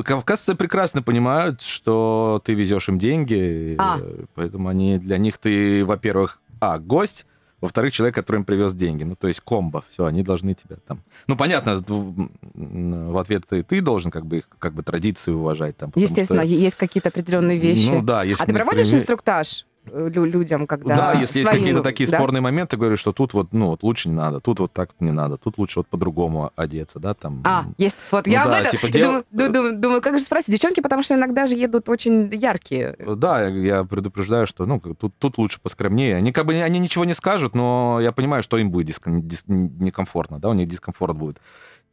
Кавказцы 0.05 0.55
прекрасно 0.55 1.03
понимают, 1.03 1.63
что 1.63 2.41
ты 2.45 2.55
везешь 2.55 2.89
им 2.89 2.99
деньги, 2.99 3.77
А. 3.79 4.01
поэтому 4.35 4.69
они 4.69 4.99
для 4.99 5.19
них 5.19 5.39
ты, 5.39 5.85
во-первых, 5.85 6.41
а, 6.61 6.79
гость, 6.79 7.27
во-вторых, 7.61 7.93
человек, 7.95 8.15
который 8.15 8.37
им 8.37 8.45
привез 8.45 8.75
деньги. 8.75 9.05
Ну, 9.05 9.17
то 9.17 9.27
есть 9.27 9.41
комбо. 9.41 9.83
Все, 9.89 10.05
они 10.05 10.23
должны 10.23 10.55
тебя 10.55 10.77
там... 10.87 11.03
Ну, 11.27 11.37
понятно, 11.37 11.83
в 11.87 13.19
ответ 13.19 13.45
ты, 13.49 13.63
ты 13.63 13.81
должен 13.81 14.11
как 14.11 14.27
бы 14.27 14.39
их, 14.39 14.49
как 14.59 14.75
бы 14.75 14.83
традиции 14.83 15.31
уважать. 15.33 15.77
Там, 15.77 15.91
Естественно, 15.95 16.43
что- 16.45 16.53
есть 16.53 16.77
какие-то 16.77 17.09
определенные 17.09 17.59
вещи. 17.59 17.89
Ну, 17.89 18.03
да, 18.03 18.23
если 18.23 18.43
а 18.43 18.47
ты 18.47 18.53
проводишь 18.53 18.93
инструктаж 18.93 19.65
людям, 19.93 20.67
когда 20.67 20.97
Да, 20.97 21.13
если 21.13 21.39
есть 21.39 21.49
своим, 21.49 21.63
какие-то 21.63 21.83
такие 21.83 22.09
да? 22.09 22.17
спорные 22.19 22.41
моменты, 22.41 22.77
говорю, 22.77 22.97
что 22.97 23.13
тут 23.13 23.35
вот, 23.35 23.53
ну, 23.53 23.69
вот 23.69 23.83
лучше 23.83 24.09
не 24.09 24.15
надо, 24.15 24.41
тут 24.41 24.61
вот 24.61 24.73
так 24.73 24.91
не 25.01 25.13
надо, 25.13 25.37
тут 25.37 25.59
лучше 25.59 25.81
вот 25.81 25.87
по-другому 25.89 26.51
одеться, 26.57 26.99
да, 26.99 27.15
там. 27.15 27.43
А, 27.45 27.67
есть. 27.79 27.97
Вот 28.11 28.27
Ну 28.27 28.33
я 28.33 28.45
да, 28.45 28.57
об 28.59 28.65
этом 28.67 28.71
типа 28.71 28.89
дел- 28.93 29.07
думаю, 29.07 29.25
ду- 29.31 29.53
думаю, 29.53 29.77
думаю, 29.79 30.01
как 30.03 30.19
же 30.19 30.25
спросить. 30.25 30.53
Девчонки, 30.53 30.81
потому 30.81 31.03
что 31.03 31.15
иногда 31.15 31.47
же 31.47 31.55
едут 31.57 31.89
очень 31.89 32.33
яркие. 32.35 32.97
Да, 33.17 33.47
я, 33.49 33.85
предупреждаю, 33.85 34.47
что, 34.47 34.67
ну, 34.67 34.81
тут, 34.81 35.15
тут 35.19 35.39
лучше 35.39 35.61
поскромнее. 35.61 36.17
Они 36.17 36.33
как 36.33 36.47
бы, 36.47 36.55
они 36.55 36.79
ничего 36.79 37.05
не 37.05 37.15
скажут, 37.15 37.55
но 37.55 37.99
я 38.01 38.13
понимаю, 38.13 38.43
что 38.43 38.57
им 38.59 38.71
будет 38.71 38.87
диском- 38.87 39.21
дис- 39.23 39.45
некомфортно, 39.47 40.39
да, 40.39 40.49
у 40.49 40.55
них 40.55 40.69
дискомфорт 40.69 41.17
будет 41.17 41.39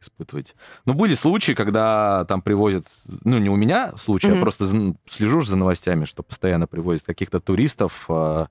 испытывать. 0.02 0.54
Но 0.84 0.94
были 0.94 1.14
случаи, 1.14 1.52
когда 1.52 2.24
там 2.26 2.42
привозят, 2.42 2.84
ну, 3.24 3.38
не 3.38 3.48
у 3.48 3.56
меня 3.56 3.92
случай, 3.96 4.28
Мгм. 4.28 4.36
я 4.36 4.42
просто 4.42 4.66
за- 4.66 4.94
слежу 5.08 5.40
за 5.42 5.56
новостями, 5.56 6.04
что 6.04 6.22
постоянно 6.22 6.66
привозят 6.66 7.04
каких-то 7.06 7.40
туристов, 7.40 8.04
а, 8.08 8.46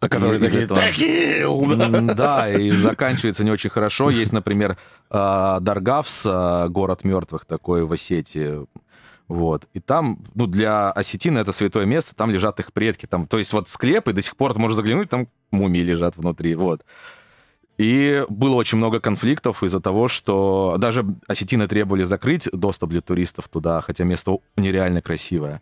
Которые 0.00 0.38
такие, 0.38 0.64
этого. 0.64 0.78
«Такил!» 0.78 1.76
да. 2.14 2.50
И 2.50 2.70
заканчивается 2.70 3.42
не 3.42 3.50
очень 3.50 3.70
хорошо. 3.70 4.10
Есть, 4.10 4.32
например, 4.32 4.76
а, 5.08 5.60
Даргавс, 5.60 6.24
а, 6.26 6.68
город 6.68 7.04
мертвых 7.04 7.46
такой 7.46 7.84
в 7.86 7.92
Осетии. 7.92 8.66
Вот. 9.28 9.64
И 9.72 9.80
там, 9.80 10.22
ну, 10.34 10.46
для 10.46 10.90
осетина 10.90 11.38
это 11.38 11.52
святое 11.52 11.86
место, 11.86 12.14
там 12.14 12.30
лежат 12.30 12.60
их 12.60 12.74
предки. 12.74 13.06
Там, 13.06 13.26
то 13.26 13.38
есть 13.38 13.54
вот 13.54 13.70
склеп, 13.70 14.08
и 14.08 14.12
до 14.12 14.20
сих 14.20 14.36
пор 14.36 14.52
ты 14.52 14.58
можешь 14.58 14.76
заглянуть, 14.76 15.08
там 15.08 15.28
мумии 15.50 15.80
лежат 15.80 16.18
внутри. 16.18 16.54
Вот. 16.54 16.84
И 17.78 18.24
было 18.28 18.54
очень 18.54 18.78
много 18.78 19.00
конфликтов 19.00 19.62
из-за 19.62 19.80
того, 19.80 20.08
что 20.08 20.76
даже 20.78 21.04
осетины 21.26 21.66
требовали 21.66 22.04
закрыть 22.04 22.48
доступ 22.52 22.90
для 22.90 23.00
туристов 23.00 23.48
туда, 23.48 23.80
хотя 23.80 24.04
место 24.04 24.36
нереально 24.56 25.02
красивое. 25.02 25.60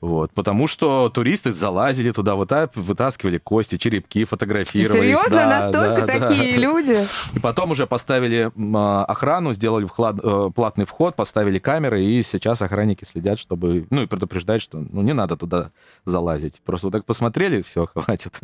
Вот, 0.00 0.32
потому 0.32 0.66
что 0.66 1.10
туристы 1.10 1.52
залазили 1.52 2.10
туда, 2.10 2.34
выта- 2.34 2.68
вытаскивали 2.74 3.38
кости, 3.38 3.78
черепки, 3.78 4.24
фотографировались. 4.24 5.00
Серьезно? 5.00 5.28
Да, 5.36 5.46
Настолько 5.46 6.04
да, 6.04 6.18
да. 6.18 6.26
такие 6.28 6.56
люди? 6.56 7.06
И 7.34 7.38
потом 7.38 7.70
уже 7.70 7.86
поставили 7.86 8.50
а, 8.74 9.04
охрану, 9.04 9.52
сделали 9.52 9.86
вклад- 9.86 10.18
э, 10.20 10.50
платный 10.50 10.86
вход, 10.86 11.14
поставили 11.14 11.60
камеры, 11.60 12.02
и 12.02 12.20
сейчас 12.24 12.62
охранники 12.62 13.04
следят, 13.04 13.38
чтобы, 13.38 13.86
ну, 13.90 14.02
и 14.02 14.06
предупреждают, 14.06 14.60
что 14.64 14.78
ну, 14.78 15.02
не 15.02 15.12
надо 15.12 15.36
туда 15.36 15.70
залазить. 16.04 16.62
Просто 16.64 16.88
вот 16.88 16.92
так 16.94 17.04
посмотрели, 17.04 17.62
все, 17.62 17.86
хватит. 17.94 18.40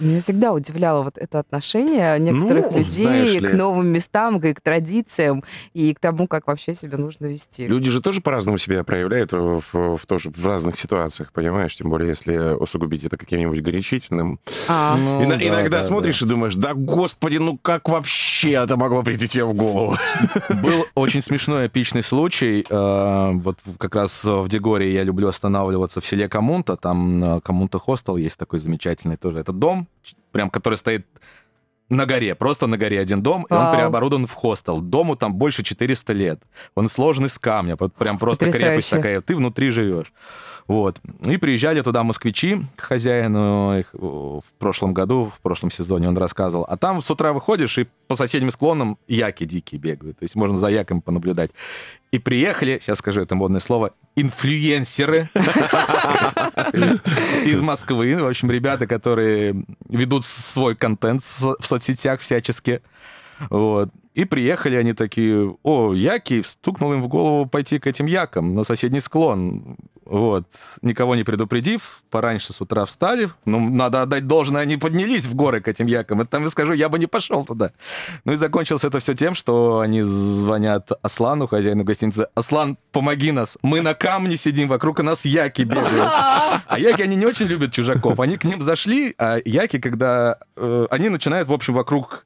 Меня 0.00 0.18
всегда 0.18 0.52
удивляло 0.52 1.02
вот 1.04 1.18
это 1.18 1.38
отношение 1.38 2.18
некоторых 2.18 2.70
Ну, 2.72 2.78
людей 2.78 3.38
к 3.40 3.52
новым 3.52 3.86
местам, 3.88 4.38
и 4.40 4.52
к 4.52 4.60
традициям, 4.60 5.44
и 5.72 5.94
к 5.94 6.00
тому, 6.00 6.26
как 6.26 6.46
вообще 6.48 6.74
себя 6.74 6.98
нужно 6.98 7.26
вести. 7.26 7.66
Люди 7.68 7.90
же 7.90 8.00
тоже 8.02 8.20
по-разному 8.20 8.58
себя 8.58 8.82
проявляют 8.82 9.32
в, 9.32 9.60
в- 9.72 9.96
в 9.96 10.06
тоже 10.06 10.30
в 10.30 10.46
разных 10.46 10.78
ситуациях, 10.78 11.30
понимаешь? 11.32 11.76
Тем 11.76 11.90
более, 11.90 12.08
если 12.08 12.36
усугубить 12.56 13.04
это 13.04 13.16
каким-нибудь 13.16 13.60
горячительным. 13.62 14.40
А, 14.68 14.96
Ну, 14.96 15.22
Ина- 15.22 15.36
да, 15.36 15.46
иногда 15.48 15.76
да, 15.78 15.82
смотришь 15.82 16.22
и 16.22 16.26
думаешь, 16.26 16.54
да 16.56 16.74
господи, 16.74 17.36
ну 17.36 17.56
как 17.58 17.88
вообще 17.88 18.52
это 18.52 18.76
могло 18.76 19.02
прийти 19.02 19.28
тебе 19.28 19.44
в 19.44 19.54
голову? 19.54 19.96
да. 20.48 20.54
Был 20.62 20.86
очень 20.94 21.22
смешной 21.22 21.66
эпичный 21.68 22.02
случай. 22.02 22.64
э, 22.68 23.30
Вот 23.34 23.58
как 23.78 23.94
раз 23.94 24.24
в 24.24 24.48
Дегоре 24.48 24.92
я 24.92 25.04
люблю 25.04 25.28
останавливаться 25.28 26.00
в 26.00 26.06
селе 26.06 26.28
Коммунта. 26.28 26.76
Там 26.76 27.22
э, 27.36 27.40
Коммунта 27.42 27.78
хостел 27.78 28.16
есть 28.16 28.38
такой 28.38 28.58
замечательный 28.60 29.16
тоже. 29.16 29.38
Это 29.38 29.52
дом, 29.52 29.73
прям 30.32 30.50
который 30.50 30.76
стоит 30.78 31.06
на 31.90 32.06
горе, 32.06 32.34
просто 32.34 32.66
на 32.66 32.78
горе 32.78 32.98
один 32.98 33.22
дом, 33.22 33.46
и 33.50 33.52
он 33.52 33.60
Вау. 33.60 33.74
переоборудован 33.74 34.26
в 34.26 34.32
хостел. 34.32 34.80
Дому 34.80 35.16
там 35.16 35.34
больше 35.34 35.62
400 35.62 36.12
лет. 36.12 36.40
Он 36.74 36.88
сложен 36.88 37.26
из 37.26 37.38
камня, 37.38 37.76
вот 37.78 37.94
прям 37.94 38.18
просто 38.18 38.46
крепость 38.46 38.62
Потрясающе. 38.62 38.96
такая. 38.96 39.20
Ты 39.20 39.36
внутри 39.36 39.70
живешь. 39.70 40.12
Вот. 40.66 40.98
И 41.26 41.36
приезжали 41.36 41.82
туда 41.82 42.02
москвичи 42.04 42.56
к 42.76 42.80
хозяину 42.80 43.78
их 43.78 43.90
в 43.92 44.44
прошлом 44.58 44.94
году, 44.94 45.30
в 45.36 45.40
прошлом 45.42 45.70
сезоне 45.70 46.08
он 46.08 46.16
рассказывал. 46.16 46.64
А 46.66 46.78
там 46.78 47.02
с 47.02 47.10
утра 47.10 47.34
выходишь, 47.34 47.76
и 47.76 47.86
по 48.08 48.14
соседним 48.14 48.50
склонам 48.50 48.96
яки 49.06 49.44
дикие 49.44 49.78
бегают. 49.78 50.18
То 50.20 50.22
есть 50.22 50.34
можно 50.36 50.56
за 50.56 50.68
яками 50.68 51.00
понаблюдать. 51.00 51.50
И 52.12 52.18
приехали, 52.18 52.80
сейчас 52.82 52.98
скажу 52.98 53.20
это 53.20 53.34
модное 53.34 53.60
слово, 53.60 53.92
инфлюенсеры 54.16 55.28
из 57.44 57.60
Москвы. 57.60 58.16
В 58.16 58.26
общем, 58.26 58.50
ребята, 58.50 58.86
которые 58.86 59.64
ведут 59.88 60.24
свой 60.24 60.76
контент 60.76 61.22
в 61.22 61.56
соцсетях 61.62 62.20
всячески. 62.20 62.82
Вот. 63.50 63.90
И 64.14 64.24
приехали 64.24 64.76
они 64.76 64.92
такие, 64.92 65.56
о, 65.64 65.92
яки, 65.92 66.42
стукнул 66.42 66.92
им 66.92 67.02
в 67.02 67.08
голову 67.08 67.46
пойти 67.46 67.78
к 67.80 67.86
этим 67.86 68.06
якам 68.06 68.54
на 68.54 68.62
соседний 68.62 69.00
склон. 69.00 69.76
Вот. 70.04 70.44
Никого 70.82 71.14
не 71.14 71.24
предупредив, 71.24 72.02
пораньше 72.10 72.52
с 72.52 72.60
утра 72.60 72.84
встали. 72.84 73.30
Ну, 73.46 73.58
надо 73.70 74.02
отдать 74.02 74.26
должное, 74.26 74.62
они 74.62 74.76
поднялись 74.76 75.24
в 75.26 75.34
горы 75.34 75.60
к 75.60 75.68
этим 75.68 75.86
якам. 75.86 76.20
Это 76.20 76.30
там 76.30 76.42
я 76.44 76.50
скажу, 76.50 76.74
я 76.74 76.88
бы 76.88 76.98
не 76.98 77.06
пошел 77.06 77.44
туда. 77.44 77.70
Ну 78.24 78.32
и 78.32 78.36
закончилось 78.36 78.84
это 78.84 78.98
все 78.98 79.14
тем, 79.14 79.34
что 79.34 79.80
они 79.80 80.02
звонят 80.02 80.92
Аслану, 81.02 81.46
хозяину 81.46 81.84
гостиницы. 81.84 82.28
Аслан, 82.34 82.76
помоги 82.92 83.32
нас. 83.32 83.58
Мы 83.62 83.80
на 83.80 83.94
камне 83.94 84.36
сидим, 84.36 84.68
вокруг 84.68 85.02
нас 85.02 85.24
яки 85.24 85.62
бегают. 85.62 86.10
А 86.66 86.78
яки, 86.78 87.02
они 87.02 87.16
не 87.16 87.26
очень 87.26 87.46
любят 87.46 87.72
чужаков. 87.72 88.20
Они 88.20 88.36
к 88.36 88.44
ним 88.44 88.60
зашли, 88.60 89.14
а 89.18 89.38
яки, 89.44 89.78
когда... 89.78 90.38
э, 90.56 90.86
они 90.90 91.08
начинают, 91.08 91.48
в 91.48 91.52
общем, 91.52 91.74
вокруг 91.74 92.24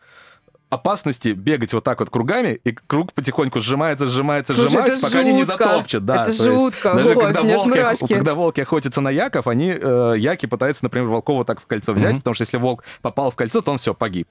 опасности 0.70 1.28
бегать 1.30 1.72
вот 1.72 1.84
так 1.84 2.00
вот 2.00 2.10
кругами, 2.10 2.60
и 2.64 2.72
круг 2.72 3.12
потихоньку 3.12 3.60
сжимается, 3.60 4.06
сжимается, 4.06 4.52
Слушай, 4.52 4.68
сжимается, 4.70 5.06
пока 5.06 5.18
они 5.20 5.32
не 5.32 5.44
жутко. 5.44 5.64
затопчут. 5.64 6.04
Да, 6.04 6.14
Это 6.14 6.24
то 6.24 6.30
есть 6.30 6.44
жутко. 6.44 6.94
Даже 6.94 7.08
Ой, 7.08 7.24
когда, 7.24 7.42
волки, 7.42 7.68
мурашки. 7.68 8.14
когда 8.14 8.34
волки 8.34 8.60
охотятся 8.60 9.00
на 9.00 9.08
яков, 9.10 9.46
они, 9.46 9.74
э, 9.80 10.14
яки 10.18 10.46
пытаются, 10.46 10.84
например, 10.84 11.08
волков 11.08 11.36
вот 11.38 11.46
так 11.46 11.60
в 11.60 11.66
кольцо 11.66 11.92
взять, 11.92 12.10
Мгм. 12.12 12.20
потому 12.20 12.34
что 12.34 12.42
если 12.42 12.58
волк 12.58 12.84
попал 13.02 13.30
в 13.30 13.36
кольцо, 13.36 13.60
то 13.62 13.70
он 13.70 13.78
все, 13.78 13.94
погиб. 13.94 14.28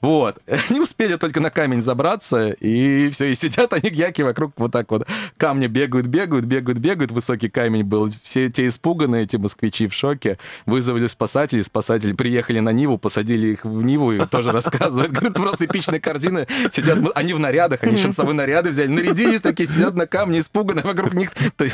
Вот. 0.00 0.38
Они 0.70 0.80
успели 0.80 1.16
только 1.16 1.40
на 1.40 1.50
камень 1.50 1.82
забраться, 1.82 2.50
и 2.50 3.10
все, 3.10 3.26
и 3.26 3.34
сидят 3.34 3.72
они, 3.72 3.90
яки, 3.90 4.22
вокруг 4.22 4.52
вот 4.56 4.72
так 4.72 4.90
вот 4.90 5.06
камни 5.36 5.66
бегают, 5.66 6.06
бегают, 6.06 6.46
бегают, 6.46 6.78
бегают. 6.78 7.10
Высокий 7.10 7.48
камень 7.50 7.84
был. 7.84 8.08
Все 8.22 8.48
те 8.50 8.66
испуганные, 8.68 9.24
эти 9.24 9.36
москвичи 9.36 9.86
в 9.88 9.94
шоке. 9.94 10.38
Вызвали 10.66 11.06
спасателей, 11.06 11.64
спасатели 11.64 12.12
приехали 12.12 12.60
на 12.60 12.70
Ниву, 12.70 12.98
посадили 12.98 13.48
их 13.48 13.64
в 13.64 13.82
Ниву 13.82 14.12
и 14.12 14.26
тоже 14.26 14.52
рассказывают. 14.52 15.12
Говорят, 15.12 15.34
просто 15.34 15.66
эпичные 15.66 16.00
картины. 16.00 16.46
Сидят, 16.70 16.98
они 17.14 17.34
в 17.34 17.38
нарядах, 17.38 17.82
они 17.82 17.96
шансовые 17.96 18.34
наряды 18.34 18.70
взяли, 18.70 18.88
нарядились 18.88 19.40
такие, 19.40 19.68
сидят 19.68 19.94
на 19.96 20.06
камне, 20.06 20.40
испуганные, 20.40 20.82
вокруг 20.82 21.14
них 21.14 21.30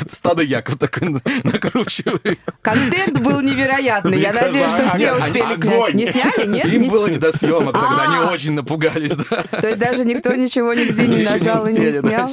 стадо 0.09 0.43
яков 0.43 0.77
такое 0.77 1.21
накручивает. 1.43 2.39
Контент 2.61 3.19
был 3.21 3.41
невероятный. 3.41 4.19
Я 4.19 4.33
надеюсь, 4.33 4.67
что 4.69 4.87
все 4.95 5.11
они- 5.11 5.19
успели 5.19 5.55
снять. 5.55 5.93
Не 5.93 6.05
сняли, 6.07 6.47
нет? 6.47 6.65
Им 6.65 6.89
было 6.89 7.07
не 7.07 7.17
до 7.17 7.35
съемок 7.35 7.73
тогда, 7.73 8.03
А. 8.03 8.16
они 8.23 8.33
очень 8.33 8.53
напугались, 8.53 9.13
да. 9.13 9.43
То 9.61 9.67
есть 9.67 9.79
даже 9.79 10.05
никто 10.05 10.33
ничего 10.35 10.73
нигде 10.73 11.07
не 11.07 11.23
нажал 11.23 11.65
и 11.67 11.73
не 11.73 11.91
снял? 11.91 12.29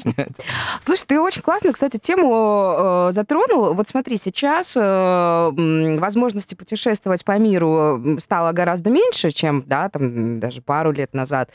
Слушай, 0.80 1.04
ты 1.06 1.20
очень 1.20 1.42
классную, 1.42 1.72
кстати, 1.72 1.98
тему 1.98 3.08
э, 3.08 3.08
затронул. 3.10 3.74
Вот 3.74 3.88
смотри, 3.88 4.16
сейчас 4.16 4.76
э, 4.76 5.98
возможности 5.98 6.54
путешествовать 6.54 7.24
по 7.24 7.38
миру 7.38 8.16
стало 8.18 8.52
гораздо 8.52 8.90
меньше, 8.90 9.30
чем, 9.30 9.62
да, 9.66 9.88
там 9.88 10.40
даже 10.40 10.62
пару 10.62 10.92
лет 10.92 11.14
назад. 11.14 11.50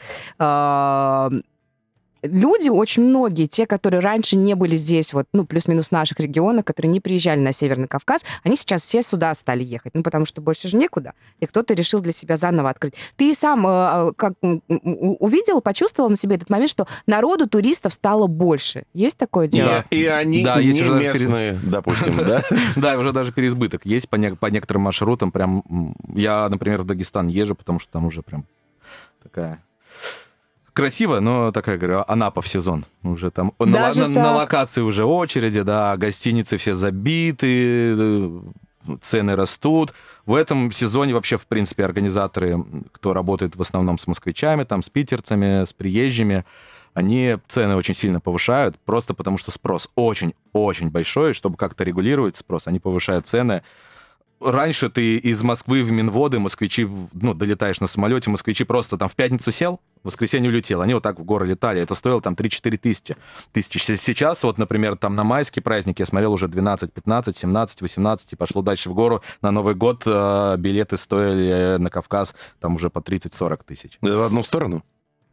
Э, 2.21 2.27
Люди, 2.27 2.69
очень 2.69 3.03
многие, 3.03 3.45
те, 3.45 3.65
которые 3.65 3.99
раньше 4.01 4.36
не 4.36 4.53
были 4.55 4.75
здесь, 4.75 5.13
вот, 5.13 5.25
ну, 5.34 5.45
плюс-минус 5.45 5.89
в 5.89 5.91
наших 5.91 6.19
регионах, 6.19 6.65
которые 6.65 6.91
не 6.91 6.99
приезжали 6.99 7.39
на 7.39 7.51
Северный 7.51 7.88
Кавказ, 7.88 8.23
они 8.43 8.55
сейчас 8.55 8.84
все 8.84 9.01
сюда 9.01 9.34
стали 9.34 9.63
ехать, 9.63 9.93
ну, 9.95 10.03
потому 10.03 10.25
что 10.25 10.41
больше 10.41 10.67
же 10.67 10.77
некуда, 10.77 11.13
и 11.39 11.45
кто-то 11.45 11.73
решил 11.73 11.99
для 12.01 12.12
себя 12.12 12.36
заново 12.38 12.69
открыть. 12.69 12.93
Ты 13.15 13.34
сам 13.34 13.65
э, 13.65 14.12
как 14.15 14.34
м, 14.41 14.62
м, 14.67 14.82
увидел, 15.19 15.62
почувствовал 15.62 16.10
на 16.10 16.15
себе 16.15 16.36
этот 16.36 16.49
момент, 16.49 16.69
что 16.69 16.88
народу, 17.08 17.47
туристов 17.47 17.93
стало 17.93 18.27
больше. 18.27 18.84
Есть 18.93 19.17
такое 19.17 19.47
дело? 19.47 19.86
И, 19.89 20.01
и 20.01 20.05
они 20.05 20.43
Да, 20.43 20.60
есть 20.60 20.82
не 20.82 20.88
перед- 20.88 21.15
местные, 21.15 21.60
допустим, 21.63 22.17
да? 22.17 22.43
Да, 22.75 22.97
уже 22.97 23.12
даже 23.13 23.32
переизбыток 23.32 23.86
есть 23.86 24.10
по, 24.10 24.15
не- 24.15 24.36
по 24.36 24.47
некоторым 24.47 24.84
маршрутам. 24.84 25.32
Прям 25.32 25.63
я, 26.13 26.47
например, 26.49 26.82
в 26.82 26.86
Дагестан 26.86 27.27
езжу, 27.27 27.55
потому 27.55 27.79
что 27.79 27.91
там 27.91 28.05
уже 28.05 28.21
прям 28.21 28.45
такая 29.23 29.62
красиво, 30.79 31.19
но 31.19 31.51
такая, 31.51 31.77
говорю, 31.77 32.03
Анапа 32.07 32.41
в 32.41 32.47
сезон. 32.47 32.85
Уже 33.03 33.31
там 33.31 33.53
на, 33.59 33.65
Даже 33.65 34.01
на- 34.01 34.07
на 34.07 34.23
так? 34.23 34.35
локации 34.37 34.81
уже 34.81 35.05
очереди, 35.05 35.61
да, 35.61 35.95
гостиницы 35.97 36.57
все 36.57 36.73
забиты, 36.75 37.93
э, 37.97 38.41
цены 39.01 39.35
растут. 39.35 39.93
В 40.25 40.33
этом 40.35 40.71
сезоне 40.71 41.13
вообще, 41.13 41.37
в 41.37 41.45
принципе, 41.47 41.85
организаторы, 41.85 42.57
кто 42.91 43.13
работает 43.13 43.55
в 43.55 43.61
основном 43.61 43.97
с 43.97 44.07
москвичами, 44.07 44.63
там, 44.63 44.81
с 44.81 44.89
питерцами, 44.89 45.65
с 45.65 45.73
приезжими, 45.73 46.45
они 46.93 47.37
цены 47.47 47.75
очень 47.75 47.93
сильно 47.93 48.19
повышают, 48.19 48.77
просто 48.85 49.13
потому 49.13 49.37
что 49.37 49.51
спрос 49.51 49.89
очень-очень 49.95 50.89
большой, 50.89 51.33
чтобы 51.33 51.55
как-то 51.55 51.83
регулировать 51.83 52.35
спрос, 52.35 52.67
они 52.67 52.79
повышают 52.79 53.27
цены. 53.27 53.61
Раньше 54.41 54.89
ты 54.89 55.17
из 55.17 55.43
Москвы 55.43 55.84
в 55.84 55.91
Минводы, 55.91 56.39
москвичи, 56.39 56.88
ну, 57.13 57.34
долетаешь 57.34 57.82
на 57.82 57.88
самолете, 57.88 58.30
москвичи 58.30 58.63
просто 58.63 58.97
там 58.97 59.10
в 59.10 59.15
пятницу 59.15 59.52
сел, 59.52 59.82
в 60.02 60.06
воскресенье 60.08 60.49
улетел. 60.49 60.82
Они 60.82 60.93
вот 60.93 61.04
так 61.04 61.19
в 61.19 61.23
горы 61.25 61.45
летали. 61.45 61.82
Это 61.82 61.93
стоило 61.93 62.21
там 62.21 62.36
3-4 62.36 62.78
тысячи. 62.78 63.15
тысячи. 63.52 63.78
Сейчас 63.95 64.43
вот, 64.43 64.58
например, 64.58 64.95
там 64.95 65.15
на 65.15 65.25
майские 65.25 65.62
праздники 65.62 66.02
я 66.02 66.06
смотрел 66.06 66.32
уже 66.32 66.47
12, 66.47 66.93
15, 66.93 67.36
17, 67.36 67.82
18 67.82 68.34
и 68.34 68.36
пошло 68.38 68.62
дальше 68.62 68.89
в 68.89 68.93
гору. 68.93 69.21
На 69.41 69.52
Новый 69.52 69.75
год 69.75 70.04
э, 70.06 70.56
билеты 70.58 70.95
стоили 70.95 71.75
на 71.78 71.89
Кавказ 71.89 72.34
там 72.62 72.75
уже 72.75 72.89
по 72.89 72.99
30-40 72.99 73.60
тысяч. 73.65 73.97
Да, 74.02 74.17
В 74.17 74.21
одну 74.23 74.43
сторону. 74.43 74.84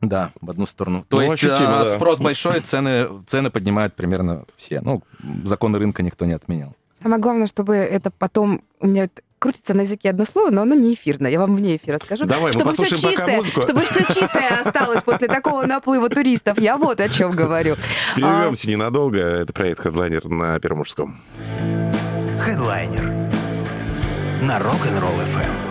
Да, 0.00 0.30
в 0.40 0.50
одну 0.50 0.66
сторону. 0.66 1.04
То 1.08 1.16
Ну, 1.16 1.22
есть 1.22 1.34
ощутимо, 1.34 1.80
а, 1.80 1.84
да. 1.84 1.86
спрос 1.94 2.18
большой, 2.20 2.60
цены, 2.60 3.08
цены 3.26 3.50
поднимают 3.50 3.94
примерно 3.94 4.44
все. 4.56 4.80
Ну, 4.82 5.02
законы 5.44 5.78
рынка 5.78 6.02
никто 6.02 6.24
не 6.26 6.32
отменял. 6.32 6.74
Самое 7.02 7.20
главное, 7.20 7.46
чтобы 7.46 7.76
это 7.76 8.10
потом... 8.10 8.62
У 8.80 8.86
меня 8.86 9.08
крутится 9.38 9.74
на 9.74 9.82
языке 9.82 10.10
одно 10.10 10.24
слово, 10.24 10.50
но 10.50 10.62
оно 10.62 10.74
не 10.74 10.94
эфирное. 10.94 11.30
Я 11.30 11.40
вам 11.40 11.56
вне 11.56 11.76
эфира 11.76 11.98
скажу. 11.98 12.24
Давай, 12.24 12.46
мы 12.46 12.52
чтобы 12.52 12.72
все 12.72 12.82
послушаем 12.82 13.14
пока 13.14 13.26
чистое, 13.26 13.36
музыку. 13.36 13.62
чтобы 13.62 13.84
все 13.84 14.04
чистое 14.14 14.48
осталось 14.64 15.02
после 15.02 15.28
такого 15.28 15.66
наплыва 15.66 16.08
туристов. 16.08 16.58
Я 16.58 16.76
вот 16.78 17.00
о 17.00 17.08
чем 17.08 17.32
говорю. 17.32 17.76
Прервемся 18.14 18.70
ненадолго. 18.70 19.18
Это 19.20 19.52
проект 19.52 19.84
Headliner 19.84 20.26
на 20.28 20.58
Первом 20.58 20.78
мужском. 20.78 21.20
Хедлайнер 22.40 23.04
на 24.42 24.58
Rock'n'Roll 24.58 25.22
FM. 25.24 25.65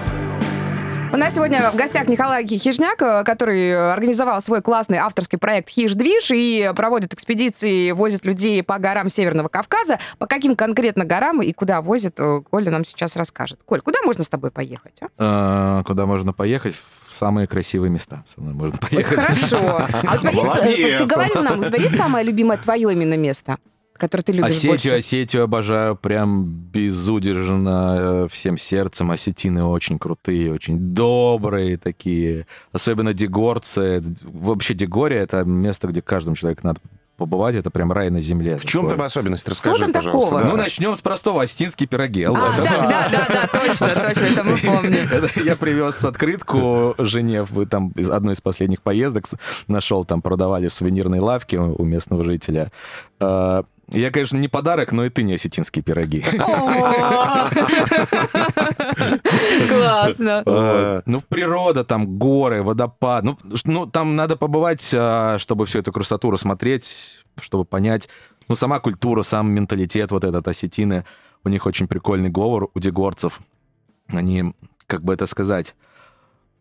У 1.15 1.17
нас 1.17 1.33
сегодня 1.33 1.71
в 1.71 1.77
гостях 1.77 2.09
Николай 2.09 2.45
Хижняк, 2.45 3.01
э, 3.01 3.23
который 3.23 3.93
организовал 3.93 4.41
свой 4.41 4.61
классный 4.61 4.97
авторский 4.97 5.37
проект 5.37 5.69
«Хиж-движ» 5.69 6.31
и 6.31 6.73
проводит 6.75 7.13
экспедиции, 7.13 7.91
возит 7.91 8.25
людей 8.25 8.61
по 8.63 8.77
горам 8.79 9.07
Северного 9.07 9.47
Кавказа. 9.47 9.97
По 10.17 10.27
каким 10.27 10.57
конкретно 10.57 11.05
горам 11.05 11.41
и 11.41 11.53
куда 11.53 11.79
возит, 11.79 12.19
э, 12.19 12.41
Коля 12.51 12.69
нам 12.69 12.83
сейчас 12.83 13.15
расскажет. 13.15 13.61
Коль, 13.63 13.79
куда 13.79 13.99
можно 14.03 14.25
с 14.25 14.29
тобой 14.29 14.51
поехать? 14.51 15.01
а? 15.01 15.07
А, 15.17 15.83
Куда 15.85 16.05
можно 16.05 16.33
поехать? 16.33 16.75
В 17.07 17.13
самые 17.13 17.47
красивые 17.47 17.89
места 17.89 18.25
со 18.25 18.41
мной 18.41 18.53
можно 18.53 18.77
поехать. 18.77 19.17
Хорошо. 19.17 19.87
А 20.03 20.15
у 20.15 20.17
тебя 20.17 20.31
есть, 20.31 20.79
э, 20.79 20.97
ты 20.97 21.05
говорил 21.05 21.41
нам, 21.43 21.61
у 21.61 21.63
тебя 21.63 21.77
есть 21.77 21.95
самое 21.95 22.25
любимое 22.25 22.57
твое 22.57 22.91
именно 22.91 23.15
место? 23.15 23.57
Который 23.97 24.21
ты 24.21 24.33
любишь 24.33 24.49
Осетию, 24.49 24.71
больше? 24.71 24.89
Осетию 24.89 25.43
обожаю 25.43 25.95
прям 25.95 26.45
безудержно 26.45 27.95
э, 27.97 28.27
всем 28.29 28.57
сердцем. 28.57 29.11
Осетины 29.11 29.63
очень 29.63 29.99
крутые, 29.99 30.53
очень 30.53 30.77
добрые 30.77 31.77
такие. 31.77 32.47
Особенно 32.71 33.13
дегорцы. 33.13 34.03
Вообще 34.23 34.73
Дегория— 34.73 35.17
это 35.19 35.43
место, 35.45 35.87
где 35.87 36.01
каждому 36.01 36.35
человеку 36.35 36.61
надо 36.67 36.79
побывать. 37.17 37.55
Это 37.55 37.71
прям 37.71 37.91
рай 37.91 38.09
на 38.09 38.21
земле. 38.21 38.57
В 38.57 38.65
чем 38.65 38.89
там 38.89 39.01
особенность? 39.01 39.47
Расскажи, 39.47 39.81
там 39.81 39.93
пожалуйста. 39.93 40.29
такого? 40.29 40.43
да. 40.43 40.49
Ну, 40.51 40.57
начнем 40.57 40.95
с 40.95 41.01
простого. 41.01 41.43
Остинские 41.43 41.87
пироги. 41.87 42.23
А, 42.23 42.31
да, 42.31 42.53
да, 42.57 43.09
да, 43.11 43.27
да, 43.29 43.47
точно, 43.47 43.87
точно, 43.87 44.25
это 44.25 44.43
мы 44.43 44.57
помним. 44.57 45.07
Это 45.11 45.39
я 45.41 45.55
привез 45.55 46.03
открытку 46.03 46.95
жене, 46.97 47.45
там 47.69 47.89
из 47.95 48.09
одной 48.09 48.33
из 48.33 48.41
последних 48.41 48.81
поездок 48.81 49.25
нашел, 49.67 50.03
там 50.05 50.21
продавали 50.21 50.67
в 50.67 50.73
сувенирной 50.73 51.19
лавке 51.19 51.59
у 51.59 51.75
у 51.75 51.83
местного 51.83 52.23
жителя. 52.23 52.71
Я, 53.89 54.11
конечно, 54.11 54.37
не 54.37 54.47
подарок, 54.47 54.91
но 54.91 55.05
и 55.05 55.09
ты 55.09 55.23
не 55.23 55.35
осетинские 55.35 55.83
пироги. 55.83 56.21
Классно. 59.69 60.43
А, 60.45 61.01
Ну, 61.05 61.21
природа, 61.21 61.83
там 61.83 62.17
горы, 62.17 62.63
водопад. 62.63 63.23
Ну, 63.23 63.37
ну, 63.65 63.85
там 63.85 64.15
надо 64.15 64.35
побывать, 64.37 64.91
а, 64.93 65.37
чтобы 65.39 65.65
всю 65.65 65.79
эту 65.79 65.91
красоту 65.91 66.31
рассмотреть, 66.31 67.17
чтобы 67.39 67.65
понять. 67.65 68.09
Ну, 68.47 68.55
сама 68.55 68.79
культура, 68.79 69.21
сам 69.21 69.51
менталитет 69.51 70.11
вот 70.11 70.23
этот 70.23 70.47
осетины. 70.47 71.05
У 71.43 71.49
них 71.49 71.65
очень 71.65 71.87
прикольный 71.87 72.29
говор 72.29 72.69
у 72.73 72.79
дегорцев. 72.79 73.39
Они, 74.07 74.53
как 74.87 75.03
бы 75.03 75.13
это 75.13 75.27
сказать, 75.27 75.75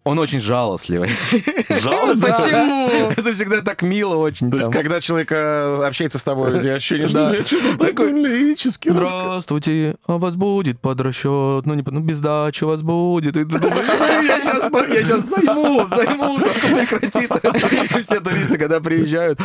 он 0.05 0.19
очень 0.19 0.39
жалостливый. 0.39 1.09
Жалостно? 1.81 2.29
Почему? 2.29 2.89
Это 3.17 3.33
всегда 3.33 3.63
так 3.63 3.81
мило 3.83 4.17
очень. 4.17 4.51
То 4.51 4.59
есть, 4.59 4.71
когда 4.71 5.01
человек 5.01 5.33
э, 5.33 5.83
общается 5.87 6.19
с 6.19 6.25
тобой, 6.25 6.59
ощущение, 6.75 7.09
что 7.09 7.45
что-то 7.45 7.79
такой 7.79 8.13
лирический 8.13 8.91
рассказ. 8.93 9.09
Здравствуйте, 9.09 9.97
а 10.07 10.19
вас 10.19 10.37
будет 10.37 10.79
под 10.79 11.01
расчет, 11.01 11.65
ну, 11.65 11.73
не, 11.75 11.83
под- 11.83 11.95
ну 11.95 12.01
без 12.01 12.21
дачи 12.21 12.65
вас 12.65 12.83
будет. 12.83 13.35
И 13.37 13.45
ты 13.45 13.59
думаешь, 13.59 13.87
«Ну, 14.71 14.93
я 14.93 15.03
сейчас, 15.03 15.25
займу, 15.27 15.87
займу, 15.89 16.39
прекрати. 16.39 18.03
Все 18.03 18.21
туристы, 18.21 18.59
когда 18.59 18.81
приезжают, 18.81 19.41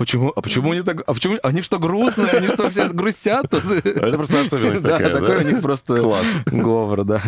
почему, 0.00 0.32
а 0.34 0.40
почему 0.40 0.72
они 0.72 0.82
так, 0.82 1.02
а 1.06 1.12
почему, 1.14 1.36
они 1.42 1.62
что, 1.62 1.78
грустные, 1.78 2.28
они 2.30 2.48
что, 2.48 2.68
все 2.70 2.88
грустят? 2.88 3.48
тут?» 3.50 3.64
Это 3.84 4.16
просто 4.16 4.40
особенность 4.40 4.82
Да, 4.84 4.96
такая, 4.98 5.12
такой 5.12 5.28
да? 5.28 5.44
у 5.44 5.48
них 5.52 5.60
просто 5.62 5.96
Класс. 5.98 6.36
говор, 6.46 7.04
да. 7.04 7.22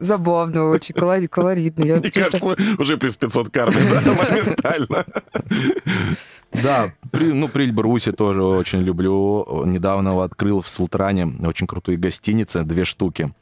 Забавно 0.00 0.70
очень, 0.70 0.94
колори- 0.94 1.28
колоритно. 1.28 1.84
Я 1.84 1.96
Мне 1.96 2.10
кажется, 2.10 2.56
уже 2.78 2.96
плюс 2.96 3.16
500 3.16 3.50
кармы, 3.50 3.80
да, 3.90 4.12
моментально. 4.30 5.04
Да, 6.62 6.92
при- 7.12 7.32
ну, 7.32 7.48
Прильб 7.48 7.78
Руси 7.78 8.12
тоже 8.12 8.42
очень 8.42 8.80
люблю. 8.82 9.64
Недавно 9.66 10.10
его 10.10 10.22
открыл 10.22 10.60
в 10.62 10.68
Султане. 10.68 11.32
Очень 11.44 11.66
крутые 11.66 11.98
гостиницы, 11.98 12.62
две 12.62 12.84
штуки. 12.84 13.32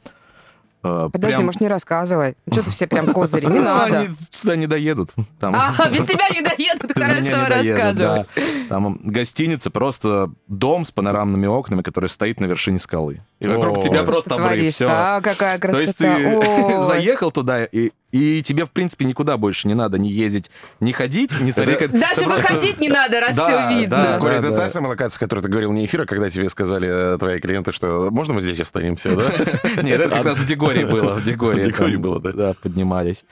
Э, 0.85 1.09
Подожди, 1.11 1.37
прям- 1.37 1.45
может, 1.47 1.61
не 1.61 1.67
рассказывай. 1.67 2.35
Что 2.51 2.61
ты 2.63 2.69
все 2.69 2.85
прям 2.85 3.07
козыри? 3.11 3.47
Не 3.47 3.59
надо. 3.59 3.99
Они 4.01 4.09
сюда 4.29 4.55
не 4.55 4.67
доедут. 4.67 5.11
Там... 5.39 5.55
А, 5.55 5.89
без 5.89 6.03
тебя 6.03 6.29
не 6.29 6.41
доедут, 6.41 6.91
хорошо, 6.93 7.21
не 7.21 7.31
доедут, 7.31 7.49
рассказывай. 7.49 8.25
да. 8.35 8.41
Там 8.69 8.99
гостиница, 9.03 9.71
просто 9.71 10.29
дом 10.47 10.85
с 10.85 10.91
панорамными 10.91 11.47
окнами, 11.47 11.81
который 11.81 12.09
стоит 12.09 12.39
на 12.39 12.45
вершине 12.45 12.77
скалы. 12.77 13.21
И 13.39 13.47
вокруг 13.47 13.77
О, 13.79 13.81
тебя 13.81 14.03
просто 14.03 14.35
обрыв. 14.35 14.47
творишь, 14.49 14.73
Все. 14.73 14.87
а, 14.89 15.21
какая 15.21 15.57
То 15.59 15.79
есть 15.79 15.97
красота. 15.97 16.67
ты 16.67 16.83
заехал 16.83 17.31
туда, 17.31 17.65
и, 17.65 17.91
и 18.15 18.41
тебе, 18.41 18.65
в 18.65 18.71
принципе, 18.71 19.03
никуда 19.03 19.35
больше 19.35 19.67
не 19.67 19.73
надо 19.73 19.97
не 19.97 20.09
ездить, 20.09 20.49
не 20.79 20.93
ходить, 20.93 21.37
не 21.41 21.51
смотреть. 21.51 21.79
как- 21.79 21.91
Даже 21.91 22.25
выходить 22.25 22.79
не 22.79 22.87
надо, 22.87 23.19
раз 23.19 23.31
все 23.37 23.69
видно. 23.69 24.17
Коля, 24.21 24.35
это 24.35 24.51
да. 24.51 24.55
та 24.57 24.69
самая 24.69 24.91
локация, 24.91 25.19
которую 25.19 25.43
ты 25.43 25.49
говорил 25.49 25.73
не 25.73 25.85
эфира, 25.85 26.05
когда 26.05 26.29
тебе 26.29 26.47
сказали 26.49 27.15
э, 27.15 27.17
твои 27.17 27.41
клиенты, 27.41 27.73
что 27.73 28.09
можно 28.11 28.33
мы 28.33 28.39
здесь 28.41 28.61
останемся, 28.61 29.13
да? 29.17 29.23
Нет, 29.83 29.99
это 29.99 30.15
как 30.15 30.23
раз 30.23 30.37
в 30.37 30.45
Дегории 30.45 30.85
было. 30.85 31.15
В 31.15 31.25
там, 31.25 32.01
было, 32.01 32.21
да. 32.21 32.31
Да, 32.31 32.53
поднимались. 32.61 33.25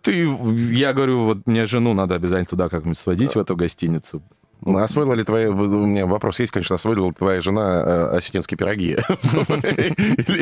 Ты, 0.00 0.28
я 0.72 0.92
говорю, 0.92 1.24
вот 1.24 1.46
мне 1.46 1.66
жену 1.66 1.92
надо 1.92 2.14
обязательно 2.14 2.46
туда 2.46 2.68
как-нибудь 2.68 2.98
сводить, 2.98 3.34
в 3.34 3.38
эту 3.38 3.56
гостиницу. 3.56 4.22
Ну, 4.62 4.78
Освоила 4.78 5.12
ли 5.12 5.24
твоя... 5.24 5.50
У 5.50 5.54
меня 5.86 6.06
вопрос 6.06 6.40
есть, 6.40 6.50
конечно, 6.50 6.76
освоила 6.76 7.06
ли 7.06 7.12
твоя 7.12 7.40
жена 7.40 7.82
э, 7.84 8.16
осетинские 8.16 8.56
пироги? 8.56 8.96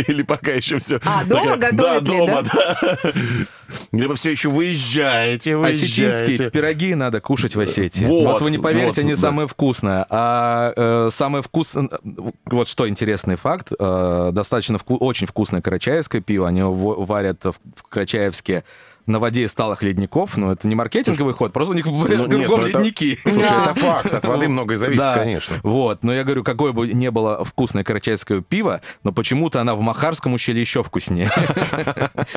Или 0.09 0.22
пока 0.22 0.53
еще 0.53 0.79
все... 0.79 1.01
А, 1.05 1.25
дома 1.25 1.57
Да, 1.57 1.70
готовит 1.70 2.09
ли, 2.09 2.18
дома, 2.18 2.42
да. 2.42 2.77
Или 3.92 4.07
вы 4.07 4.14
все 4.14 4.31
еще 4.31 4.48
выезжаете, 4.48 5.57
Осетинские 5.57 6.27
выезжаете. 6.27 6.51
пироги 6.51 6.94
надо 6.94 7.20
кушать 7.20 7.57
в 7.57 7.61
Осетии. 7.61 8.05
Вот, 8.05 8.35
Вот, 8.35 8.42
вы 8.42 8.51
не 8.51 8.59
поверите, 8.59 9.01
они 9.01 9.14
да. 9.14 9.20
самые 9.20 9.48
вкусные. 9.48 10.07
А 10.09 10.72
э, 10.77 11.09
самое 11.11 11.42
вкусное... 11.42 11.88
Вот 12.46 12.68
что 12.68 12.88
интересный 12.88 13.37
факт. 13.37 13.72
э, 13.77 14.31
достаточно 14.33 14.79
очень 14.87 15.27
вкусное 15.27 15.62
карачаевское 15.62 16.20
пиво. 16.20 16.46
Они 16.46 16.62
варят 16.62 17.44
в, 17.44 17.55
в 17.77 17.83
Карачаевске 17.88 18.62
на 19.07 19.19
воде 19.19 19.43
из 19.43 19.51
сталых 19.51 19.83
ледников. 19.83 20.37
Но 20.37 20.53
это 20.53 20.67
не 20.69 20.75
маркетинговый 20.75 21.35
ход, 21.35 21.53
просто 21.53 21.73
у 21.73 21.77
них 21.77 21.87
Ну, 21.87 22.07
нет, 22.09 22.29
кругом 22.29 22.61
ну 22.62 22.67
это- 22.67 22.79
ледники. 22.79 23.19
Слушай, 23.23 23.51
Да. 23.51 23.62
это 23.71 23.75
факт. 23.75 24.15
От 24.15 24.25
воды 24.25 24.49
многое 24.49 24.77
зависит, 24.77 25.03
Да. 25.03 25.15
конечно. 25.15 25.57
Вот, 25.62 26.03
но 26.05 26.12
я 26.15 26.25
говорю, 26.25 26.45
какое 26.45 26.73
бы 26.73 26.88
не 26.93 27.11
было 27.11 27.45
вкусное 27.45 27.85
карачаевское 27.85 28.41
пиво, 28.41 28.81
но 29.03 29.12
почему-то 29.12 29.61
она 29.61 29.75
в 29.75 29.81
Махарском 29.81 30.33
ущелье 30.35 30.61
еще 30.61 30.83
вкуснее. 30.83 31.31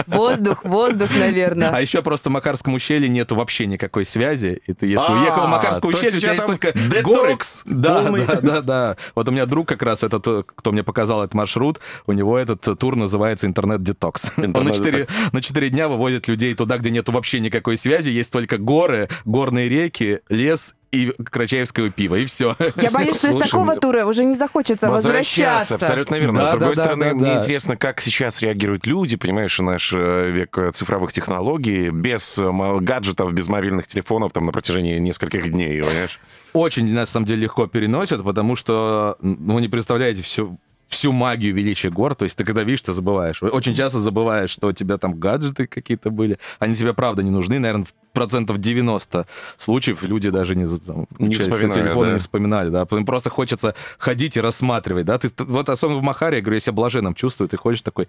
Воздух, 0.08 0.64
воздух, 0.64 1.10
наверное. 1.20 1.70
А 1.70 1.82
еще 1.82 2.02
просто 2.02 2.30
в 2.30 2.34
Макарском 2.34 2.74
ущелье 2.74 3.10
нету 3.10 3.36
вообще 3.36 3.66
никакой 3.66 4.06
связи. 4.06 4.62
И 4.66 4.74
ты, 4.74 4.88
если 4.88 5.08
А, 5.08 5.22
уехал 5.22 5.46
в 5.48 5.50
Макарское 5.50 5.92
то 5.92 5.98
есть 5.98 6.16
ущелье, 6.16 6.18
у 6.18 6.22
тебя 6.22 6.34
есть 6.34 6.46
только 6.46 7.02
горы. 7.04 7.38
Да, 7.66 8.02
да, 8.12 8.42
да, 8.42 8.62
да. 8.62 8.98
Вот 9.16 9.28
у 9.28 9.32
меня 9.32 9.46
друг 9.46 9.68
как 9.68 9.82
раз 9.84 10.04
этот, 10.04 10.26
кто 10.56 10.72
мне 10.72 10.84
показал 10.84 11.22
этот 11.24 11.34
маршрут, 11.34 11.80
у 12.08 12.12
него 12.12 12.38
этот 12.38 12.62
тур 12.80 12.96
называется 12.96 13.48
интернет-детокс. 13.48 14.26
Он 14.38 14.52
на 14.52 14.72
четыре, 14.72 15.08
на 15.32 15.42
четыре 15.42 15.70
дня 15.70 15.88
выводит 15.88 16.28
людей 16.28 16.55
туда, 16.56 16.78
где 16.78 16.90
нету 16.90 17.12
вообще 17.12 17.40
никакой 17.40 17.78
связи, 17.78 18.10
есть 18.10 18.32
только 18.32 18.58
горы, 18.58 19.10
горные 19.26 19.70
реки, 19.70 20.20
лес 20.30 20.76
и 20.92 21.14
карачаевское 21.32 21.90
пиво, 21.90 22.16
и 22.16 22.26
все. 22.26 22.56
Я 22.76 22.92
боюсь, 22.92 23.18
что 23.18 23.30
из 23.30 23.36
такого 23.36 23.76
тура 23.76 24.06
уже 24.06 24.24
не 24.24 24.36
захочется 24.36 24.90
возвращаться. 24.90 25.76
абсолютно 25.76 26.16
верно. 26.16 26.40
Да, 26.40 26.46
С 26.46 26.50
другой 26.52 26.76
да, 26.76 26.76
да, 26.76 26.82
стороны, 26.84 27.10
да, 27.10 27.16
мне 27.16 27.26
да. 27.26 27.38
интересно, 27.42 27.76
как 27.76 28.00
сейчас 28.02 28.42
реагируют 28.42 28.88
люди, 28.88 29.18
понимаешь, 29.18 29.60
наш 29.60 29.92
э, 29.94 30.32
век 30.32 30.58
э, 30.58 30.72
цифровых 30.72 31.12
технологий, 31.12 31.90
без 31.90 32.38
э, 32.38 32.50
гаджетов, 32.80 33.34
без 33.34 33.48
мобильных 33.48 33.88
телефонов 33.88 34.32
там 34.32 34.46
на 34.46 34.52
протяжении 34.52 34.98
нескольких 34.98 35.52
дней, 35.52 35.82
понимаешь? 35.82 36.20
очень, 36.56 36.92
на 36.94 37.06
самом 37.06 37.26
деле, 37.26 37.42
легко 37.42 37.68
переносят, 37.68 38.24
потому 38.24 38.56
что, 38.56 39.18
ну, 39.20 39.60
не 39.60 39.68
представляете 39.68 40.22
всю, 40.22 40.58
всю 40.96 41.12
магию 41.12 41.54
величия 41.54 41.90
гор. 41.90 42.16
То 42.16 42.26
есть 42.26 42.38
ты 42.38 42.44
когда 42.44 42.64
видишь, 42.64 42.82
ты 42.82 42.94
забываешь. 42.94 43.44
Очень 43.44 43.76
часто 43.76 44.00
забываешь, 44.00 44.50
что 44.50 44.68
у 44.68 44.72
тебя 44.72 44.98
там 44.98 45.20
гаджеты 45.20 45.68
какие-то 45.68 46.10
были. 46.10 46.40
Они 46.60 46.76
тебе, 46.76 46.94
правда, 46.94 47.22
не 47.22 47.30
нужны. 47.30 47.60
Наверное, 47.60 47.86
в 47.86 47.94
процентов 48.14 48.60
90 48.60 49.28
случаев 49.58 50.04
люди 50.04 50.30
даже 50.30 50.56
не, 50.56 50.66
там, 50.80 51.06
Не 51.20 51.36
включая 51.36 51.52
вспоминают, 51.52 51.74
телефоны, 51.76 52.08
да. 52.08 52.14
не 52.14 52.20
вспоминали. 52.20 52.70
Да. 52.70 52.88
Им 52.90 53.06
просто 53.06 53.30
хочется 53.30 53.76
ходить 53.98 54.38
и 54.38 54.42
рассматривать. 54.42 55.06
Да. 55.06 55.18
Ты, 55.18 55.30
вот 55.44 55.70
особенно 55.70 56.00
в 56.00 56.04
Махаре, 56.04 56.38
я 56.38 56.42
говорю, 56.42 56.56
я 56.56 56.62
себя 56.62 56.74
блаженным 56.74 57.14
чувствую. 57.14 57.50
Ты 57.50 57.58
ходишь 57.58 57.82
такой, 57.82 58.08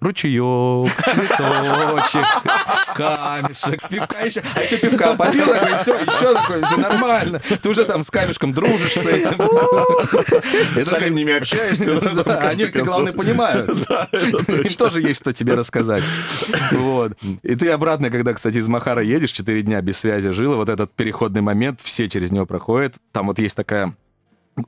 ручеек, 0.00 0.90
цветочек, 1.36 2.26
камешек, 2.96 3.88
пивка 3.88 4.20
еще. 4.20 4.42
А 4.54 4.62
еще 4.62 4.76
пивка 4.78 5.14
попил, 5.14 5.46
такой, 5.46 5.72
и 5.72 5.76
все, 5.76 5.94
еще 5.94 6.34
такой, 6.34 6.62
все 6.64 6.76
нормально. 6.76 7.40
Ты 7.62 7.68
уже 7.68 7.84
там 7.84 8.02
с 8.02 8.10
камешком 8.10 8.52
дружишь 8.52 8.94
с 8.94 9.06
этим. 9.06 9.36
С 10.84 11.10
ними 11.10 11.36
общаешься. 11.36 11.92
Они, 12.48 12.64
кстати, 12.66 12.84
главное, 12.84 13.12
понимают. 13.12 13.68
Им 14.48 14.74
тоже 14.76 15.00
есть 15.00 15.20
что 15.20 15.32
тебе 15.32 15.54
рассказать. 15.54 16.02
Вот. 16.72 17.12
И 17.42 17.54
ты 17.54 17.70
обратно, 17.70 18.10
когда, 18.10 18.34
кстати, 18.34 18.58
из 18.58 18.68
Махара 18.68 19.02
едешь, 19.02 19.32
4 19.32 19.62
дня 19.62 19.80
без 19.80 19.98
связи 19.98 20.30
жил, 20.30 20.54
и 20.54 20.56
вот 20.56 20.68
этот 20.68 20.92
переходный 20.92 21.40
момент, 21.40 21.80
все 21.82 22.08
через 22.08 22.30
него 22.30 22.46
проходят. 22.46 22.94
Там 23.12 23.26
вот 23.26 23.38
есть 23.38 23.56
такая 23.56 23.94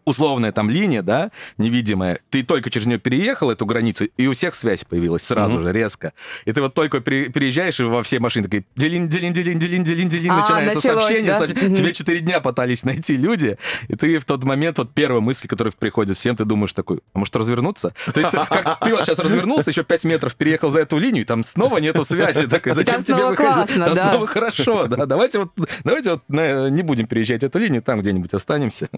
условная 0.04 0.52
там 0.52 0.68
линия, 0.70 1.02
да, 1.02 1.30
невидимая, 1.56 2.18
ты 2.30 2.42
только 2.42 2.70
через 2.70 2.86
нее 2.86 2.98
переехал 2.98 3.50
эту 3.50 3.64
границу, 3.66 4.04
и 4.16 4.26
у 4.26 4.32
всех 4.34 4.54
связь 4.54 4.84
появилась 4.84 5.22
сразу 5.22 5.62
же, 5.62 5.72
резко. 5.72 6.12
И 6.44 6.52
ты 6.52 6.60
вот 6.60 6.74
только 6.74 7.00
пере- 7.00 7.28
переезжаешь, 7.30 7.80
и 7.80 7.84
во 7.84 8.02
все 8.02 8.20
машины 8.20 8.44
такие 8.44 8.64
делин, 8.76 9.08
делин, 9.08 9.32
делин, 9.32 9.58
делин, 9.58 9.84
делин, 9.84 10.08
делин, 10.08 10.30
А, 10.32 10.40
начинается 10.40 10.74
началось, 10.74 11.04
сообщение, 11.04 11.32
да? 11.32 11.38
сообщение. 11.38 11.76
Тебе 11.76 11.92
четыре 11.92 12.20
дня 12.20 12.40
пытались 12.40 12.84
найти 12.84 13.16
люди, 13.16 13.56
и 13.88 13.94
ты 13.96 14.18
в 14.18 14.24
тот 14.24 14.44
момент, 14.44 14.78
вот 14.78 14.92
первая 14.92 15.20
мысль, 15.20 15.48
которая 15.48 15.72
приходит 15.72 16.16
всем, 16.16 16.36
ты 16.36 16.44
думаешь 16.44 16.72
такой, 16.72 17.00
а 17.14 17.18
может 17.18 17.34
развернуться? 17.36 17.94
То 18.12 18.20
есть 18.20 18.30
ты, 18.30 18.36
как, 18.36 18.80
ты 18.80 18.94
вот 18.94 19.04
сейчас 19.04 19.18
развернулся, 19.18 19.70
еще 19.70 19.84
5 19.84 20.04
метров 20.04 20.34
переехал 20.34 20.70
за 20.70 20.80
эту 20.80 20.98
линию, 20.98 21.22
и 21.22 21.26
там 21.26 21.44
снова 21.44 21.78
нету 21.78 22.04
связи. 22.04 22.46
Такой, 22.46 22.72
зачем 22.72 23.02
тебе 23.02 23.16
выходить? 23.24 23.36
классно, 23.38 23.84
там 23.86 23.94
да. 23.94 24.10
снова 24.10 24.26
хорошо, 24.26 24.86
да. 24.86 25.06
Давайте 25.06 25.38
вот, 25.40 25.50
давайте 25.84 26.10
вот 26.12 26.22
на- 26.28 26.68
не 26.70 26.82
будем 26.82 27.06
переезжать 27.06 27.42
эту 27.42 27.58
линию, 27.58 27.82
там 27.82 28.00
где-нибудь 28.00 28.34
останемся. 28.34 28.88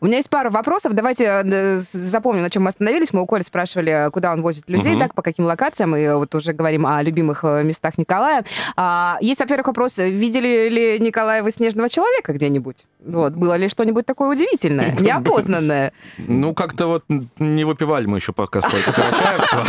У 0.00 0.06
меня 0.06 0.16
есть 0.18 0.30
пара 0.30 0.50
вопросов. 0.50 0.92
Давайте 0.92 1.24
э, 1.44 1.76
запомним, 1.76 2.42
на 2.42 2.50
чем 2.50 2.62
мы 2.64 2.68
остановились. 2.68 3.12
Мы 3.12 3.22
у 3.22 3.26
Коли 3.26 3.42
спрашивали, 3.42 4.08
куда 4.12 4.32
он 4.32 4.42
возит 4.42 4.68
людей, 4.70 4.92
Мгм. 4.92 5.00
так, 5.02 5.14
по 5.14 5.22
каким 5.22 5.44
локациям, 5.46 5.96
и 5.96 6.08
вот 6.12 6.34
уже 6.34 6.52
говорим 6.52 6.86
о 6.86 7.02
любимых 7.02 7.44
э, 7.44 7.62
местах 7.62 7.98
Николая. 7.98 8.44
А, 8.76 9.18
есть, 9.20 9.40
во-первых, 9.40 9.66
вопрос, 9.68 9.98
видели 9.98 10.68
ли 10.68 10.98
Николая 11.00 11.42
вы 11.42 11.50
снежного 11.50 11.88
человека 11.88 12.32
где-нибудь? 12.32 12.84
Вот, 13.04 13.32
было 13.34 13.54
ли 13.56 13.68
что-нибудь 13.68 14.06
такое 14.06 14.28
удивительное, 14.30 14.94
неопознанное? 15.00 15.92
Ну, 16.18 16.54
как-то 16.54 16.86
вот 16.86 17.04
не 17.38 17.64
выпивали 17.64 18.06
мы 18.06 18.18
еще 18.18 18.32
пока 18.32 18.60
сколько 18.62 18.92
Карачаевского. 18.92 19.64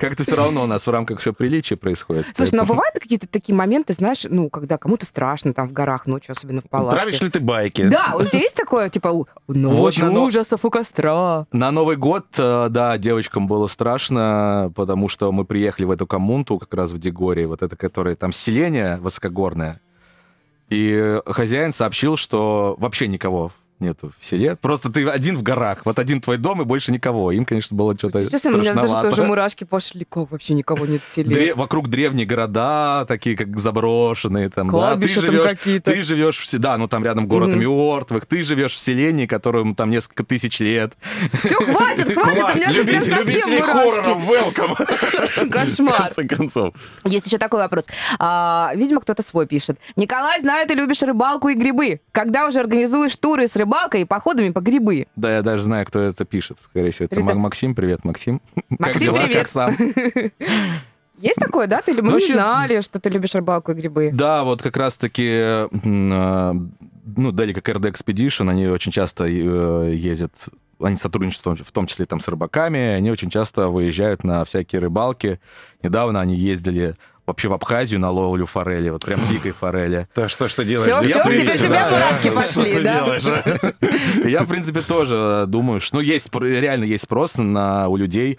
Как-то 0.00 0.22
все 0.22 0.36
равно 0.36 0.62
у 0.64 0.66
нас 0.66 0.86
в 0.86 0.90
рамках 0.90 1.20
все 1.20 1.32
приличия 1.32 1.76
происходит. 1.76 2.26
Слушай, 2.34 2.52
ну 2.52 2.58
Поэтому- 2.58 2.74
бывают 2.74 2.94
какие-то 3.00 3.26
такие 3.28 3.54
моменты, 3.54 3.92
знаешь, 3.92 4.24
ну, 4.28 4.48
когда 4.50 4.78
кому-то 4.78 5.06
страшно 5.06 5.52
там 5.52 5.68
в 5.68 5.72
горах 5.72 6.06
ночью, 6.06 6.32
особенно 6.32 6.60
в 6.60 6.68
палатке? 6.68 6.96
Травишь 7.00 7.20
ли 7.20 7.30
ты 7.30 7.40
байки? 7.40 7.85
Да, 7.90 8.14
у 8.16 8.24
тебя 8.24 8.40
есть 8.40 8.56
такое, 8.56 8.88
типа, 8.88 9.24
ночь 9.48 9.98
но- 9.98 10.24
ужасов 10.24 10.64
у 10.64 10.70
костра? 10.70 11.46
На 11.52 11.70
Новый 11.70 11.96
год, 11.96 12.26
э, 12.38 12.68
да, 12.70 12.96
девочкам 12.98 13.46
было 13.46 13.66
страшно, 13.66 14.72
потому 14.74 15.08
что 15.08 15.32
мы 15.32 15.44
приехали 15.44 15.86
в 15.86 15.90
эту 15.90 16.06
коммунту 16.06 16.58
как 16.58 16.72
раз 16.74 16.90
в 16.90 16.98
Дегоре, 16.98 17.46
вот 17.46 17.62
это, 17.62 17.76
которое 17.76 18.16
там 18.16 18.32
селение 18.32 18.98
высокогорное, 18.98 19.80
и 20.68 21.20
хозяин 21.26 21.72
сообщил, 21.72 22.16
что 22.16 22.76
вообще 22.78 23.08
никого 23.08 23.52
нету 23.80 24.12
в 24.18 24.24
селе. 24.24 24.56
Просто 24.56 24.90
ты 24.90 25.06
один 25.08 25.36
в 25.36 25.42
горах, 25.42 25.82
вот 25.84 25.98
один 25.98 26.20
твой 26.20 26.36
дом 26.38 26.62
и 26.62 26.64
больше 26.64 26.92
никого. 26.92 27.32
Им, 27.32 27.44
конечно, 27.44 27.76
было 27.76 27.96
что-то 27.96 28.28
Честно, 28.28 28.52
у 28.52 28.58
меня 28.58 28.74
даже 28.74 28.92
тоже 29.02 29.24
мурашки 29.24 29.64
пошли. 29.64 30.04
Как 30.08 30.30
вообще 30.30 30.54
никого 30.54 30.86
нет 30.86 31.02
в 31.04 31.10
селе? 31.10 31.34
Дре- 31.34 31.54
вокруг 31.54 31.88
древние 31.88 32.26
города, 32.26 33.04
такие 33.06 33.36
как 33.36 33.58
заброшенные, 33.58 34.48
там, 34.50 34.68
да, 34.68 34.72
ты 34.72 34.78
Кладбища 34.78 35.20
живешь, 35.20 35.50
какие-то. 35.50 35.92
ты 35.92 36.02
живешь 36.02 36.38
в 36.38 36.58
да, 36.58 36.78
ну 36.78 36.88
там 36.88 37.04
рядом 37.04 37.26
город 37.28 37.50
Мгм. 37.50 37.60
мертвых, 37.60 38.24
ты 38.26 38.42
живешь 38.42 38.72
в 38.72 38.78
селении, 38.78 39.26
которому 39.26 39.74
там 39.74 39.90
несколько 39.90 40.24
тысяч 40.24 40.58
лет. 40.60 40.94
Все, 41.44 41.56
хватит, 41.56 42.12
хватит, 42.14 42.44
у 42.54 42.56
меня 42.56 42.72
же 42.72 42.84
прям 42.84 43.02
совсем 43.02 43.50
мурашки. 43.50 44.08
welcome! 44.30 45.46
В 45.46 45.50
Кошмар. 45.50 45.96
конце 46.02 46.26
концов. 46.26 46.74
Есть 47.04 47.26
еще 47.26 47.38
такой 47.38 47.60
вопрос. 47.60 47.84
А, 48.18 48.72
видимо, 48.74 49.00
кто-то 49.02 49.22
свой 49.22 49.46
пишет. 49.46 49.78
Николай, 49.96 50.40
знаю, 50.40 50.66
ты 50.66 50.74
любишь 50.74 51.02
рыбалку 51.02 51.48
и 51.48 51.54
грибы. 51.54 52.00
Когда 52.12 52.46
уже 52.46 52.60
организуешь 52.60 53.14
туры 53.16 53.46
с 53.46 53.54
рыбалкой 53.56 53.65
и 53.98 54.04
походами 54.04 54.50
по 54.50 54.60
грибы? 54.60 55.06
Да, 55.16 55.34
я 55.36 55.42
даже 55.42 55.62
знаю, 55.62 55.84
кто 55.86 55.98
это 56.00 56.24
пишет. 56.24 56.58
Скорее 56.62 56.90
всего, 56.92 57.06
это 57.06 57.16
Ребят- 57.16 57.34
Ма- 57.34 57.42
Максим. 57.42 57.74
Привет, 57.74 58.04
Максим. 58.04 58.40
как 58.70 58.80
Максим, 58.80 59.02
дела? 59.14 59.20
привет. 59.24 59.36
Как 59.38 59.48
сам? 59.48 59.76
Есть 61.18 61.36
такое, 61.38 61.66
да? 61.66 61.80
Ты, 61.82 61.94
мы 62.02 62.10
Вообще- 62.10 62.28
не 62.28 62.32
знали, 62.34 62.80
что 62.82 63.00
ты 63.00 63.08
любишь 63.08 63.34
рыбалку 63.34 63.72
и 63.72 63.74
грибы. 63.74 64.10
Да, 64.12 64.44
вот 64.44 64.62
как 64.62 64.76
раз-таки, 64.76 65.28
а, 65.32 66.52
ну, 66.52 67.32
Дели 67.32 67.52
как 67.54 67.68
RD 67.68 67.92
Expedition, 67.92 68.50
они 68.50 68.66
очень 68.68 68.92
часто 68.92 69.24
э, 69.24 69.92
ездят, 69.94 70.48
они 70.78 70.98
сотрудничают 70.98 71.60
в 71.66 71.72
том 71.72 71.86
числе 71.86 72.04
там 72.04 72.20
с 72.20 72.28
рыбаками, 72.28 72.78
они 72.80 73.10
очень 73.10 73.30
часто 73.30 73.68
выезжают 73.68 74.24
на 74.24 74.44
всякие 74.44 74.80
рыбалки. 74.82 75.40
Недавно 75.82 76.20
они 76.20 76.34
ездили 76.34 76.96
вообще 77.26 77.48
в 77.48 77.52
Абхазию 77.52 78.00
на 78.00 78.10
ловлю 78.10 78.46
форели, 78.46 78.88
вот 78.88 79.04
прям 79.04 79.22
дикой 79.24 79.50
форели. 79.50 80.08
Да 80.14 80.28
что 80.28 80.48
ж 80.48 80.54
ты 80.54 80.64
делаешь? 80.64 80.92
Всё, 80.92 81.02
я 81.02 81.22
теперь 81.22 81.58
тебя 81.58 81.90
мурашки 81.90 82.28
Что 82.28 82.60
пошли, 82.62 82.82
да? 82.82 83.04
а? 84.22 84.28
Я, 84.28 84.44
в 84.44 84.48
принципе, 84.48 84.80
тоже 84.80 85.42
э, 85.42 85.46
думаю, 85.46 85.80
что 85.80 85.96
ну, 85.96 86.02
есть, 86.02 86.34
реально 86.34 86.84
есть 86.84 87.04
спрос 87.04 87.36
на, 87.36 87.88
у 87.88 87.96
людей 87.96 88.38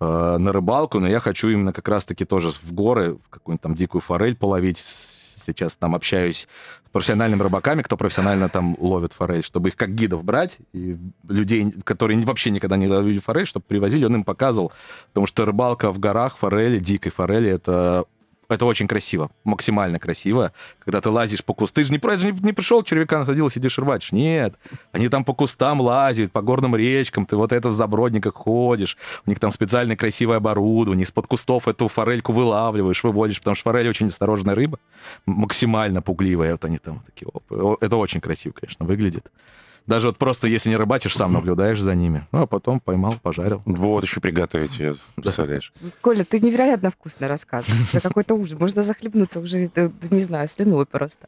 э, 0.00 0.36
на 0.38 0.52
рыбалку, 0.52 1.00
но 1.00 1.08
я 1.08 1.20
хочу 1.20 1.48
именно 1.48 1.72
как 1.72 1.88
раз-таки 1.88 2.24
тоже 2.24 2.50
в 2.50 2.72
горы, 2.72 3.14
в 3.14 3.30
какую-нибудь 3.30 3.62
там 3.62 3.74
дикую 3.74 4.02
форель 4.02 4.36
половить. 4.36 4.78
Сейчас 4.78 5.78
там 5.78 5.94
общаюсь 5.94 6.46
с 6.86 6.90
профессиональными 6.90 7.42
рыбаками, 7.42 7.80
кто 7.80 7.96
профессионально 7.96 8.50
там 8.50 8.76
ловит 8.78 9.14
форель, 9.14 9.42
чтобы 9.42 9.70
их 9.70 9.76
как 9.76 9.94
гидов 9.94 10.22
брать, 10.22 10.58
и 10.74 10.98
людей, 11.26 11.72
которые 11.84 12.22
вообще 12.22 12.50
никогда 12.50 12.76
не 12.76 12.86
ловили 12.86 13.18
форель, 13.18 13.46
чтобы 13.46 13.64
привозили, 13.66 14.04
он 14.04 14.16
им 14.16 14.24
показывал. 14.24 14.72
Потому 15.08 15.26
что 15.26 15.46
рыбалка 15.46 15.90
в 15.90 15.98
горах, 15.98 16.36
форели, 16.36 16.78
дикой 16.78 17.12
форели, 17.12 17.48
это 17.48 18.04
это 18.48 18.64
очень 18.64 18.88
красиво, 18.88 19.30
максимально 19.44 19.98
красиво, 19.98 20.52
когда 20.78 21.00
ты 21.00 21.10
лазишь 21.10 21.44
по 21.44 21.52
кустам. 21.52 21.84
Ты 21.84 21.86
же 21.86 21.92
не, 21.92 22.32
не, 22.32 22.40
не 22.40 22.52
пришел, 22.52 22.82
червяка 22.82 23.18
насадил, 23.18 23.50
сидишь 23.50 23.78
рвать. 23.78 24.08
Нет. 24.10 24.54
Они 24.92 25.08
там 25.08 25.24
по 25.24 25.34
кустам 25.34 25.80
лазят, 25.80 26.32
по 26.32 26.40
горным 26.40 26.74
речкам, 26.74 27.26
ты 27.26 27.36
вот 27.36 27.52
это 27.52 27.68
в 27.68 27.72
забродниках 27.72 28.34
ходишь, 28.34 28.96
у 29.26 29.30
них 29.30 29.38
там 29.38 29.52
специальное 29.52 29.96
красивое 29.96 30.38
оборудование, 30.38 31.04
из-под 31.04 31.26
кустов 31.26 31.68
эту 31.68 31.88
форельку 31.88 32.32
вылавливаешь, 32.32 33.04
выводишь, 33.04 33.38
потому 33.38 33.54
что 33.54 33.64
форель 33.64 33.88
очень 33.88 34.06
осторожная 34.06 34.54
рыба, 34.54 34.78
максимально 35.26 36.00
пугливая. 36.00 36.52
Вот 36.52 36.64
они 36.64 36.78
там 36.78 37.00
такие, 37.04 37.28
оп. 37.28 37.82
Это 37.82 37.96
очень 37.96 38.20
красиво, 38.20 38.54
конечно, 38.54 38.86
выглядит. 38.86 39.30
Даже 39.88 40.08
вот 40.08 40.18
просто 40.18 40.46
если 40.46 40.68
не 40.68 40.76
рыбачишь, 40.76 41.16
сам 41.16 41.32
наблюдаешь 41.32 41.80
за 41.80 41.94
ними. 41.94 42.26
Ну, 42.30 42.42
а 42.42 42.46
потом 42.46 42.78
поймал, 42.78 43.14
пожарил. 43.22 43.62
Вот 43.64 44.04
еще 44.04 44.20
приготовить 44.20 44.78
ее, 44.78 44.94
представляешь? 45.16 45.72
Коля, 46.02 46.24
ты 46.24 46.38
невероятно 46.40 46.90
вкусно 46.90 47.26
рассказываешь. 47.26 47.88
Это 47.94 48.06
какой-то 48.08 48.34
ужас. 48.34 48.58
Можно 48.60 48.82
захлебнуться 48.82 49.40
уже, 49.40 49.70
э, 49.74 49.90
не 50.10 50.20
знаю, 50.20 50.46
слюной 50.46 50.84
просто. 50.86 51.26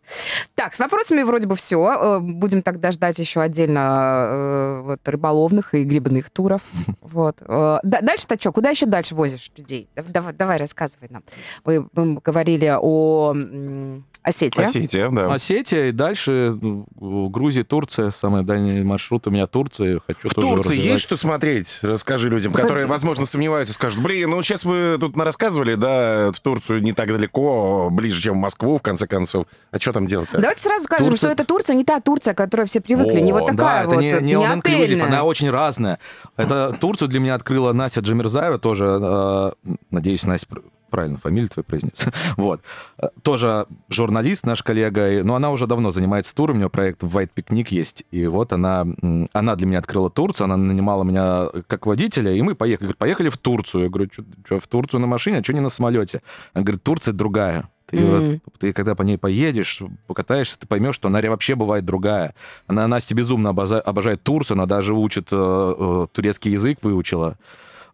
Так, 0.54 0.74
с 0.74 0.78
вопросами 0.78 1.22
вроде 1.22 1.46
бы 1.46 1.56
все. 1.56 2.20
Будем 2.20 2.62
тогда 2.62 2.92
ждать 2.92 3.18
еще 3.18 3.40
отдельно 3.40 4.26
э, 4.28 4.80
вот, 4.84 5.08
рыболовных 5.08 5.74
и 5.74 5.82
грибных 5.84 6.30
туров. 6.30 6.60
Вот. 7.00 7.38
Э, 7.40 7.78
да- 7.82 8.02
Дальше-то 8.02 8.38
что? 8.38 8.52
Куда 8.52 8.70
еще 8.70 8.86
дальше 8.86 9.14
возишь 9.14 9.50
людей? 9.56 9.88
Дав- 9.96 10.08
Давай, 10.10 10.32
давай 10.34 10.58
рассказывай 10.58 11.08
нам. 11.10 11.22
Мы, 11.64 11.88
мы 11.94 12.20
говорили 12.22 12.72
о 12.80 13.32
м, 13.34 14.04
Осетии. 14.22 14.62
Осетия, 14.62 15.08
да. 15.10 15.32
Осетия 15.34 15.86
и 15.88 15.92
дальше 15.92 16.56
Грузия, 16.60 17.64
Турция, 17.64 18.10
самый 18.10 18.44
дальний 18.50 18.82
маршрут 18.82 19.26
у 19.26 19.30
меня 19.30 19.46
Турция. 19.46 20.00
Хочу 20.06 20.28
В 20.28 20.34
тоже 20.34 20.48
Турции 20.48 20.70
развивать. 20.70 20.92
есть 20.92 21.02
что 21.04 21.16
смотреть? 21.16 21.78
Расскажи 21.82 22.28
людям, 22.28 22.52
которые, 22.52 22.86
возможно, 22.86 23.26
сомневаются, 23.26 23.74
скажут, 23.74 24.02
блин, 24.02 24.30
ну 24.30 24.42
сейчас 24.42 24.64
вы 24.64 24.96
тут 24.98 25.16
рассказывали, 25.16 25.74
да, 25.74 26.32
в 26.32 26.40
Турцию 26.40 26.82
не 26.82 26.92
так 26.92 27.08
далеко, 27.08 27.88
ближе, 27.90 28.20
чем 28.20 28.34
в 28.34 28.38
Москву, 28.38 28.78
в 28.78 28.82
конце 28.82 29.06
концов. 29.06 29.46
А 29.70 29.78
что 29.78 29.92
там 29.92 30.06
делать-то? 30.06 30.38
Давайте 30.38 30.62
сразу 30.62 30.84
скажем, 30.84 31.06
Турция- 31.06 31.16
что 31.18 31.28
это 31.28 31.44
Турция 31.44 31.76
не 31.76 31.84
та 31.84 32.00
Турция, 32.00 32.34
к 32.34 32.36
которой 32.36 32.66
все 32.66 32.80
привыкли, 32.80 33.20
не 33.20 33.32
вот 33.32 33.42
О, 33.42 33.46
такая 33.46 33.56
да, 33.56 33.80
это 33.82 33.90
вот, 33.90 34.00
не, 34.00 34.12
не 34.20 34.32
all 34.34 34.60
inclusive, 34.60 34.84
отельная. 34.84 35.06
она 35.06 35.22
очень 35.24 35.50
разная. 35.50 35.98
Это 36.36 36.76
Турцию 36.80 37.08
для 37.08 37.20
меня 37.20 37.34
открыла 37.34 37.72
Настя 37.72 38.00
Джамирзаева, 38.00 38.58
тоже, 38.58 38.98
э, 39.00 39.50
надеюсь, 39.90 40.24
Настя 40.24 40.46
правильно 40.90 41.18
фамилию 41.18 41.48
твою 41.48 41.64
произнес. 41.64 42.06
вот. 42.36 42.60
Э, 42.98 43.08
Тоже 43.22 43.66
журналист, 43.88 44.44
наш 44.44 44.62
коллега, 44.62 45.22
но 45.24 45.34
она 45.34 45.50
уже 45.50 45.66
давно 45.66 45.90
занимается 45.90 46.34
туром, 46.34 46.56
у 46.56 46.58
нее 46.58 46.70
проект 46.70 47.02
White 47.02 47.30
Picnic 47.34 47.68
есть, 47.70 48.04
и 48.10 48.26
вот 48.26 48.52
она, 48.52 48.86
она 49.32 49.56
для 49.56 49.66
меня 49.66 49.78
открыла 49.78 50.10
Турцию, 50.10 50.44
она 50.46 50.56
нанимала 50.56 51.04
меня 51.04 51.46
как 51.66 51.86
водителя, 51.86 52.32
и 52.32 52.42
мы 52.42 52.54
поехали. 52.54 52.86
Говорит, 52.86 52.98
поехали 52.98 53.28
в 53.28 53.38
Турцию. 53.38 53.84
Я 53.84 53.88
говорю, 53.88 54.10
что 54.44 54.58
в 54.58 54.66
Турцию 54.66 55.00
на 55.00 55.06
машине, 55.06 55.38
а 55.38 55.44
что 55.44 55.52
не 55.52 55.60
на 55.60 55.70
самолете? 55.70 56.22
Она 56.54 56.64
говорит, 56.64 56.82
Турция 56.82 57.12
другая. 57.14 57.68
Ты, 57.86 57.98
Мгм. 57.98 58.40
вот, 58.44 58.54
ты 58.58 58.72
когда 58.72 58.94
по 58.94 59.02
ней 59.02 59.18
поедешь, 59.18 59.82
покатаешься, 60.06 60.58
ты 60.60 60.68
поймешь, 60.68 60.94
что 60.94 61.08
она 61.08 61.20
вообще 61.22 61.56
бывает 61.56 61.84
другая. 61.84 62.34
Она, 62.68 62.86
Настя 62.86 63.16
безумно 63.16 63.50
обожает 63.50 64.22
Турцию, 64.22 64.54
она 64.54 64.66
даже 64.66 64.94
учит 64.94 65.28
э, 65.32 65.36
э, 65.78 66.06
турецкий 66.12 66.52
язык, 66.52 66.78
выучила. 66.82 67.36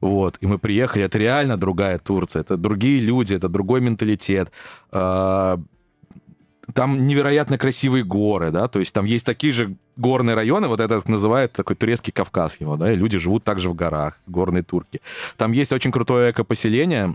Вот, 0.00 0.38
и 0.40 0.46
мы 0.46 0.58
приехали, 0.58 1.04
это 1.04 1.18
реально 1.18 1.56
другая 1.56 1.98
Турция, 1.98 2.40
это 2.42 2.56
другие 2.56 3.00
люди, 3.00 3.34
это 3.34 3.48
другой 3.48 3.80
менталитет. 3.80 4.50
А, 4.92 5.58
Там 6.74 7.06
невероятно 7.06 7.58
красивые 7.58 8.02
горы, 8.02 8.50
да, 8.50 8.66
то 8.68 8.80
есть 8.80 8.92
там 8.92 9.06
есть 9.06 9.24
такие 9.24 9.52
же 9.52 9.76
горные 9.96 10.34
районы, 10.34 10.66
вот 10.68 10.80
это 10.80 11.00
называют 11.10 11.52
такой 11.52 11.76
турецкий 11.76 12.12
Кавказ 12.12 12.60
его, 12.60 12.76
да, 12.76 12.92
и 12.92 12.96
люди 12.96 13.18
живут 13.18 13.44
также 13.44 13.68
в 13.68 13.74
горах, 13.74 14.18
горные 14.26 14.62
турки. 14.62 15.00
Там 15.36 15.52
есть 15.52 15.72
очень 15.72 15.92
крутое 15.92 16.30
экопоселение, 16.32 17.14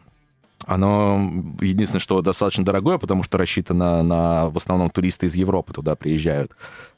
оно 0.68 1.20
единственное, 1.62 2.00
что 2.02 2.22
достаточно 2.22 2.66
дорогое, 2.66 2.98
потому 2.98 3.24
что 3.24 3.38
рассчитано 3.38 4.04
на 4.04 4.50
в 4.50 4.58
основном 4.58 4.90
туристы 4.90 5.26
из 5.28 5.36
Европы 5.36 5.74
туда 5.74 5.96
приезжают. 5.96 6.52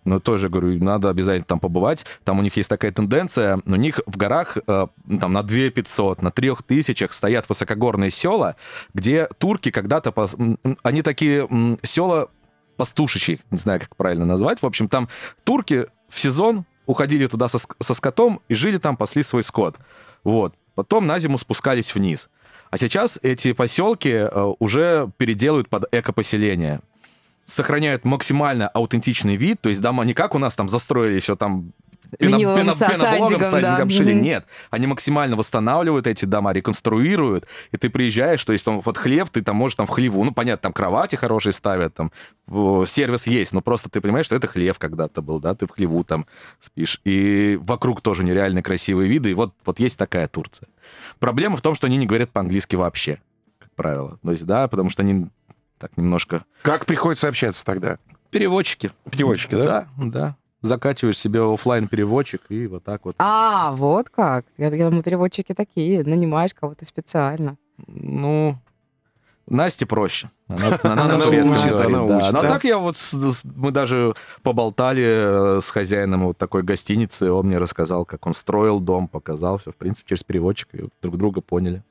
Но 0.05 0.19
тоже 0.19 0.49
говорю, 0.49 0.83
надо 0.83 1.09
обязательно 1.09 1.45
там 1.45 1.59
побывать. 1.59 2.05
Там 2.23 2.39
у 2.39 2.41
них 2.41 2.57
есть 2.57 2.69
такая 2.69 2.91
тенденция, 2.91 3.59
у 3.65 3.75
них 3.75 4.01
в 4.05 4.17
горах 4.17 4.57
э, 4.67 4.87
там 5.19 5.33
на 5.33 5.43
2 5.43 5.69
500, 5.69 6.21
на 6.21 6.31
3 6.31 6.51
тысячах 6.67 7.13
стоят 7.13 7.47
высокогорные 7.47 8.11
села, 8.11 8.55
где 8.93 9.27
турки 9.37 9.71
когда-то... 9.71 10.09
пос- 10.09 10.77
Они 10.83 11.01
такие 11.01 11.47
села 11.83 12.29
пастушечьи, 12.77 13.39
не 13.51 13.57
знаю, 13.57 13.79
как 13.79 13.95
правильно 13.95 14.25
назвать. 14.25 14.61
В 14.61 14.65
общем, 14.65 14.87
там 14.87 15.07
турки 15.43 15.85
в 16.09 16.19
сезон 16.19 16.65
уходили 16.85 17.27
туда 17.27 17.47
со, 17.47 17.59
со 17.79 17.93
скотом 17.93 18.41
и 18.49 18.55
жили 18.55 18.77
там, 18.77 18.97
пасли 18.97 19.23
свой 19.23 19.43
скот. 19.43 19.77
Вот. 20.23 20.53
Потом 20.75 21.05
на 21.07 21.19
зиму 21.19 21.37
спускались 21.37 21.93
вниз. 21.95 22.29
А 22.73 22.77
сейчас 22.79 23.19
эти 23.21 23.53
поселки 23.53 24.09
э, 24.09 24.53
уже 24.57 25.07
переделают 25.17 25.69
под 25.69 25.85
экопоселение. 25.93 26.79
Сохраняют 27.45 28.03
максимально 28.03 28.67
аутентичный 28.67 29.35
вид, 29.35 29.61
то 29.61 29.69
есть 29.69 29.79
дома 29.79 30.03
не 30.05 30.15
как 30.15 30.33
у 30.33 30.39
нас 30.39 30.55
там 30.55 30.67
застроили 30.67 31.19
все 31.19 31.35
там 31.35 31.73
пеноблогом, 32.17 32.73
садиком, 32.73 33.39
садиком 33.39 33.61
да. 33.61 33.85
Мгм. 33.85 34.21
Нет, 34.21 34.45
они 34.69 34.87
максимально 34.87 35.35
восстанавливают 35.35 36.07
эти 36.07 36.25
дома, 36.25 36.53
реконструируют, 36.53 37.47
и 37.71 37.77
ты 37.77 37.89
приезжаешь, 37.89 38.43
то 38.43 38.53
есть 38.53 38.65
там 38.65 38.81
вот 38.81 38.97
хлев, 38.97 39.29
ты 39.29 39.41
там 39.41 39.55
можешь 39.55 39.75
там 39.75 39.87
в 39.87 39.89
хлеву, 39.89 40.23
ну, 40.23 40.31
понятно, 40.31 40.63
там 40.63 40.73
кровати 40.73 41.15
хорошие 41.15 41.53
ставят, 41.53 41.93
там 41.93 42.11
сервис 42.87 43.27
есть, 43.27 43.53
но 43.53 43.61
просто 43.61 43.89
ты 43.89 44.01
понимаешь, 44.01 44.25
что 44.25 44.35
это 44.35 44.47
хлев 44.47 44.79
когда-то 44.79 45.21
был, 45.21 45.39
да, 45.39 45.55
ты 45.55 45.67
в 45.67 45.71
хлеву 45.71 46.03
там 46.03 46.25
спишь. 46.59 46.99
И 47.03 47.57
вокруг 47.61 48.01
тоже 48.01 48.23
нереально 48.23 48.61
красивые 48.61 49.09
виды, 49.09 49.31
и 49.31 49.33
вот, 49.33 49.53
вот 49.65 49.79
есть 49.79 49.97
такая 49.97 50.27
Турция. 50.27 50.67
Проблема 51.19 51.57
в 51.57 51.61
том, 51.61 51.75
что 51.75 51.87
они 51.87 51.97
не 51.97 52.05
говорят 52.05 52.29
по-английски 52.31 52.75
вообще, 52.75 53.19
как 53.59 53.71
правило. 53.75 54.19
То 54.23 54.31
есть, 54.31 54.45
да, 54.45 54.67
потому 54.67 54.89
что 54.89 55.03
они 55.03 55.27
так 55.79 55.97
немножко 55.97 56.45
Как 56.61 56.85
приходится 56.85 57.27
общаться 57.27 57.65
тогда? 57.65 57.97
переводчики. 58.29 58.91
Переводчики, 59.11 59.53
да? 59.53 59.87
Да, 59.97 60.05
да. 60.05 60.37
Закачиваешь 60.63 61.17
себе 61.17 61.41
оффлайн 61.43 61.87
переводчик 61.87 62.41
и 62.49 62.65
вот 62.67 62.83
так 62.83 63.05
вот. 63.05 63.15
А, 63.19 63.71
вот 63.75 64.09
как. 64.09 64.45
Я, 64.57 64.69
я 64.73 64.85
думаю, 64.85 65.03
переводчики 65.03 65.53
такие. 65.53 66.03
Нанимаешь 66.03 66.53
кого-то 66.53 66.85
специально. 66.85 67.57
Ну, 67.87 68.55
Насте 69.45 69.85
проще. 69.85 70.29
Она, 70.47 70.79
она 70.83 71.03
Она 71.03 71.17
на 71.17 71.23
турецком 71.23 71.51
учит, 71.57 71.69
говорит, 71.69 71.95
она 71.95 72.07
да. 72.07 72.17
учит, 72.17 72.31
да. 72.31 72.41
так 72.47 72.63
я 72.63 72.77
вот... 72.77 72.95
с- 72.95 73.11
с- 73.13 73.43
мы 73.43 73.71
даже 73.71 74.13
поболтали 74.41 75.57
э, 75.57 75.61
с 75.61 75.69
хозяином 75.69 76.27
вот 76.27 76.37
такой 76.37 76.63
гостиницы. 76.63 77.29
Он 77.29 77.47
мне 77.47 77.57
рассказал, 77.57 78.05
как 78.05 78.25
он 78.25 78.33
строил 78.33 78.79
дом, 78.79 79.09
показал 79.09 79.57
все. 79.57 79.71
В 79.71 79.75
принципе, 79.75 80.07
через 80.09 80.23
переводчик 80.23 80.69
и 80.73 80.85
друг 81.01 81.17
друга 81.17 81.41
поняли. 81.41 81.83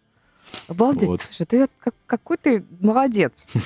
Обалдеть. 0.67 1.09
Вот. 1.09 1.21
Слушай, 1.21 1.45
ты 1.47 1.69
как- 1.79 1.95
какой 2.07 2.39
ты 2.39 2.65
молодец. 2.81 3.47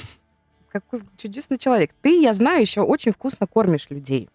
Какой 0.73 1.01
чудесный 1.17 1.57
человек. 1.57 1.93
Ты, 2.03 2.21
я 2.21 2.35
знаю, 2.35 2.61
еще 2.61 2.83
очень 2.83 3.11
вкусно 3.13 3.47
кормишь 3.47 3.87
людей. 3.89 4.29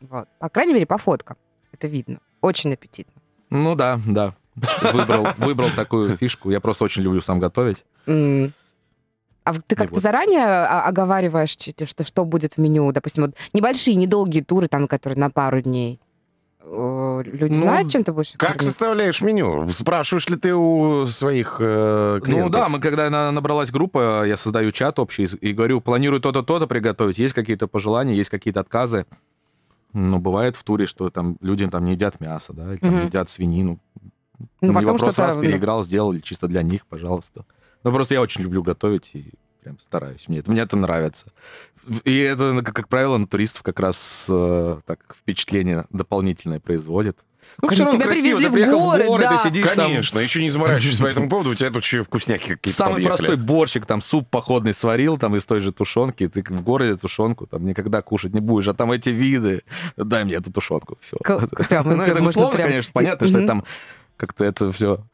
Вот. 0.00 0.28
По 0.38 0.48
крайней 0.48 0.74
мере, 0.74 0.86
по 0.86 0.98
фоткам. 0.98 1.36
Это 1.72 1.86
видно. 1.88 2.20
Очень 2.40 2.72
аппетитно. 2.72 3.20
Ну 3.50 3.74
да, 3.74 3.98
да. 4.06 4.32
Выбрал, 4.92 5.28
выбрал 5.38 5.68
такую 5.74 6.16
фишку. 6.16 6.50
Я 6.50 6.60
просто 6.60 6.84
очень 6.84 7.02
люблю 7.02 7.20
сам 7.20 7.38
готовить. 7.40 7.84
М. 8.06 8.52
А 9.44 9.54
ты 9.54 9.76
как-то 9.76 9.94
вот. 9.94 10.02
заранее 10.02 10.44
о- 10.44 10.82
оговариваешь, 10.86 11.50
что, 11.50 12.04
что 12.04 12.24
будет 12.24 12.54
в 12.54 12.58
меню? 12.58 12.90
Допустим, 12.92 13.24
вот 13.24 13.34
небольшие, 13.54 13.94
недолгие 13.96 14.44
туры, 14.44 14.68
там, 14.68 14.86
которые 14.88 15.18
на 15.18 15.30
пару 15.30 15.60
дней. 15.62 16.00
Люди 16.70 17.54
Ну, 17.54 17.58
знают, 17.60 17.90
чем 17.90 18.04
ты 18.04 18.12
будешь 18.12 18.32
Как 18.32 18.50
кормить? 18.50 18.62
составляешь 18.62 19.22
меню? 19.22 19.68
Спрашиваешь 19.70 20.28
ли 20.28 20.36
ты 20.36 20.54
у 20.54 21.06
своих 21.06 21.56
э, 21.60 22.20
клиентов? 22.22 22.46
Ну 22.46 22.50
да, 22.50 22.68
мы 22.68 22.78
когда 22.78 23.08
на- 23.08 23.30
набралась 23.32 23.70
группа, 23.70 24.26
я 24.26 24.36
создаю 24.36 24.70
чат 24.70 24.98
общий 24.98 25.24
и 25.24 25.52
говорю, 25.54 25.80
планирую 25.80 26.20
то-то, 26.20 26.42
то-то 26.42 26.66
приготовить. 26.66 27.16
Есть 27.18 27.32
какие-то 27.32 27.68
пожелания, 27.68 28.14
есть 28.14 28.28
какие-то 28.28 28.60
отказы. 28.60 29.06
Ну, 29.92 30.18
бывает 30.18 30.56
в 30.56 30.64
туре, 30.64 30.86
что 30.86 31.10
там 31.10 31.38
люди 31.40 31.66
там 31.68 31.84
не 31.84 31.92
едят 31.92 32.20
мясо, 32.20 32.52
да, 32.52 32.72
или 32.72 32.78
там 32.78 32.94
Мгм. 32.94 33.06
едят 33.06 33.28
свинину. 33.28 33.78
Ну, 34.38 34.46
Ну, 34.60 34.72
вопрос, 34.72 35.18
раз 35.18 35.36
переиграл, 35.36 35.82
сделал, 35.82 36.18
чисто 36.20 36.46
для 36.46 36.62
них, 36.62 36.86
пожалуйста. 36.86 37.44
Ну, 37.84 37.92
просто 37.92 38.14
я 38.14 38.20
очень 38.20 38.42
люблю 38.42 38.62
готовить 38.62 39.10
и 39.14 39.32
прям 39.62 39.78
стараюсь. 39.80 40.28
Мне 40.28 40.38
это, 40.38 40.50
мне 40.50 40.60
это 40.60 40.76
нравится. 40.76 41.32
И 42.04 42.18
это, 42.18 42.60
как, 42.62 42.74
как 42.74 42.88
правило, 42.88 43.16
на 43.16 43.26
туристов 43.26 43.62
как 43.62 43.80
раз 43.80 44.26
э, 44.28 44.80
так 44.84 45.16
впечатление 45.18 45.86
дополнительное 45.90 46.60
производит. 46.60 47.18
Ну, 47.60 47.68
Конечно, 47.68 47.84
всё 47.84 47.92
равно 47.92 47.98
тебя 47.98 48.04
красиво. 48.12 48.22
привезли 48.38 48.44
Ты 48.44 48.50
в 48.50 48.52
приехал 48.52 48.80
горы, 48.80 49.04
в 49.04 49.06
горы, 49.08 49.22
да. 49.24 49.36
ты 49.36 49.48
сидишь 49.48 49.66
там, 49.72 49.76
Конечно, 49.90 50.18
еще 50.20 50.42
не 50.42 50.50
заморачивайся 50.50 51.02
по 51.02 51.06
этому 51.06 51.28
поводу, 51.28 51.50
у 51.50 51.54
тебя 51.54 51.70
тут 51.70 51.82
еще 51.82 52.04
вкусняки 52.04 52.54
какие-то 52.54 52.76
Самый 52.78 52.92
подъехали. 52.94 53.16
простой 53.16 53.36
борщик, 53.36 53.86
там 53.86 54.00
суп 54.00 54.28
походный 54.30 54.72
сварил, 54.72 55.18
там 55.18 55.34
из 55.34 55.44
той 55.44 55.60
же 55.60 55.72
тушенки, 55.72 56.28
ты 56.28 56.42
в 56.42 56.62
городе 56.62 56.96
тушенку 56.96 57.46
там 57.46 57.66
никогда 57.66 58.00
кушать 58.02 58.32
не 58.32 58.40
будешь, 58.40 58.68
а 58.68 58.74
там 58.74 58.92
эти 58.92 59.10
виды, 59.10 59.62
дай 59.96 60.24
мне 60.24 60.34
эту 60.34 60.52
тушенку, 60.52 60.98
все. 61.00 61.16
К- 61.16 61.46
прям, 61.68 61.88
Ну, 61.96 62.02
это 62.02 62.22
условно, 62.22 62.56
прям- 62.56 62.68
конечно, 62.68 62.90
понятно, 62.92 63.26
что 63.26 63.46
там 63.46 63.64
как-то 64.16 64.44
это 64.44 64.70
все... 64.72 65.04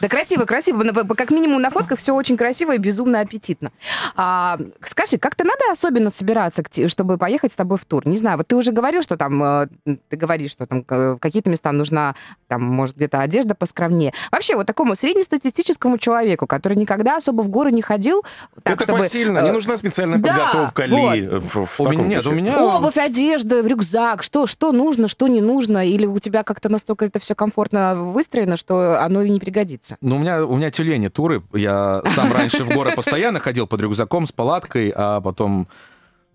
Да 0.00 0.08
красиво, 0.08 0.44
красиво. 0.44 0.82
Как 1.16 1.30
минимум 1.30 1.60
на 1.60 1.70
фотках 1.70 1.98
все 1.98 2.14
очень 2.14 2.36
красиво 2.36 2.74
и 2.74 2.78
безумно 2.78 3.20
аппетитно. 3.20 3.72
А, 4.14 4.58
скажи, 4.82 5.18
как-то 5.18 5.44
надо 5.44 5.70
особенно 5.70 6.10
собираться, 6.10 6.62
чтобы 6.88 7.18
поехать 7.18 7.52
с 7.52 7.56
тобой 7.56 7.78
в 7.78 7.84
тур? 7.84 8.06
Не 8.06 8.16
знаю, 8.16 8.36
вот 8.38 8.46
ты 8.46 8.56
уже 8.56 8.72
говорил, 8.72 9.02
что 9.02 9.16
там, 9.16 9.42
э, 9.42 9.68
ты 10.08 10.16
говоришь, 10.16 10.52
что 10.52 10.66
там 10.66 10.84
э, 10.88 11.14
в 11.14 11.18
какие-то 11.18 11.50
места 11.50 11.72
нужна, 11.72 12.14
там, 12.46 12.62
может, 12.62 12.96
где-то 12.96 13.20
одежда 13.20 13.54
поскромнее. 13.54 14.12
Вообще, 14.30 14.54
вот 14.54 14.66
такому 14.66 14.94
среднестатистическому 14.94 15.98
человеку, 15.98 16.46
который 16.46 16.76
никогда 16.76 17.16
особо 17.16 17.42
в 17.42 17.48
горы 17.48 17.72
не 17.72 17.82
ходил, 17.82 18.24
так, 18.62 18.74
это 18.74 18.84
чтобы... 18.84 18.98
посильно, 18.98 19.38
э, 19.38 19.44
не 19.44 19.52
нужна 19.52 19.76
специальная 19.76 20.18
да, 20.18 20.28
подготовка 20.28 20.84
ли 20.84 21.28
в, 21.28 21.66
в 21.66 21.80
У 21.80 21.88
меня, 21.88 22.04
нет, 22.04 22.26
у 22.26 22.32
меня... 22.32 22.62
Обувь, 22.62 22.98
одежда, 22.98 23.66
рюкзак, 23.66 24.22
что, 24.22 24.46
что 24.46 24.72
нужно, 24.72 25.08
что 25.08 25.26
не 25.28 25.40
нужно, 25.40 25.86
или 25.86 26.06
у 26.06 26.18
тебя 26.18 26.44
как-то 26.44 26.68
настолько 26.68 27.06
это 27.06 27.18
все 27.18 27.34
комфортно 27.34 27.94
выстроено, 27.96 28.56
что 28.56 29.02
оно 29.02 29.22
и 29.22 29.30
не 29.30 29.40
пригодится? 29.40 29.87
Ну, 30.00 30.16
у 30.16 30.18
меня, 30.18 30.44
у 30.44 30.56
меня 30.56 30.70
тюлени 30.70 31.08
туры. 31.08 31.42
Я 31.52 32.02
сам 32.06 32.32
раньше 32.32 32.64
в 32.64 32.68
горы 32.68 32.94
постоянно 32.94 33.40
ходил 33.40 33.66
под 33.66 33.80
рюкзаком 33.80 34.26
с 34.26 34.32
палаткой, 34.32 34.92
а 34.94 35.20
потом 35.20 35.68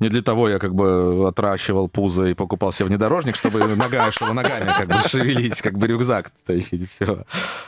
не 0.04 0.10
для 0.10 0.22
того 0.22 0.49
я 0.49 0.60
как 0.60 0.76
бы 0.76 1.28
отращивал 1.28 1.88
пузо 1.88 2.26
и 2.26 2.34
покупал 2.34 2.72
себе 2.72 2.88
внедорожник, 2.88 3.36
чтобы 3.36 3.66
нога, 3.76 4.12
чтобы 4.12 4.34
ногами 4.34 4.72
как 4.78 4.88
бы 4.88 4.95
шевелить, 5.08 5.62
как 5.62 5.78
бы 5.78 5.88
рюкзак 5.88 6.32
тащить, 6.45 6.89
все. 6.89 7.24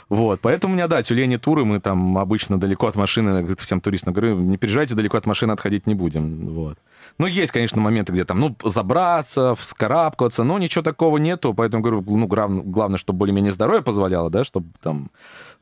Вот, 0.10 0.42
поэтому 0.42 0.74
у 0.74 0.76
меня, 0.76 0.88
да, 0.88 1.02
тюлени 1.02 1.38
туры, 1.38 1.66
мы 1.66 1.80
там 1.80 2.18
обычно 2.18 2.60
далеко 2.60 2.88
от 2.88 2.96
машины, 2.96 3.56
всем 3.56 3.82
туристам 3.82 4.14
говорю, 4.14 4.36
не 4.40 4.58
переживайте, 4.58 4.96
далеко 4.96 5.18
от 5.18 5.26
машины 5.26 5.54
отходить 5.54 5.88
не 5.88 5.96
будем, 5.96 6.48
вот. 6.54 6.78
Ну, 7.18 7.28
есть, 7.28 7.52
конечно, 7.52 7.82
моменты, 7.82 8.12
где 8.12 8.26
там, 8.26 8.40
ну, 8.40 8.56
забраться, 8.64 9.56
вскарабкаться, 9.56 10.44
но 10.44 10.60
ничего 10.60 10.84
такого 10.84 11.18
нету, 11.18 11.54
поэтому 11.54 11.82
говорю, 11.82 12.04
ну, 12.06 12.28
глав- 12.28 12.66
главное, 12.66 12.98
чтобы 12.98 13.20
более-менее 13.20 13.54
здоровье 13.54 13.82
позволяло, 13.82 14.30
да, 14.30 14.44
чтобы 14.44 14.68
там 14.82 15.10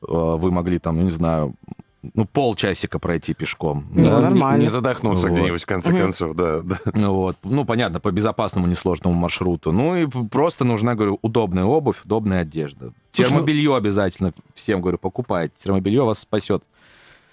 э, 0.02 0.08
вы 0.08 0.52
могли 0.52 0.80
там, 0.80 0.98
ну, 0.98 1.04
не 1.04 1.12
знаю, 1.12 1.54
ну, 2.14 2.26
полчасика 2.26 3.00
пройти 3.00 3.34
пешком. 3.34 3.88
Ну, 3.92 4.04
да. 4.10 4.18
Не- 4.18 4.22
нормально. 4.24 4.62
Не 4.64 4.68
задохнуться 4.68 5.28
Вот. 5.28 5.38
где-нибудь, 5.38 5.64
в 5.64 5.66
конце 5.66 5.92
Мгм. 5.92 6.02
концов, 6.02 6.36
да. 6.36 6.60
да. 6.62 6.78
Ну, 6.94 7.14
вот. 7.16 7.38
ну, 7.44 7.66
понятно, 7.66 8.00
по 8.00 8.12
безопасному, 8.12 8.68
несложному 8.68 9.16
маршруту. 9.16 9.72
Ну, 9.72 9.96
и 9.96 10.06
просто 10.30 10.66
нужна, 10.66 10.96
говорю, 10.96 11.20
удобная 11.22 11.64
обувь, 11.64 12.02
удобная 12.04 12.42
одежда. 12.42 12.92
Слушай, 13.12 13.30
ну- 13.30 13.36
Термобелье 13.36 13.76
обязательно 13.76 14.34
всем, 14.54 14.82
говорю, 14.82 14.98
покупайте. 14.98 15.54
Термобелье 15.56 16.04
вас 16.04 16.20
спасет. 16.20 16.64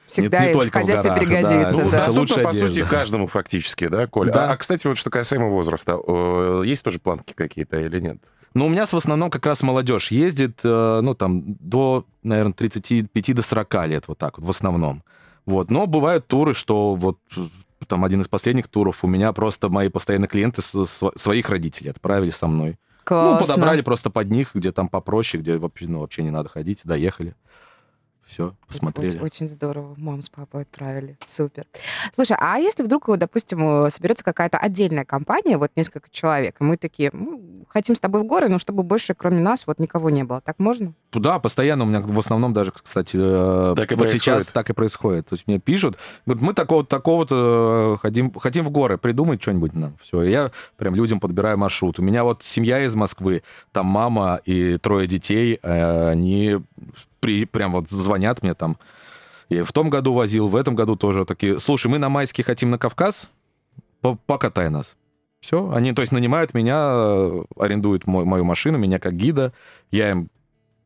Всегда 0.07 0.41
не 0.41 0.51
и 0.51 0.55
в 0.55 0.57
только 0.57 0.79
в 0.79 0.81
хозяйстве 0.81 1.11
горах, 1.11 1.29
да. 1.29 1.35
пригодится. 1.37 1.83
Ну, 1.85 1.91
да. 1.91 1.97
это 1.99 2.11
лучшая 2.11 2.17
Доступно, 2.17 2.43
по 2.43 2.49
одежда. 2.51 2.69
сути, 2.69 2.85
каждому 2.91 3.27
фактически, 3.29 3.87
да, 3.89 4.07
Коль? 4.09 4.31
Да. 4.33 4.51
А, 4.51 4.53
а, 4.53 4.57
кстати, 4.57 4.87
вот 4.89 4.99
что 4.99 5.09
касаемо 5.09 5.47
возраста, 5.49 5.99
э, 6.05 6.63
есть 6.67 6.83
тоже 6.83 6.99
планки 6.99 7.33
какие-то 7.33 7.79
или 7.79 8.01
нет? 8.01 8.19
Но 8.55 8.67
у 8.67 8.69
меня 8.69 8.87
в 8.87 8.95
основном 8.95 9.31
как 9.31 9.47
раз 9.47 9.63
молодежь 9.63 10.11
ездит, 10.11 10.61
э, 10.65 11.01
ну, 11.03 11.15
там, 11.15 11.55
до, 11.61 12.05
наверное, 12.23 12.53
35 12.53 13.35
до 13.35 13.43
40 13.43 13.87
лет, 13.87 14.09
вот 14.09 14.19
так 14.19 14.39
вот, 14.39 14.47
в 14.47 14.51
основном. 14.51 15.03
Вот. 15.47 15.71
Но 15.71 15.87
бывают 15.87 16.27
туры, 16.27 16.53
что 16.55 16.95
вот 16.95 17.19
э, 17.37 17.41
там 17.87 18.05
один 18.05 18.21
из 18.23 18.29
последних 18.29 18.67
туров 18.69 19.05
у 19.05 19.07
меня 19.07 19.33
просто 19.33 19.69
мои 19.69 19.89
постоянные 19.89 20.29
клиенты 20.29 20.63
с- 20.63 20.87
св- 20.87 21.13
своих 21.17 21.49
родителей 21.49 21.91
отправили 21.91 22.31
со 22.31 22.47
мной. 22.49 22.77
Классно. 23.05 23.33
Ну, 23.33 23.39
подобрали 23.41 23.83
просто 23.83 24.11
под 24.11 24.31
них, 24.31 24.51
где 24.55 24.73
там 24.73 24.89
попроще, 24.89 25.43
где 25.43 25.57
вообще, 25.57 25.87
ну, 25.89 26.01
вообще 26.01 26.23
не 26.23 26.31
надо 26.31 26.49
ходить, 26.49 26.83
доехали. 26.85 27.35
Все, 28.31 28.55
посмотрели. 28.69 29.17
Очень, 29.17 29.25
очень 29.25 29.49
здорово. 29.49 29.95
Мам 29.97 30.23
с 30.23 30.29
папой 30.29 30.63
отправили. 30.63 31.19
Супер. 31.27 31.67
Слушай, 32.15 32.37
а 32.41 32.59
если 32.59 32.85
вдруг, 32.85 33.09
допустим, 33.19 33.87
э, 33.87 33.91
соберется 33.91 34.23
какая-то 34.23 34.57
отдельная 34.57 35.05
компания, 35.05 35.59
вот 35.59 35.73
несколько 35.75 36.09
человек, 36.13 36.55
и 36.61 36.65
мы 36.65 36.77
такие, 36.77 37.11
мы 37.13 37.41
хотим 37.69 37.97
с 37.97 38.01
тобой 38.01 38.21
в 38.21 38.27
горы, 38.27 38.49
но 38.49 38.61
чтобы 38.61 38.85
больше, 38.85 39.15
кроме 39.15 39.41
нас, 39.41 39.67
вот 39.67 39.81
никого 39.81 40.11
не 40.11 40.23
было. 40.23 40.41
Так 40.43 40.61
можно? 40.61 40.95
Да, 41.13 41.41
постоянно 41.41 41.83
у 41.83 41.89
меня 41.89 42.01
в 42.03 42.19
основном 42.21 42.53
даже, 42.53 42.71
кстати, 42.71 43.17
э, 43.21 43.75
Так 43.77 43.91
и 43.91 43.97
вот 43.97 44.03
происходит. 44.07 44.23
сейчас 44.23 44.53
так 44.53 44.71
и 44.71 44.75
происходит. 44.75 45.27
То 45.27 45.35
есть 45.35 45.49
мне 45.49 45.59
пишут, 45.59 45.99
говорят, 46.25 46.41
мы 46.41 46.55
такого 46.55 46.87
такого-то 46.87 47.97
э, 47.97 48.01
хотим, 48.01 48.33
хотим 48.35 48.65
в 48.65 48.71
горы, 48.71 48.97
придумать 48.97 49.43
что-нибудь 49.43 49.75
нам. 49.75 49.97
Все, 50.01 50.23
я 50.23 50.53
прям 50.77 50.95
людям 50.95 51.19
подбираю 51.19 51.59
маршрут. 51.59 51.99
У 51.99 52.03
меня 52.03 52.23
вот 52.23 52.45
семья 52.45 52.85
из 52.85 52.95
Москвы, 52.95 53.43
там 53.73 53.87
мама 53.87 54.41
и 54.45 54.79
трое 54.79 55.09
детей, 55.09 55.57
они 55.57 56.61
при, 57.21 57.45
прям 57.45 57.73
вот 57.73 57.89
звонят 57.91 58.43
мне 58.43 58.55
там. 58.55 58.77
Я 59.49 59.65
в 59.65 59.73
том 59.73 59.91
году 59.91 60.15
возил, 60.15 60.49
в 60.49 60.57
этом 60.57 60.75
году 60.75 60.97
тоже 60.97 61.25
такие. 61.25 61.61
Слушай, 61.61 61.89
мы 61.89 61.99
на 61.99 62.09
майский 62.09 62.43
хотим 62.43 62.71
на 62.71 62.79
Кавказ, 62.79 63.31
по- 64.01 64.17
покатай 64.27 64.71
нас. 64.71 64.97
Все, 65.41 65.71
они, 65.73 65.93
то 65.93 66.03
есть, 66.03 66.13
нанимают 66.13 66.53
меня, 66.55 66.79
э, 66.93 67.43
арендуют 67.57 68.07
мой- 68.07 68.25
мою 68.25 68.45
машину, 68.45 68.79
меня 68.79 68.99
как 68.99 69.15
гида, 69.15 69.53
я 69.91 70.11
им 70.11 70.29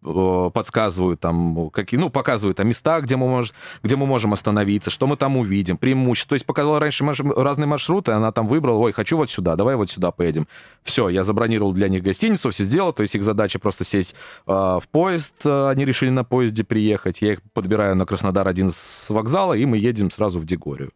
э, 0.05 0.51
подсказываю 0.53 1.17
там, 1.17 1.71
какие, 1.71 1.99
ну, 1.99 2.11
показываю 2.11 2.55
там 2.55 2.69
места, 2.69 3.01
где 3.01 3.17
мы, 3.17 3.29
мож, 3.29 3.53
где 3.83 3.97
мы 3.97 4.07
можем 4.07 4.33
остановиться, 4.33 4.91
что 4.91 5.07
мы 5.07 5.17
там 5.17 5.37
увидим, 5.37 5.77
преимущества. 5.77 6.31
То 6.31 6.35
есть 6.35 6.47
показал 6.47 6.79
раньше 6.79 7.05
маш- 7.05 7.21
разные 7.21 7.67
маршруты, 7.67 8.13
она 8.13 8.33
там 8.33 8.47
выбрала, 8.47 8.79
ой, 8.79 8.93
хочу 8.93 9.17
вот 9.17 9.31
сюда, 9.31 9.57
давай 9.57 9.77
вот 9.77 9.91
сюда 9.91 10.11
поедем. 10.11 10.47
Все, 10.83 11.09
я 11.09 11.25
забронировал 11.25 11.73
для 11.73 11.89
них 11.89 12.03
гостиницу, 12.03 12.51
все 12.51 12.65
сделал, 12.65 12.93
то 12.93 13.03
есть 13.03 13.15
их 13.15 13.23
задача 13.23 13.59
просто 13.59 13.85
сесть 13.85 14.15
э, 14.47 14.53
в 14.53 14.85
поезд, 14.91 15.35
э, 15.45 15.69
они 15.69 15.85
решили 15.85 16.11
на 16.11 16.25
поезде 16.25 16.65
приехать, 16.65 17.23
я 17.23 17.33
их 17.33 17.43
подбираю 17.53 17.97
на 17.97 18.07
Краснодар 18.07 18.47
один 18.47 18.71
с 18.71 19.11
вокзала, 19.11 19.55
и 19.55 19.65
мы 19.65 19.79
едем 19.79 20.11
сразу 20.11 20.39
в 20.39 20.45
Дегорию. 20.45 20.93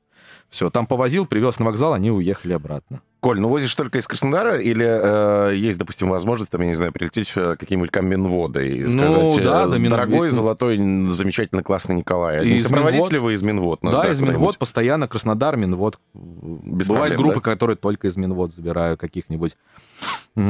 Все, 0.51 0.71
там 0.71 0.87
повозил, 0.87 1.27
привез 1.27 1.59
на 1.59 1.67
вокзал, 1.67 1.93
они 1.93 2.11
уехали 2.11 2.53
обратно. 2.53 3.03
Коль, 3.21 3.41
ну 3.41 3.49
возишь 3.49 3.75
только 3.75 3.99
из 3.99 4.07
Краснодара 4.07 4.59
или 4.61 4.87
э, 4.87 5.57
есть, 5.57 5.77
допустим, 5.79 6.09
возможность, 6.09 6.53
там, 6.53 6.61
я 6.62 6.69
не 6.69 6.75
знаю, 6.75 6.93
прилететь 6.93 7.35
в 7.35 7.57
какие-нибудь 7.57 7.91
Каменводы 7.91 8.69
и 8.69 8.83
Ну, 8.85 8.89
сказать, 8.91 9.45
да, 9.45 9.64
э, 9.64 9.69
да, 9.71 9.79
Мин- 9.79 9.91
дорогой, 9.91 10.29
золотой, 10.31 10.77
замечательно 11.12 11.64
классный 11.64 11.97
Николай. 11.97 12.47
И 12.47 12.51
Не 12.51 12.57
из 12.59 12.62
сопроводите 12.62 13.03
Минвод- 13.03 13.12
ли 13.12 13.19
вы 13.19 13.33
из 13.35 13.43
Минвод? 13.43 13.83
нас, 13.83 13.97
да, 13.97 14.05
да, 14.05 14.12
из 14.12 14.21
Минвод 14.21 14.57
постоянно, 14.59 15.09
Краснодар, 15.09 15.57
Минвод. 15.57 15.99
Без 16.14 16.87
Бывают 16.87 17.09
проблем, 17.14 17.19
группы, 17.33 17.45
да? 17.45 17.51
которые 17.51 17.77
только 17.77 18.07
из 18.07 18.16
Минвод 18.16 18.53
забираю 18.53 18.97
каких-нибудь. 18.97 19.57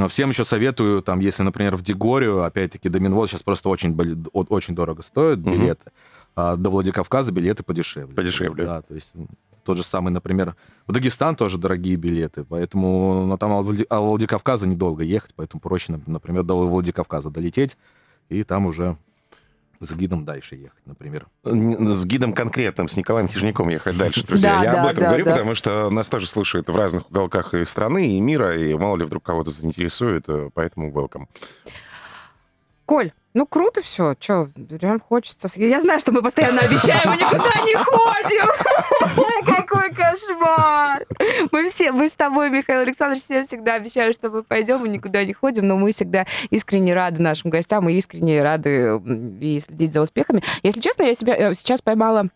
Всем 0.09 0.29
еще 0.29 0.45
советую, 0.45 1.01
там, 1.03 1.21
если, 1.21 1.43
например, 1.45 1.75
в 1.75 1.83
Дегорию, 1.83 2.43
опять-таки, 2.45 2.91
до 2.91 3.01
Минвод 3.01 3.31
сейчас 3.31 3.43
просто 3.43 3.71
очень, 3.71 3.97
очень 4.35 4.75
дорого 4.75 5.01
стоят 5.03 5.39
билеты, 5.39 5.91
а 6.37 6.57
до 6.57 6.69
Владикавказа 6.69 7.33
билеты 7.33 7.62
подешевле. 7.62 8.14
Подешевле. 8.14 8.64
Да, 8.66 8.83
то 8.83 8.95
есть 8.95 9.14
тот 9.69 9.77
же 9.77 9.85
самый, 9.85 10.11
например, 10.11 10.57
в 10.87 10.93
Дагестан 10.93 11.37
тоже 11.37 11.59
дорогие 11.59 11.97
билеты, 11.97 12.43
поэтому 12.43 13.27
ну, 13.27 13.37
там 13.37 13.53
от 13.53 13.66
Влади- 13.66 13.87
Владикавказа 13.91 14.66
недолго 14.66 15.03
ехать, 15.05 15.33
поэтому 15.37 15.61
проще, 15.61 15.93
нап- 15.93 16.03
например, 16.07 16.43
до 16.43 16.66
Владикавказа 16.66 17.29
долететь 17.29 17.77
и 18.31 18.45
там 18.45 18.64
уже 18.64 18.97
с 19.81 19.93
гидом 19.93 20.25
дальше 20.25 20.57
ехать, 20.57 20.87
например. 20.87 21.27
С 21.45 22.07
гидом 22.07 22.33
конкретным, 22.33 22.89
с 22.89 22.97
Николаем 22.97 23.29
Хижняком 23.29 23.69
ехать 23.69 23.99
дальше, 23.99 24.27
друзья. 24.27 24.57
Да, 24.57 24.64
Я 24.64 24.73
да, 24.73 24.83
об 24.85 24.89
этом 24.89 25.05
да, 25.05 25.09
говорю, 25.11 25.25
да. 25.27 25.31
потому 25.33 25.55
что 25.55 25.91
нас 25.91 26.09
тоже 26.09 26.27
слушают 26.27 26.69
в 26.71 26.75
разных 26.77 27.11
уголках 27.11 27.53
и 27.53 27.64
страны, 27.66 28.16
и 28.16 28.21
мира, 28.23 28.57
и 28.59 28.73
мало 28.75 28.97
ли 28.97 29.05
вдруг 29.05 29.23
кого-то 29.23 29.51
заинтересует, 29.51 30.25
э, 30.29 30.49
поэтому 30.55 30.91
welcome. 30.91 31.27
Коль, 32.89 33.12
ну 33.34 33.45
круто 33.45 33.82
все. 33.82 34.14
Че, 34.18 34.49
прям 34.80 34.99
хочется. 34.99 35.47
Я 35.57 35.82
знаю, 35.82 36.01
что 36.01 36.11
мы 36.11 36.22
постоянно 36.22 36.62
обещаем, 36.62 37.11
мы 37.11 37.16
никуда 37.16 37.51
не 37.66 37.74
ходим. 37.74 39.45
Какой 39.45 39.91
кошмар. 39.91 41.07
Мы 41.53 41.68
все, 41.68 41.93
мы 41.93 42.09
с 42.09 42.12
тобой, 42.12 42.49
Михаил 42.49 42.80
Александрович, 42.80 43.24
всем 43.24 43.45
всегда 43.45 43.74
обещаем, 43.74 44.14
что 44.14 44.30
мы 44.30 44.43
пойдем, 44.43 44.78
мы 44.78 44.89
никуда 44.89 45.22
не 45.22 45.34
ходим, 45.34 45.68
но 45.68 45.76
мы 45.76 45.93
всегда 45.93 46.24
искренне 46.49 46.95
рады 46.95 47.20
нашим 47.20 47.51
гостям 47.51 47.86
и 47.91 47.93
искренне 47.93 48.43
рады 48.43 48.99
и 49.39 49.61
следить 49.61 49.93
за 49.93 50.01
успехами. 50.01 50.43
Если 50.62 50.80
честно, 50.80 51.03
я 51.03 51.12
себя 51.12 51.36
э, 51.36 51.53
сейчас 51.53 51.82
поймала 51.82 52.30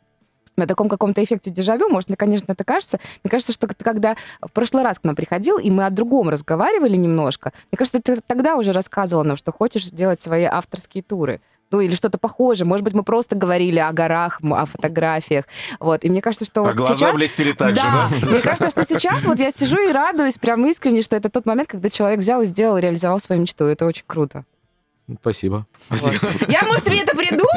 на 0.56 0.66
таком 0.66 0.88
каком-то 0.88 1.22
эффекте 1.22 1.50
дежавю, 1.50 1.88
может, 1.88 2.08
мне, 2.08 2.16
конечно, 2.16 2.52
это 2.52 2.64
кажется. 2.64 3.00
Мне 3.24 3.30
кажется, 3.30 3.52
что 3.52 3.66
ты 3.66 3.74
когда 3.82 4.16
в 4.40 4.52
прошлый 4.52 4.82
раз 4.82 4.98
к 4.98 5.04
нам 5.04 5.16
приходил, 5.16 5.58
и 5.58 5.70
мы 5.70 5.86
о 5.86 5.90
другом 5.90 6.28
разговаривали 6.28 6.96
немножко, 6.96 7.52
мне 7.70 7.78
кажется, 7.78 8.00
ты 8.00 8.20
тогда 8.26 8.56
уже 8.56 8.72
рассказывал 8.72 9.24
нам, 9.24 9.36
что 9.36 9.52
хочешь 9.52 9.86
сделать 9.86 10.20
свои 10.20 10.44
авторские 10.44 11.02
туры. 11.02 11.40
Ну, 11.70 11.80
или 11.80 11.94
что-то 11.94 12.18
похожее. 12.18 12.66
Может 12.66 12.84
быть, 12.84 12.92
мы 12.92 13.02
просто 13.02 13.34
говорили 13.34 13.78
о 13.78 13.90
горах, 13.92 14.40
о 14.42 14.66
фотографиях. 14.66 15.46
Вот. 15.80 16.04
И 16.04 16.10
мне 16.10 16.20
кажется, 16.20 16.44
что 16.44 16.60
А 16.60 16.64
вот 16.64 16.74
глаза 16.74 16.96
сейчас... 16.96 17.16
блестели 17.16 17.52
так 17.52 17.70
же, 17.70 17.82
да, 17.82 18.08
да? 18.10 18.26
мне 18.26 18.40
кажется, 18.40 18.68
что 18.68 18.84
сейчас 18.84 19.24
вот 19.24 19.38
я 19.38 19.50
сижу 19.50 19.80
и 19.80 19.90
радуюсь 19.90 20.36
прям 20.36 20.66
искренне, 20.66 21.00
что 21.00 21.16
это 21.16 21.30
тот 21.30 21.46
момент, 21.46 21.70
когда 21.70 21.88
человек 21.88 22.20
взял 22.20 22.42
и 22.42 22.44
сделал, 22.44 22.76
реализовал 22.76 23.18
свою 23.20 23.40
мечту. 23.40 23.64
Это 23.64 23.86
очень 23.86 24.04
круто. 24.06 24.44
Спасибо. 25.20 25.66
Вот. 25.88 26.12
Я, 26.48 26.62
может, 26.64 26.84
себе 26.84 26.98
это 26.98 27.16
придумала? 27.16 27.48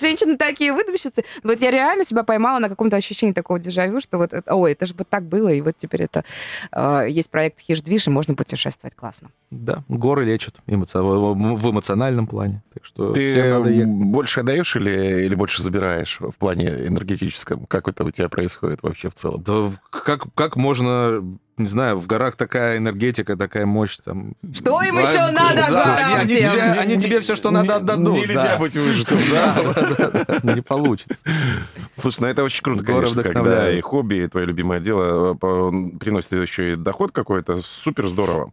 Женщины 0.00 0.36
такие 0.36 0.72
выдумщицы. 0.72 1.24
Вот 1.42 1.60
я 1.60 1.70
реально 1.70 2.04
себя 2.04 2.22
поймала 2.22 2.58
на 2.58 2.68
каком-то 2.68 2.96
ощущении 2.96 3.32
такого 3.32 3.58
дежавю, 3.58 4.00
что 4.00 4.18
вот, 4.18 4.32
это, 4.32 4.54
ой, 4.54 4.72
это 4.72 4.86
же 4.86 4.94
вот 4.96 5.08
так 5.08 5.24
было, 5.24 5.48
и 5.48 5.60
вот 5.60 5.76
теперь 5.76 6.02
это 6.02 6.24
э, 6.72 7.06
есть 7.08 7.30
проект 7.30 7.60
Хиш-движ, 7.60 8.06
и 8.06 8.10
можно 8.10 8.34
путешествовать 8.34 8.94
классно. 8.94 9.30
Да, 9.50 9.82
горы 9.88 10.24
лечат 10.24 10.56
эмоци- 10.66 11.00
в 11.00 11.70
эмоциональном 11.70 12.26
плане. 12.26 12.62
Так 12.72 12.84
что 12.84 13.12
Ты 13.12 13.84
больше 13.86 14.40
отдаешь 14.40 14.76
или, 14.76 15.24
или 15.24 15.34
больше 15.34 15.62
забираешь 15.62 16.18
в 16.20 16.36
плане 16.38 16.68
энергетическом? 16.86 17.66
Как 17.66 17.88
это 17.88 18.04
у 18.04 18.10
тебя 18.10 18.28
происходит 18.28 18.82
вообще 18.82 19.08
в 19.10 19.14
целом? 19.14 19.42
Да 19.42 19.70
как, 19.90 20.24
как 20.34 20.56
можно, 20.56 21.22
не 21.56 21.66
знаю, 21.66 21.98
в 21.98 22.06
горах 22.06 22.36
такая 22.36 22.78
энергетика, 22.78 23.36
такая 23.36 23.66
мощь 23.66 23.96
там. 24.04 24.34
Что 24.52 24.82
им 24.82 24.96
А, 24.98 25.02
еще 25.02 25.26
в- 25.26 25.32
надо, 25.32 25.54
да, 25.54 25.68
горам 25.68 26.14
они, 26.14 26.34
они 26.34 26.40
тебе, 26.40 26.62
они 26.62 27.00
тебе 27.00 27.20
все, 27.20 27.34
что 27.34 27.50
не- 27.50 27.56
надо, 27.56 27.76
отдадут. 27.76 28.16
Нельзя 28.16 28.52
да. 28.54 28.58
быть 28.58 28.76
выжатым, 28.76 29.20
да? 29.30 29.59
Не 30.42 30.62
получится. 30.62 31.24
Слушай, 31.96 32.20
ну 32.20 32.26
это 32.28 32.44
очень 32.44 32.62
круто, 32.62 32.84
конечно, 32.84 33.22
когда 33.22 33.70
и 33.72 33.80
хобби, 33.80 34.16
и 34.16 34.28
твое 34.28 34.46
любимое 34.46 34.80
дело 34.80 35.34
э, 35.34 35.98
приносит 35.98 36.32
еще 36.32 36.72
и 36.72 36.76
доход 36.76 37.12
какой-то. 37.12 37.56
Супер 37.58 38.06
здорово. 38.08 38.52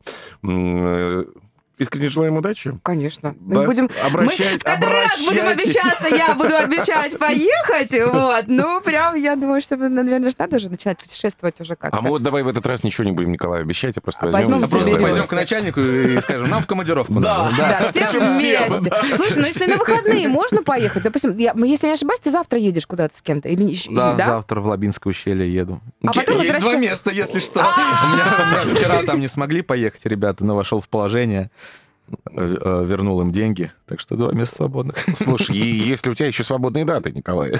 Искренне 1.78 2.10
желаем 2.10 2.38
удачи. 2.38 2.78
Конечно. 2.84 3.36
Мы 3.40 3.62
Да, 3.62 3.64
будем... 3.68 3.90
обращать- 4.04 4.54
мы 4.54 4.58
в 4.60 4.64
который 4.64 5.02
раз 5.02 5.22
будем 5.24 5.48
обещаться, 5.48 6.08
я 6.08 6.34
буду 6.34 6.56
обещать 6.58 7.18
поехать, 7.20 7.92
вот. 8.12 8.46
Ну, 8.48 8.82
прям, 8.82 9.14
я 9.16 9.36
думаю, 9.36 9.62
что, 9.62 9.78
наверное, 9.78 10.30
же 10.32 10.36
надо 10.40 10.56
уже 10.56 10.70
начинать 10.70 10.98
путешествовать 10.98 11.62
уже 11.62 11.76
как-то. 11.76 11.96
А 11.98 12.02
мы 12.02 12.10
вот 12.10 12.24
давай 12.24 12.42
в 12.42 12.48
этот 12.48 12.66
раз 12.66 12.84
ничего 12.84 13.04
не 13.04 13.12
будем 13.12 13.32
Николаю 13.32 13.62
обещать, 13.62 13.96
а 13.98 14.02
просто 14.02 14.26
А 14.26 14.32
возьмем 14.32 14.58
возьмем 14.60 14.80
и 14.80 14.82
А 14.82 14.86
просто 14.86 15.00
пойдем 15.04 15.24
к 15.28 15.32
начальнику 15.34 15.80
и 15.82 16.20
скажем, 16.22 16.50
нам 16.50 16.64
в 16.64 16.68
командировку 16.68 17.14
надо. 17.14 17.52
Да, 17.58 17.92
все 17.92 18.20
вместе. 18.20 18.90
да. 18.90 19.02
Слушай, 19.16 19.34
ну 19.38 19.42
если 19.46 19.66
на 19.68 19.78
выходные 19.78 20.28
можно 20.28 20.64
поехать, 20.64 21.04
допустим, 21.04 21.38
я- 21.38 21.54
если 21.56 21.88
не 21.88 21.94
ошибаюсь, 21.94 22.20
ты 22.22 22.32
завтра 22.32 22.58
едешь 22.58 22.88
куда-то 22.88 23.16
с 23.16 23.22
кем-то 23.22 23.50
или 23.50 23.64
или- 23.64 23.96
Да, 23.96 24.14
да? 24.14 24.26
завтра 24.26 24.62
в 24.62 24.68
Лабинское 24.68 25.12
ущелье 25.12 25.54
еду. 25.54 25.80
А 26.04 26.12
потом 26.12 26.42
Есть 26.42 26.60
два 26.60 26.74
места, 26.76 27.12
если 27.12 27.40
что. 27.40 27.60
У 27.60 27.64
меня, 27.64 28.24
у 28.64 28.66
меня 28.66 28.76
вчера 28.76 29.04
там 29.04 29.20
не 29.20 29.28
смогли 29.28 29.62
поехать 29.62 30.06
ребята, 30.06 30.44
но 30.46 30.56
вошел 30.56 30.82
в 30.82 30.88
положение, 30.90 31.52
вернул 32.32 33.22
им 33.22 33.32
деньги, 33.32 33.72
так 33.86 34.00
что 34.00 34.16
два 34.16 34.32
места 34.32 34.56
свободных. 34.58 34.98
Слушай, 35.16 35.58
и 35.58 35.66
если 35.66 36.10
у 36.10 36.14
тебя 36.14 36.28
еще 36.28 36.44
свободные 36.44 36.86
даты, 36.86 37.12
Николай, 37.12 37.52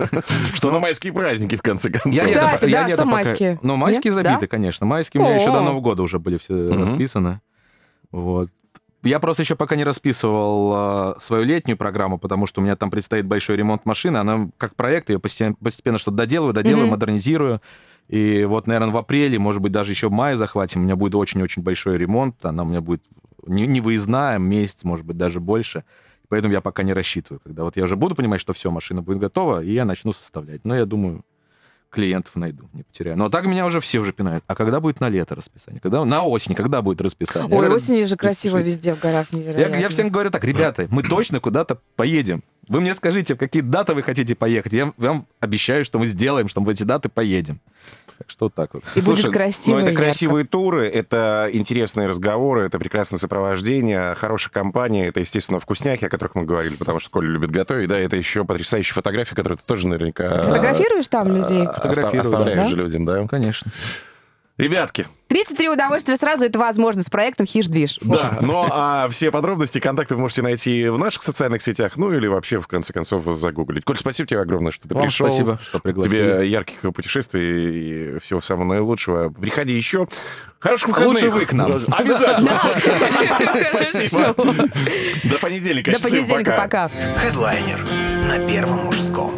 что 0.54 0.70
на 0.72 0.78
майские 0.78 1.12
праздники, 1.12 1.56
в 1.56 1.62
конце 1.62 1.90
концов. 1.90 2.24
Кстати, 2.24 2.70
да, 2.70 2.88
что 2.88 3.04
майские? 3.04 3.58
Ну, 3.62 3.76
майские 3.76 4.12
забиты, 4.12 4.46
конечно. 4.46 4.86
Майские 4.86 5.22
у 5.22 5.26
меня 5.26 5.36
еще 5.36 5.52
до 5.52 5.60
Нового 5.60 5.80
года 5.80 6.02
уже 6.02 6.18
были 6.18 6.38
все 6.38 6.72
расписаны. 6.74 7.40
Вот. 8.10 8.48
Я 9.04 9.18
просто 9.18 9.42
еще 9.42 9.56
пока 9.56 9.74
не 9.74 9.82
расписывал 9.82 11.14
э, 11.16 11.20
свою 11.20 11.42
летнюю 11.42 11.76
программу, 11.76 12.18
потому 12.18 12.46
что 12.46 12.60
у 12.60 12.64
меня 12.64 12.76
там 12.76 12.88
предстоит 12.88 13.26
большой 13.26 13.56
ремонт 13.56 13.84
машины. 13.84 14.18
Она 14.18 14.48
как 14.58 14.76
проект, 14.76 15.10
я 15.10 15.18
постепенно, 15.18 15.56
постепенно 15.56 15.98
что-то 15.98 16.18
доделаю, 16.18 16.52
доделаю, 16.52 16.84
Мгм. 16.84 16.90
модернизирую. 16.92 17.60
И 18.08 18.44
вот, 18.44 18.68
наверное, 18.68 18.92
в 18.92 18.96
апреле, 18.96 19.40
может 19.40 19.60
быть, 19.60 19.72
даже 19.72 19.90
еще 19.90 20.08
в 20.08 20.12
мае 20.12 20.36
захватим, 20.36 20.82
у 20.82 20.84
меня 20.84 20.94
будет 20.94 21.16
очень-очень 21.16 21.62
большой 21.62 21.98
ремонт. 21.98 22.44
Она 22.44 22.62
у 22.62 22.66
меня 22.66 22.80
будет 22.80 23.02
не, 23.46 23.66
не 23.66 23.80
выездная, 23.80 24.38
месяц, 24.38 24.84
может 24.84 25.06
быть, 25.06 25.16
даже 25.16 25.40
больше. 25.40 25.84
Поэтому 26.28 26.52
я 26.52 26.60
пока 26.60 26.82
не 26.82 26.94
рассчитываю. 26.94 27.40
Когда 27.40 27.64
вот 27.64 27.76
я 27.76 27.84
уже 27.84 27.96
буду 27.96 28.14
понимать, 28.14 28.40
что 28.40 28.52
все, 28.52 28.70
машина 28.70 29.02
будет 29.02 29.18
готова, 29.18 29.62
и 29.62 29.72
я 29.72 29.84
начну 29.84 30.12
составлять. 30.12 30.64
Но 30.64 30.74
я 30.74 30.86
думаю, 30.86 31.24
клиентов 31.90 32.34
найду, 32.36 32.70
не 32.72 32.82
потеряю. 32.84 33.18
Но 33.18 33.28
так 33.28 33.44
меня 33.44 33.66
уже 33.66 33.80
все 33.80 33.98
уже 33.98 34.12
пинают. 34.14 34.42
А 34.46 34.54
когда 34.54 34.80
будет 34.80 35.00
на 35.00 35.10
лето 35.10 35.34
расписание? 35.34 35.80
Когда 35.80 36.04
на 36.04 36.24
осень, 36.24 36.54
когда 36.54 36.80
будет 36.80 37.00
расписание? 37.02 37.50
Я 37.50 37.54
Ой, 37.56 37.60
говорю, 37.66 37.76
осенью 37.76 38.06
же 38.06 38.16
красиво 38.16 38.58
пишите. 38.58 38.68
везде 38.70 38.94
в 38.94 39.00
горах, 39.00 39.26
Я, 39.32 39.76
я 39.76 39.88
всем 39.90 40.08
говорю 40.08 40.30
так, 40.30 40.42
ребята, 40.44 40.86
мы 40.90 41.02
точно 41.02 41.38
куда-то 41.40 41.78
поедем. 41.96 42.42
Вы 42.68 42.80
мне 42.80 42.94
скажите, 42.94 43.34
в 43.34 43.38
какие 43.38 43.62
даты 43.62 43.92
вы 43.94 44.02
хотите 44.02 44.34
поехать. 44.34 44.72
Я 44.72 44.92
вам 44.96 45.26
обещаю, 45.40 45.84
что 45.84 45.98
мы 45.98 46.06
сделаем, 46.06 46.48
что 46.48 46.60
мы 46.60 46.66
в 46.66 46.68
эти 46.70 46.84
даты 46.84 47.08
поедем. 47.08 47.60
Так 48.18 48.30
что 48.30 48.46
вот 48.46 48.54
так 48.54 48.72
вот. 48.74 48.84
И 48.94 49.00
будет 49.00 49.18
Слушай, 49.18 49.32
красиво 49.32 49.74
Ну, 49.74 49.80
это 49.80 49.90
и 49.90 49.92
ярко. 49.92 50.04
красивые 50.04 50.46
туры, 50.46 50.86
это 50.88 51.48
интересные 51.52 52.06
разговоры, 52.06 52.62
это 52.66 52.78
прекрасное 52.78 53.18
сопровождение, 53.18 54.14
хорошая 54.14 54.52
компания, 54.52 55.08
это, 55.08 55.18
естественно, 55.18 55.58
вкусняхи, 55.58 56.04
о 56.04 56.08
которых 56.08 56.36
мы 56.36 56.44
говорили, 56.44 56.76
потому 56.76 57.00
что 57.00 57.10
Коля 57.10 57.28
любит 57.28 57.50
готовить, 57.50 57.88
да, 57.88 57.98
это 57.98 58.16
еще 58.16 58.44
потрясающие 58.44 58.94
фотографии, 58.94 59.34
которые 59.34 59.58
ты 59.58 59.64
тоже 59.66 59.88
наверняка... 59.88 60.42
Фотографируешь 60.42 61.08
там 61.08 61.34
людей? 61.34 61.66
оста- 61.66 61.72
Фотографирую, 61.82 62.20
Оставляешь 62.20 62.70
да. 62.70 62.76
людям, 62.76 63.04
да? 63.04 63.26
Конечно. 63.26 63.72
Ребятки, 64.58 65.06
33 65.28 65.70
удовольствия 65.70 66.16
сразу, 66.18 66.44
это 66.44 66.58
возможно 66.58 67.00
с 67.00 67.08
проектом 67.08 67.46
Хиш-движ. 67.46 67.98
да, 68.02 68.36
но 68.42 68.68
а 68.70 69.08
все 69.08 69.30
подробности, 69.30 69.80
контакты 69.80 70.14
вы 70.14 70.20
можете 70.20 70.42
найти 70.42 70.90
в 70.90 70.98
наших 70.98 71.22
социальных 71.22 71.62
сетях, 71.62 71.96
ну 71.96 72.12
или 72.12 72.26
вообще, 72.26 72.60
в 72.60 72.66
конце 72.66 72.92
концов, 72.92 73.24
загуглить. 73.38 73.84
Коль, 73.84 73.96
спасибо 73.96 74.28
тебе 74.28 74.40
огромное, 74.40 74.70
что 74.70 74.88
ты 74.88 74.94
Вам 74.94 75.04
пришел. 75.04 75.26
спасибо, 75.26 75.58
что 75.66 75.78
пригласили. 75.78 76.14
Тебе 76.14 76.48
ярких 76.50 76.80
путешествий 76.92 78.16
и 78.16 78.18
всего 78.18 78.42
самого 78.42 78.66
наилучшего. 78.74 79.30
Приходи 79.30 79.72
еще. 79.72 80.06
Хороших 80.58 80.88
выходных. 80.88 81.14
Лучше 81.14 81.30
вы 81.30 81.46
к 81.46 81.52
нам. 81.54 81.72
Обязательно. 81.90 82.60
Спасибо. 83.70 84.34
До 85.24 85.38
понедельника. 85.40 85.92
До 85.92 86.02
понедельника, 86.02 86.50
пока. 86.52 86.88
пока. 86.88 87.18
Хедлайнер 87.18 87.82
на 88.26 88.46
Первом 88.46 88.84
мужском. 88.84 89.32